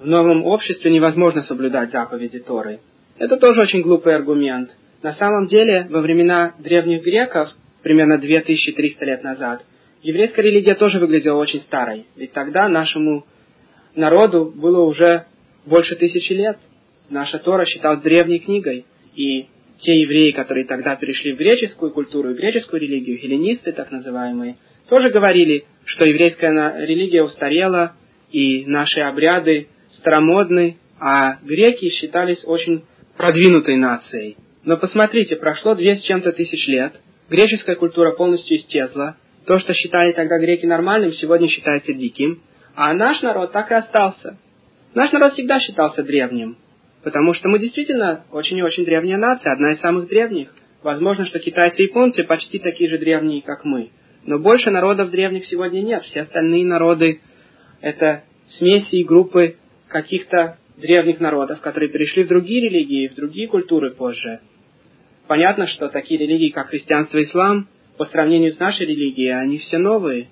В 0.00 0.06
новом 0.06 0.44
обществе 0.44 0.90
невозможно 0.90 1.42
соблюдать 1.42 1.92
заповеди 1.92 2.40
Торы. 2.40 2.80
Это 3.18 3.36
тоже 3.36 3.60
очень 3.60 3.82
глупый 3.82 4.14
аргумент. 4.14 4.70
На 5.02 5.12
самом 5.14 5.46
деле, 5.46 5.86
во 5.88 6.00
времена 6.00 6.54
древних 6.58 7.04
греков, 7.04 7.50
примерно 7.84 8.18
2300 8.18 9.04
лет 9.04 9.22
назад, 9.22 9.64
еврейская 10.02 10.42
религия 10.42 10.74
тоже 10.74 10.98
выглядела 10.98 11.36
очень 11.36 11.60
старой. 11.60 12.06
Ведь 12.16 12.32
тогда 12.32 12.68
нашему 12.68 13.24
народу 13.94 14.52
было 14.56 14.80
уже 14.80 15.26
больше 15.66 15.94
тысячи 15.94 16.32
лет. 16.32 16.58
Наша 17.10 17.38
Тора 17.38 17.66
считалась 17.66 18.00
древней 18.00 18.40
книгой. 18.40 18.86
И 19.14 19.46
те 19.80 19.92
евреи, 20.00 20.32
которые 20.32 20.66
тогда 20.66 20.96
перешли 20.96 21.34
в 21.34 21.36
греческую 21.36 21.92
культуру 21.92 22.30
и 22.30 22.34
греческую 22.34 22.80
религию, 22.80 23.18
хелленисты 23.18 23.72
так 23.72 23.92
называемые, 23.92 24.56
тоже 24.88 25.10
говорили, 25.10 25.64
что 25.84 26.04
еврейская 26.04 26.86
религия 26.86 27.22
устарела, 27.22 27.94
и 28.32 28.64
наши 28.66 29.00
обряды 29.00 29.68
старомодны, 29.98 30.78
а 30.98 31.36
греки 31.42 31.88
считались 31.90 32.42
очень 32.44 32.84
продвинутой 33.16 33.76
нацией. 33.76 34.36
Но 34.64 34.78
посмотрите, 34.78 35.36
прошло 35.36 35.74
две 35.74 35.96
с 35.96 36.02
чем-то 36.02 36.32
тысяч 36.32 36.66
лет, 36.66 36.94
греческая 37.28 37.76
культура 37.76 38.12
полностью 38.12 38.56
исчезла, 38.58 39.16
то, 39.46 39.58
что 39.58 39.74
считали 39.74 40.12
тогда 40.12 40.38
греки 40.38 40.66
нормальным, 40.66 41.12
сегодня 41.12 41.48
считается 41.48 41.92
диким, 41.92 42.42
а 42.74 42.92
наш 42.94 43.22
народ 43.22 43.52
так 43.52 43.70
и 43.70 43.74
остался. 43.74 44.38
Наш 44.94 45.12
народ 45.12 45.32
всегда 45.32 45.58
считался 45.58 46.02
древним, 46.02 46.56
потому 47.02 47.34
что 47.34 47.48
мы 47.48 47.58
действительно 47.58 48.24
очень 48.30 48.58
и 48.58 48.62
очень 48.62 48.84
древняя 48.84 49.18
нация, 49.18 49.52
одна 49.52 49.72
из 49.72 49.80
самых 49.80 50.08
древних. 50.08 50.54
Возможно, 50.82 51.24
что 51.26 51.38
китайцы 51.38 51.82
и 51.82 51.86
японцы 51.86 52.24
почти 52.24 52.58
такие 52.58 52.90
же 52.90 52.98
древние, 52.98 53.42
как 53.42 53.64
мы. 53.64 53.90
Но 54.26 54.38
больше 54.38 54.70
народов 54.70 55.10
древних 55.10 55.46
сегодня 55.46 55.80
нет. 55.80 56.02
Все 56.04 56.22
остальные 56.22 56.64
народы– 56.64 57.20
это 57.80 58.24
смеси 58.58 58.96
и 58.96 59.04
группы 59.04 59.56
каких-то 59.88 60.58
древних 60.76 61.20
народов, 61.20 61.60
которые 61.60 61.90
перешли 61.90 62.24
в 62.24 62.28
другие 62.28 62.68
религии, 62.68 63.08
в 63.08 63.14
другие 63.14 63.48
культуры 63.48 63.92
позже. 63.92 64.40
Понятно, 65.26 65.66
что 65.66 65.88
такие 65.88 66.20
религии, 66.20 66.50
как 66.50 66.68
христианство 66.68 67.18
и 67.18 67.24
ислам, 67.24 67.68
по 67.96 68.04
сравнению 68.06 68.52
с 68.52 68.58
нашей 68.58 68.86
религией, 68.86 69.30
они 69.30 69.58
все 69.58 69.78
новые. 69.78 70.28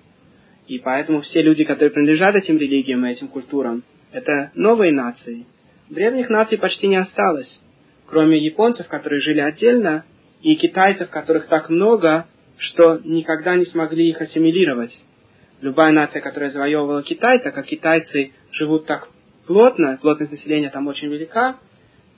И 0.66 0.78
поэтому 0.78 1.22
все 1.22 1.42
люди, 1.42 1.64
которые 1.64 1.90
принадлежат 1.90 2.34
этим 2.34 2.58
религиям 2.58 3.04
и 3.06 3.10
этим 3.10 3.28
культурам, 3.28 3.82
это 4.12 4.50
новые 4.54 4.92
нации. 4.92 5.46
Древних 5.88 6.28
наций 6.28 6.58
почти 6.58 6.88
не 6.88 6.96
осталось. 6.96 7.60
Кроме 8.06 8.38
японцев, 8.38 8.88
которые 8.88 9.20
жили 9.20 9.40
отдельно, 9.40 10.04
и 10.42 10.56
китайцев, 10.56 11.08
которых 11.08 11.46
так 11.46 11.70
много, 11.70 12.26
что 12.58 13.00
никогда 13.04 13.56
не 13.56 13.64
смогли 13.66 14.08
их 14.08 14.20
ассимилировать. 14.20 14.92
Любая 15.60 15.92
нация, 15.92 16.20
которая 16.20 16.50
завоевывала 16.50 17.02
Китай, 17.02 17.38
так 17.38 17.54
как 17.54 17.66
китайцы 17.66 18.32
живут 18.50 18.86
так 18.86 19.08
плотно, 19.46 19.98
плотность 20.02 20.32
населения 20.32 20.70
там 20.70 20.86
очень 20.88 21.08
велика, 21.08 21.56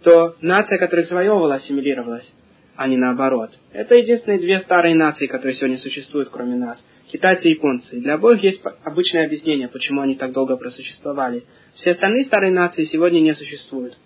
то 0.03 0.37
нация, 0.41 0.79
которая 0.79 1.07
завоевывала, 1.07 1.57
ассимилировалась, 1.57 2.31
а 2.77 2.89
не 2.89 2.97
наоборот. 2.97 3.51
Это 3.73 3.95
единственные 3.95 4.41
две 4.41 4.61
старые 4.61 4.95
нации, 4.95 5.27
которые 5.27 5.55
сегодня 5.55 5.79
существуют, 5.79 6.29
кроме 6.31 6.57
нас. 6.57 6.85
Китайцы 7.13 7.49
и 7.49 7.51
японцы. 7.51 8.01
Для 8.01 8.15
обоих 8.15 8.43
есть 8.43 8.61
обычное 8.83 9.27
объяснение, 9.27 9.69
почему 9.69 10.01
они 10.01 10.17
так 10.17 10.33
долго 10.33 10.57
просуществовали. 10.57 11.45
Все 11.75 11.93
остальные 11.93 12.25
старые 12.25 12.53
нации 12.53 12.85
сегодня 12.85 13.21
не 13.21 13.35
существуют. 13.35 13.97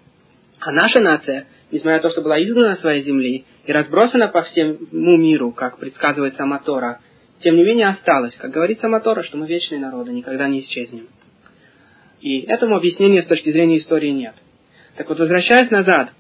А 0.60 0.72
наша 0.72 1.00
нация, 1.00 1.46
несмотря 1.70 1.96
на 1.96 2.02
то, 2.02 2.10
что 2.10 2.22
была 2.22 2.42
изгнана 2.42 2.76
своей 2.76 3.02
земли 3.02 3.44
и 3.64 3.72
разбросана 3.72 4.28
по 4.28 4.42
всему 4.42 5.16
миру, 5.16 5.52
как 5.52 5.78
предсказывает 5.78 6.34
сама 6.34 6.58
Тора, 6.58 7.00
тем 7.40 7.56
не 7.56 7.62
менее 7.62 7.88
осталась. 7.88 8.36
Как 8.36 8.50
говорит 8.50 8.80
сама 8.80 9.00
Тора, 9.00 9.22
что 9.22 9.38
мы 9.38 9.46
вечные 9.46 9.80
народы, 9.80 10.12
никогда 10.12 10.48
не 10.48 10.60
исчезнем. 10.60 11.06
И 12.20 12.40
этому 12.40 12.76
объяснения 12.76 13.22
с 13.22 13.26
точки 13.26 13.52
зрения 13.52 13.78
истории 13.78 14.10
нет. 14.10 14.34
Так 14.96 15.08
вот, 15.08 15.20
возвращаясь 15.20 15.70
назад 15.70 16.10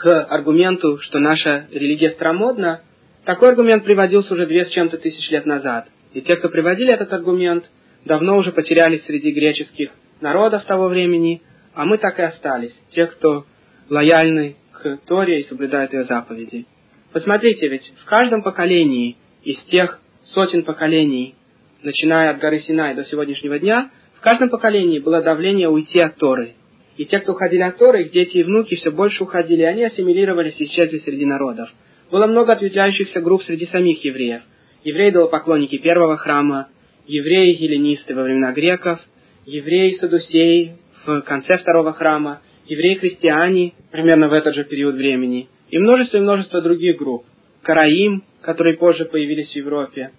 к 0.00 0.24
аргументу, 0.24 0.98
что 1.02 1.18
наша 1.18 1.66
религия 1.70 2.10
старомодна, 2.12 2.80
такой 3.26 3.50
аргумент 3.50 3.84
приводился 3.84 4.32
уже 4.32 4.46
две 4.46 4.64
с 4.64 4.70
чем-то 4.70 4.96
тысяч 4.96 5.30
лет 5.30 5.44
назад. 5.44 5.88
И 6.14 6.22
те, 6.22 6.36
кто 6.36 6.48
приводили 6.48 6.92
этот 6.92 7.12
аргумент, 7.12 7.70
давно 8.06 8.38
уже 8.38 8.50
потерялись 8.50 9.04
среди 9.04 9.30
греческих 9.30 9.90
народов 10.22 10.64
того 10.64 10.88
времени, 10.88 11.42
а 11.74 11.84
мы 11.84 11.98
так 11.98 12.18
и 12.18 12.22
остались, 12.22 12.74
те, 12.92 13.06
кто 13.06 13.44
лояльны 13.90 14.56
к 14.72 15.00
Торе 15.06 15.40
и 15.40 15.48
соблюдают 15.48 15.92
ее 15.92 16.04
заповеди. 16.04 16.64
Посмотрите, 17.12 17.68
ведь 17.68 17.92
в 18.02 18.04
каждом 18.06 18.42
поколении 18.42 19.18
из 19.42 19.62
тех 19.64 20.00
сотен 20.24 20.62
поколений, 20.62 21.34
начиная 21.82 22.30
от 22.30 22.38
горы 22.40 22.60
Синай 22.60 22.94
до 22.94 23.04
сегодняшнего 23.04 23.58
дня, 23.58 23.90
в 24.16 24.22
каждом 24.22 24.48
поколении 24.48 24.98
было 24.98 25.20
давление 25.20 25.68
уйти 25.68 26.00
от 26.00 26.16
Торы. 26.16 26.54
И 27.00 27.06
те, 27.06 27.18
кто 27.20 27.32
уходили 27.32 27.62
от 27.62 27.78
Торы, 27.78 28.02
их 28.02 28.10
дети 28.10 28.36
и 28.36 28.42
внуки 28.42 28.74
все 28.74 28.90
больше 28.90 29.22
уходили, 29.22 29.62
и 29.62 29.64
они 29.64 29.84
ассимилировались 29.84 30.60
и 30.60 30.64
исчезли 30.64 30.98
среди 30.98 31.24
народов. 31.24 31.70
Было 32.10 32.26
много 32.26 32.52
ответвляющихся 32.52 33.22
групп 33.22 33.42
среди 33.42 33.64
самих 33.64 34.04
евреев. 34.04 34.42
Евреи-поклонники 34.84 35.78
первого 35.78 36.18
храма, 36.18 36.68
евреи-геленисты 37.06 38.14
во 38.14 38.24
времена 38.24 38.52
греков, 38.52 39.00
евреи-садусеи 39.46 40.74
в 41.06 41.22
конце 41.22 41.56
второго 41.56 41.94
храма, 41.94 42.42
евреи-христиане 42.66 43.72
примерно 43.90 44.28
в 44.28 44.34
этот 44.34 44.54
же 44.54 44.64
период 44.64 44.96
времени, 44.96 45.48
и 45.70 45.78
множество 45.78 46.18
и 46.18 46.20
множество 46.20 46.60
других 46.60 46.98
групп. 46.98 47.24
Караим, 47.62 48.24
которые 48.42 48.76
позже 48.76 49.06
появились 49.06 49.52
в 49.52 49.56
Европе. 49.56 50.10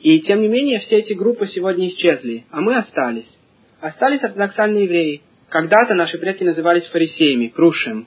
И 0.00 0.18
тем 0.20 0.40
не 0.40 0.48
менее, 0.48 0.78
все 0.78 1.00
эти 1.00 1.12
группы 1.12 1.48
сегодня 1.48 1.88
исчезли, 1.88 2.46
а 2.50 2.62
мы 2.62 2.78
остались. 2.78 3.30
Остались 3.82 4.22
ортодоксальные 4.22 4.84
евреи. 4.84 5.20
Когда-то 5.50 5.94
наши 5.94 6.16
предки 6.16 6.44
назывались 6.44 6.86
фарисеями, 6.86 7.48
крушем. 7.48 8.06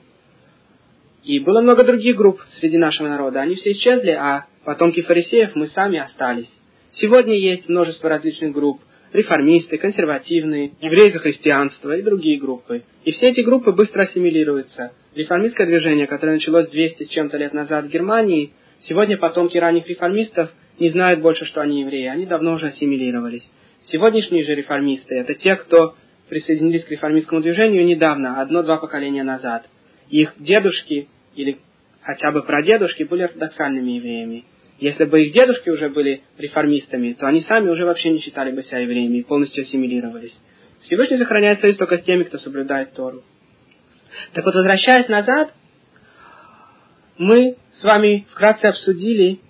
И 1.24 1.38
было 1.40 1.60
много 1.60 1.84
других 1.84 2.16
групп 2.16 2.40
среди 2.58 2.78
нашего 2.78 3.08
народа. 3.08 3.42
Они 3.42 3.54
все 3.54 3.72
исчезли, 3.72 4.10
а 4.10 4.46
потомки 4.64 5.02
фарисеев 5.02 5.54
мы 5.54 5.68
сами 5.68 5.98
остались. 5.98 6.50
Сегодня 6.92 7.36
есть 7.38 7.68
множество 7.68 8.08
различных 8.08 8.52
групп. 8.52 8.80
Реформисты, 9.12 9.76
консервативные, 9.76 10.72
евреи 10.80 11.10
за 11.10 11.18
христианство 11.18 11.94
и 11.94 12.02
другие 12.02 12.40
группы. 12.40 12.82
И 13.04 13.12
все 13.12 13.28
эти 13.28 13.42
группы 13.42 13.72
быстро 13.72 14.04
ассимилируются. 14.04 14.92
Реформистское 15.14 15.66
движение, 15.66 16.06
которое 16.06 16.32
началось 16.32 16.68
200 16.68 17.04
с 17.04 17.08
чем-то 17.10 17.36
лет 17.36 17.52
назад 17.52 17.84
в 17.84 17.90
Германии, 17.90 18.52
сегодня 18.88 19.18
потомки 19.18 19.58
ранних 19.58 19.86
реформистов 19.86 20.50
не 20.78 20.88
знают 20.88 21.20
больше, 21.20 21.44
что 21.44 21.60
они 21.60 21.82
евреи. 21.82 22.06
Они 22.06 22.24
давно 22.24 22.54
уже 22.54 22.68
ассимилировались. 22.68 23.48
Сегодняшние 23.84 24.44
же 24.44 24.54
реформисты– 24.54 25.14
это 25.16 25.34
те, 25.34 25.56
кто 25.56 25.94
присоединились 26.28 26.84
к 26.84 26.90
реформистскому 26.90 27.40
движению 27.40 27.84
недавно, 27.84 28.40
одно-два 28.40 28.78
поколения 28.78 29.22
назад. 29.22 29.66
Их 30.08 30.34
дедушки 30.38 31.08
или 31.34 31.58
хотя 32.02 32.30
бы 32.30 32.42
прадедушки 32.42 33.02
были 33.04 33.22
ортодоксальными 33.22 33.92
евреями. 33.92 34.44
Если 34.78 35.04
бы 35.04 35.22
их 35.22 35.32
дедушки 35.32 35.70
уже 35.70 35.88
были 35.88 36.22
реформистами, 36.36 37.12
то 37.12 37.26
они 37.26 37.42
сами 37.42 37.68
уже 37.70 37.84
вообще 37.84 38.10
не 38.10 38.20
считали 38.20 38.50
бы 38.50 38.62
себя 38.62 38.80
евреями 38.80 39.18
и 39.18 39.22
полностью 39.22 39.62
ассимилировались. 39.62 40.36
Всевышний 40.82 41.18
сохраняет 41.18 41.60
союз 41.60 41.76
только 41.76 41.98
с 41.98 42.02
теми, 42.02 42.24
кто 42.24 42.38
соблюдает 42.38 42.92
Тору. 42.92 43.22
Так 44.32 44.44
вот, 44.44 44.54
возвращаясь 44.54 45.08
назад, 45.08 45.52
мы 47.16 47.56
с 47.74 47.84
вами 47.84 48.26
вкратце 48.30 48.66
обсудили 48.66 49.40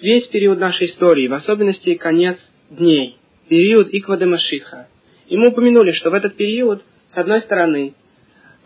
весь 0.00 0.26
период 0.28 0.58
нашей 0.58 0.88
истории, 0.88 1.28
в 1.28 1.34
особенности 1.34 1.94
конец 1.94 2.38
дней, 2.70 3.18
период 3.48 3.88
Иквада 3.92 4.26
Машиха. 4.26 4.88
И 5.32 5.36
мы 5.38 5.48
упомянули, 5.48 5.92
что 5.92 6.10
в 6.10 6.12
этот 6.12 6.36
период, 6.36 6.82
с 7.14 7.16
одной 7.16 7.40
стороны, 7.40 7.94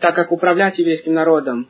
так 0.01 0.13
как 0.15 0.33
управлять 0.33 0.77
еврейским 0.77 1.13
народом 1.13 1.69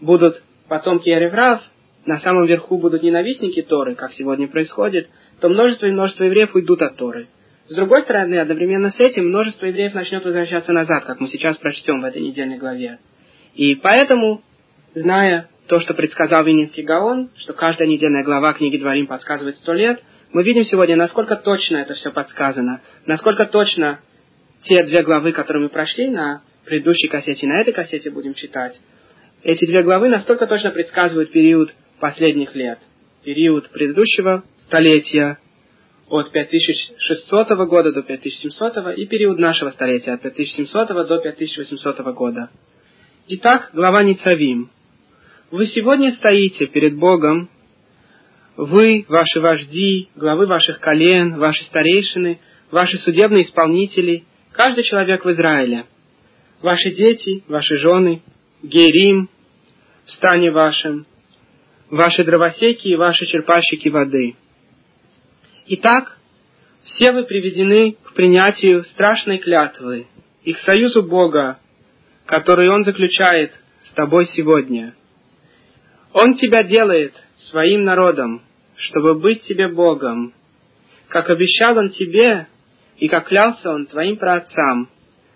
будут 0.00 0.40
потомки 0.68 1.08
Эреврав, 1.08 1.60
на 2.06 2.20
самом 2.20 2.46
верху 2.46 2.78
будут 2.78 3.02
ненавистники 3.02 3.62
Торы, 3.62 3.96
как 3.96 4.12
сегодня 4.12 4.46
происходит, 4.46 5.08
то 5.40 5.48
множество 5.48 5.86
и 5.86 5.90
множество 5.90 6.22
евреев 6.22 6.54
уйдут 6.54 6.80
от 6.82 6.94
Торы. 6.94 7.26
С 7.66 7.74
другой 7.74 8.02
стороны, 8.02 8.36
одновременно 8.38 8.92
с 8.92 9.00
этим, 9.00 9.26
множество 9.26 9.66
евреев 9.66 9.92
начнет 9.94 10.24
возвращаться 10.24 10.72
назад, 10.72 11.04
как 11.04 11.18
мы 11.18 11.26
сейчас 11.26 11.56
прочтем 11.56 12.00
в 12.00 12.04
этой 12.04 12.22
недельной 12.22 12.58
главе. 12.58 13.00
И 13.56 13.74
поэтому, 13.74 14.42
зная 14.94 15.48
то, 15.66 15.80
что 15.80 15.94
предсказал 15.94 16.44
Вининский 16.44 16.84
Гаон, 16.84 17.30
что 17.38 17.54
каждая 17.54 17.88
недельная 17.88 18.22
глава 18.22 18.52
книги 18.52 18.76
Дворим 18.76 19.08
подсказывает 19.08 19.56
сто 19.56 19.72
лет, 19.72 20.00
мы 20.32 20.44
видим 20.44 20.62
сегодня, 20.62 20.94
насколько 20.94 21.34
точно 21.34 21.78
это 21.78 21.94
все 21.94 22.12
подсказано, 22.12 22.82
насколько 23.04 23.44
точно 23.44 23.98
те 24.64 24.84
две 24.84 25.02
главы, 25.02 25.32
которые 25.32 25.64
мы 25.64 25.68
прошли 25.68 26.08
на 26.08 26.42
предыдущей 26.64 27.08
кассете, 27.08 27.46
на 27.46 27.60
этой 27.60 27.72
кассете 27.72 28.10
будем 28.10 28.34
читать, 28.34 28.78
эти 29.42 29.64
две 29.66 29.82
главы 29.82 30.08
настолько 30.08 30.46
точно 30.46 30.70
предсказывают 30.70 31.30
период 31.30 31.72
последних 32.00 32.54
лет, 32.54 32.78
период 33.24 33.68
предыдущего 33.70 34.44
столетия 34.66 35.38
от 36.08 36.30
5600 36.30 37.48
года 37.68 37.92
до 37.92 38.02
5700 38.02 38.98
и 38.98 39.06
период 39.06 39.38
нашего 39.38 39.70
столетия 39.70 40.12
от 40.12 40.22
5700 40.22 40.88
до 40.88 41.18
5800 41.18 41.98
года. 42.14 42.50
Итак, 43.28 43.70
глава 43.74 44.02
Ницавим. 44.02 44.70
Вы 45.50 45.66
сегодня 45.66 46.12
стоите 46.12 46.66
перед 46.66 46.96
Богом, 46.96 47.48
вы, 48.56 49.04
ваши 49.08 49.40
вожди, 49.40 50.08
главы 50.16 50.46
ваших 50.46 50.80
колен, 50.80 51.38
ваши 51.38 51.62
старейшины, 51.64 52.40
ваши 52.70 52.98
судебные 52.98 53.44
исполнители, 53.44 54.24
каждый 54.58 54.82
человек 54.82 55.24
в 55.24 55.30
Израиле, 55.30 55.86
ваши 56.62 56.90
дети, 56.90 57.44
ваши 57.46 57.76
жены, 57.76 58.22
герим, 58.64 59.30
в 60.04 60.10
стане 60.10 60.50
вашем, 60.50 61.06
ваши 61.90 62.24
дровосеки 62.24 62.88
и 62.88 62.96
ваши 62.96 63.24
черпальщики 63.26 63.88
воды. 63.88 64.34
Итак, 65.66 66.18
все 66.82 67.12
вы 67.12 67.22
приведены 67.22 67.92
к 68.02 68.14
принятию 68.14 68.82
страшной 68.86 69.38
клятвы 69.38 70.08
и 70.42 70.52
к 70.52 70.58
союзу 70.58 71.04
Бога, 71.04 71.60
который 72.26 72.68
Он 72.68 72.82
заключает 72.82 73.52
с 73.84 73.92
тобой 73.92 74.26
сегодня. 74.34 74.92
Он 76.12 76.34
тебя 76.34 76.64
делает 76.64 77.14
своим 77.50 77.84
народом, 77.84 78.42
чтобы 78.74 79.14
быть 79.14 79.44
тебе 79.44 79.68
Богом, 79.68 80.34
как 81.10 81.30
обещал 81.30 81.78
Он 81.78 81.90
тебе 81.90 82.48
и 82.98 83.08
как 83.08 83.28
клялся 83.28 83.70
Он 83.70 83.86
твоим 83.86 84.16
праотцам, 84.16 84.88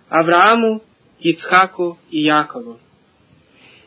Аврааму, 0.08 0.82
Ицхаку 1.20 1.98
и 2.10 2.20
Якову. 2.22 2.78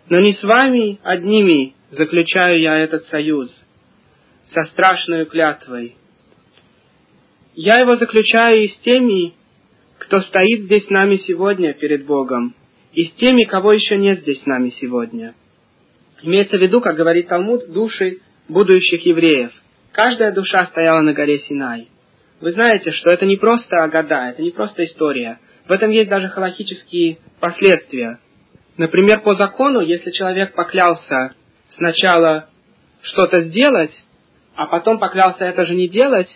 Но 0.09 0.19
не 0.19 0.33
с 0.33 0.43
вами 0.43 0.99
одними 1.03 1.73
заключаю 1.91 2.61
я 2.61 2.77
этот 2.77 3.05
союз, 3.07 3.49
со 4.53 4.63
страшной 4.65 5.25
клятвой. 5.25 5.95
Я 7.55 7.79
его 7.79 7.95
заключаю 7.95 8.63
и 8.63 8.67
с 8.67 8.77
теми, 8.79 9.33
кто 9.97 10.19
стоит 10.21 10.63
здесь 10.63 10.85
с 10.85 10.89
нами 10.89 11.15
сегодня 11.17 11.73
перед 11.73 12.05
Богом, 12.05 12.53
и 12.93 13.05
с 13.05 13.13
теми, 13.13 13.43
кого 13.43 13.73
еще 13.73 13.97
нет 13.97 14.19
здесь 14.21 14.41
с 14.41 14.45
нами 14.45 14.69
сегодня. 14.69 15.35
Имеется 16.21 16.57
в 16.57 16.61
виду, 16.61 16.81
как 16.81 16.95
говорит 16.95 17.27
Талмуд, 17.27 17.71
души 17.71 18.19
будущих 18.47 19.05
евреев. 19.05 19.51
Каждая 19.91 20.31
душа 20.31 20.65
стояла 20.67 21.01
на 21.01 21.13
горе 21.13 21.39
Синай. 21.39 21.87
Вы 22.41 22.51
знаете, 22.51 22.91
что 22.91 23.11
это 23.11 23.25
не 23.25 23.37
просто 23.37 23.87
года, 23.87 24.29
это 24.29 24.41
не 24.41 24.51
просто 24.51 24.83
история. 24.85 25.39
В 25.67 25.71
этом 25.71 25.89
есть 25.89 26.09
даже 26.09 26.27
халахические 26.27 27.19
последствия. 27.39 28.19
Например, 28.77 29.21
по 29.21 29.35
закону, 29.35 29.79
если 29.79 30.11
человек 30.11 30.53
поклялся 30.53 31.33
сначала 31.69 32.49
что-то 33.01 33.41
сделать, 33.41 33.91
а 34.55 34.67
потом 34.67 34.99
поклялся 34.99 35.45
это 35.45 35.65
же 35.65 35.75
не 35.75 35.87
делать, 35.87 36.29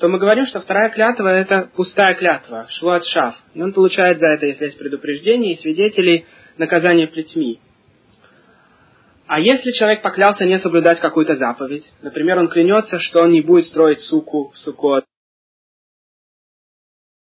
то 0.00 0.08
мы 0.08 0.18
говорим, 0.18 0.46
что 0.46 0.60
вторая 0.60 0.90
клятва– 0.90 1.28
это 1.28 1.70
пустая 1.74 2.14
клятва, 2.14 2.66
швуат 2.70 3.04
шав. 3.04 3.34
И 3.54 3.62
он 3.62 3.72
получает 3.72 4.18
за 4.20 4.28
это, 4.28 4.46
если 4.46 4.66
есть 4.66 4.78
предупреждение 4.78 5.54
и 5.54 5.60
свидетели, 5.60 6.26
наказание 6.56 7.06
плетьми. 7.06 7.60
А 9.26 9.40
если 9.40 9.72
человек 9.72 10.02
поклялся 10.02 10.44
не 10.44 10.58
соблюдать 10.58 11.00
какую-то 11.00 11.36
заповедь, 11.36 11.84
например, 12.02 12.38
он 12.38 12.48
клянется, 12.48 12.98
что 13.00 13.22
он 13.22 13.32
не 13.32 13.42
будет 13.42 13.66
строить 13.66 14.00
суку 14.00 14.52
сукот, 14.56 15.04